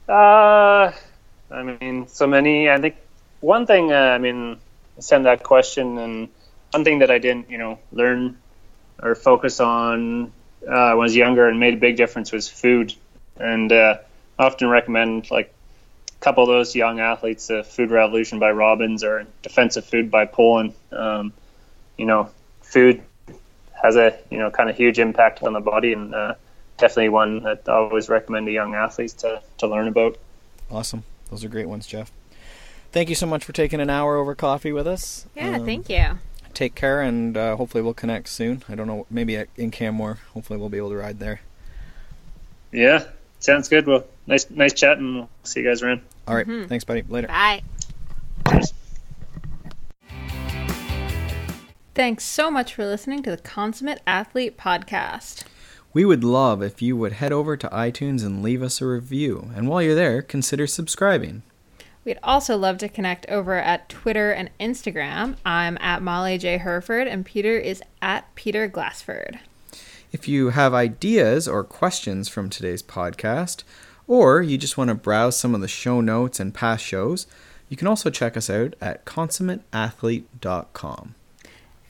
Uh, 0.09 0.93
I 1.51 1.63
mean, 1.63 2.09
so 2.09 2.27
many. 2.27 2.71
I 2.71 2.81
think 2.81 2.97
one 3.41 3.67
thing. 3.67 3.93
Uh, 3.93 3.97
I 3.97 4.19
mean, 4.19 4.59
send 4.99 5.27
that 5.27 5.43
question, 5.43 5.99
and 5.99 6.29
one 6.71 6.85
thing 6.85 7.01
that 7.01 7.11
I 7.11 7.19
didn't, 7.19 7.51
you 7.51 7.59
know, 7.59 7.79
learn 7.93 8.39
or 9.03 9.15
focus 9.15 9.61
on 9.61 10.33
uh, 10.67 10.95
when 10.95 11.01
I 11.01 11.05
was 11.05 11.17
younger 11.17 11.49
and 11.49 11.61
made 11.61 11.75
a 11.75 11.79
big 11.79 11.97
difference 11.97 12.33
was 12.33 12.49
food, 12.49 12.95
and 13.37 13.71
uh, 13.73 13.99
often 14.39 14.69
recommend 14.69 15.31
like 15.31 15.53
a 16.09 16.25
couple 16.25 16.43
of 16.43 16.49
those 16.49 16.75
young 16.75 17.01
athletes, 17.01 17.51
uh, 17.51 17.63
Food 17.63 17.91
Revolution 17.91 18.39
by 18.39 18.51
Robbins 18.51 19.05
or 19.05 19.27
Defense 19.43 19.77
of 19.77 19.85
Food 19.85 20.11
by 20.11 20.27
Pollan. 20.27 20.73
Um, 20.93 21.33
you 21.97 22.07
know, 22.07 22.31
food 22.63 23.03
has 23.83 23.97
a 23.97 24.19
you 24.31 24.39
know 24.39 24.51
kind 24.51 24.71
of 24.71 24.77
huge 24.77 24.99
impact 24.99 25.43
on 25.43 25.53
the 25.53 25.61
body, 25.61 25.93
and 25.93 26.15
uh, 26.15 26.35
definitely 26.79 27.11
one 27.11 27.43
that 27.43 27.69
I 27.69 27.73
always 27.73 28.09
recommend 28.09 28.47
to 28.47 28.53
young 28.53 28.75
athletes 28.75 29.15
to 29.15 29.43
to 29.59 29.67
learn 29.67 29.89
about. 29.89 30.17
Awesome, 30.71 31.05
those 31.31 31.45
are 31.45 31.49
great 31.49 31.69
ones, 31.69 31.87
Geoff. 31.87 32.11
Thank 32.93 33.09
you 33.09 33.15
so 33.17 33.27
much 33.27 33.45
for 33.45 33.53
taking 33.53 33.81
an 33.81 33.91
hour 33.91 34.17
over 34.17 34.35
coffee 34.35 34.73
with 34.73 34.87
us. 34.87 35.27
Yeah, 35.35 35.57
um, 35.57 35.65
thank 35.65 35.89
you. 35.89 36.19
Take 36.55 36.75
care, 36.75 37.03
and 37.03 37.37
uh, 37.37 37.57
hopefully 37.57 37.83
we'll 37.83 37.95
connect 37.95 38.29
soon. 38.29 38.63
I 38.69 38.75
don't 38.75 38.87
know, 38.87 39.07
maybe 39.11 39.45
in 39.57 39.71
Canmore. 39.71 40.19
Hopefully 40.33 40.59
we'll 40.59 40.69
be 40.69 40.79
able 40.79 40.91
to 40.91 40.97
ride 40.97 41.19
there. 41.19 41.41
Yeah, 42.73 43.05
sounds 43.41 43.69
good. 43.69 43.87
Well, 43.87 44.05
nice, 44.27 44.49
nice 44.51 44.73
chatting. 44.73 45.15
We'll 45.17 45.29
see 45.43 45.61
you 45.61 45.69
guys 45.69 45.83
around. 45.83 46.03
All 46.27 46.35
right. 46.35 46.47
mm-hmm. 46.47 46.69
Thanks, 46.69 46.85
buddy. 46.85 47.03
Later. 47.09 47.29
Bye. 47.29 47.63
Thanks 51.95 52.25
so 52.25 52.51
much 52.51 52.75
for 52.75 52.85
listening 52.85 53.23
to 53.23 53.31
the 53.31 53.37
Consummate 53.37 54.01
Athlete 54.07 54.59
Podcast. 54.59 55.45
We 55.93 56.05
would 56.05 56.25
love 56.25 56.61
if 56.61 56.83
you 56.83 56.97
would 56.97 57.13
head 57.13 57.31
over 57.31 57.57
to 57.57 57.69
iTunes 57.69 58.25
and 58.27 58.43
leave 58.43 58.63
us 58.63 58.81
a 58.81 58.87
review. 58.87 59.51
And 59.55 59.69
while 59.69 59.81
you're 59.81 59.95
there, 59.95 60.21
consider 60.23 60.67
subscribing. 60.67 61.43
We'd 62.05 62.19
also 62.23 62.57
love 62.57 62.79
to 62.79 62.89
connect 62.89 63.27
over 63.29 63.55
at 63.55 63.89
Twitter 63.89 64.31
and 64.31 64.51
Instagram. 64.61 65.37
I'm 65.45 65.79
at 65.81 66.03
Molly 66.03 66.39
J. 66.39 66.59
Hurford, 66.59 67.09
and 67.09 67.25
Peter 67.25 67.57
is 67.57 67.83
at 68.03 68.33
Peter 68.35 68.69
Glassford. 68.69 69.39
If 70.13 70.29
you 70.29 70.51
have 70.51 70.75
ideas 70.75 71.49
or 71.49 71.65
questions 71.65 72.29
from 72.29 72.51
today's 72.51 72.83
podcast, 72.83 73.65
or 74.07 74.43
you 74.43 74.59
just 74.59 74.77
want 74.77 74.89
to 74.89 74.95
browse 74.95 75.37
some 75.37 75.55
of 75.55 75.61
the 75.61 75.69
show 75.69 76.01
notes 76.01 76.39
and 76.39 76.55
past 76.55 76.85
shows, 76.85 77.27
you 77.69 77.77
can 77.77 77.89
also 77.89 78.11
check 78.11 78.37
us 78.37 78.51
out 78.51 78.75
at 78.81 79.05
consummateathlete.com. 79.07 81.15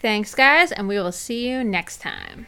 Thanks, 0.01 0.35
guys, 0.35 0.71
and 0.71 0.87
we 0.87 0.97
will 0.97 1.13
see 1.13 1.49
you 1.49 1.65
next 1.65 2.01
time. 2.01 2.47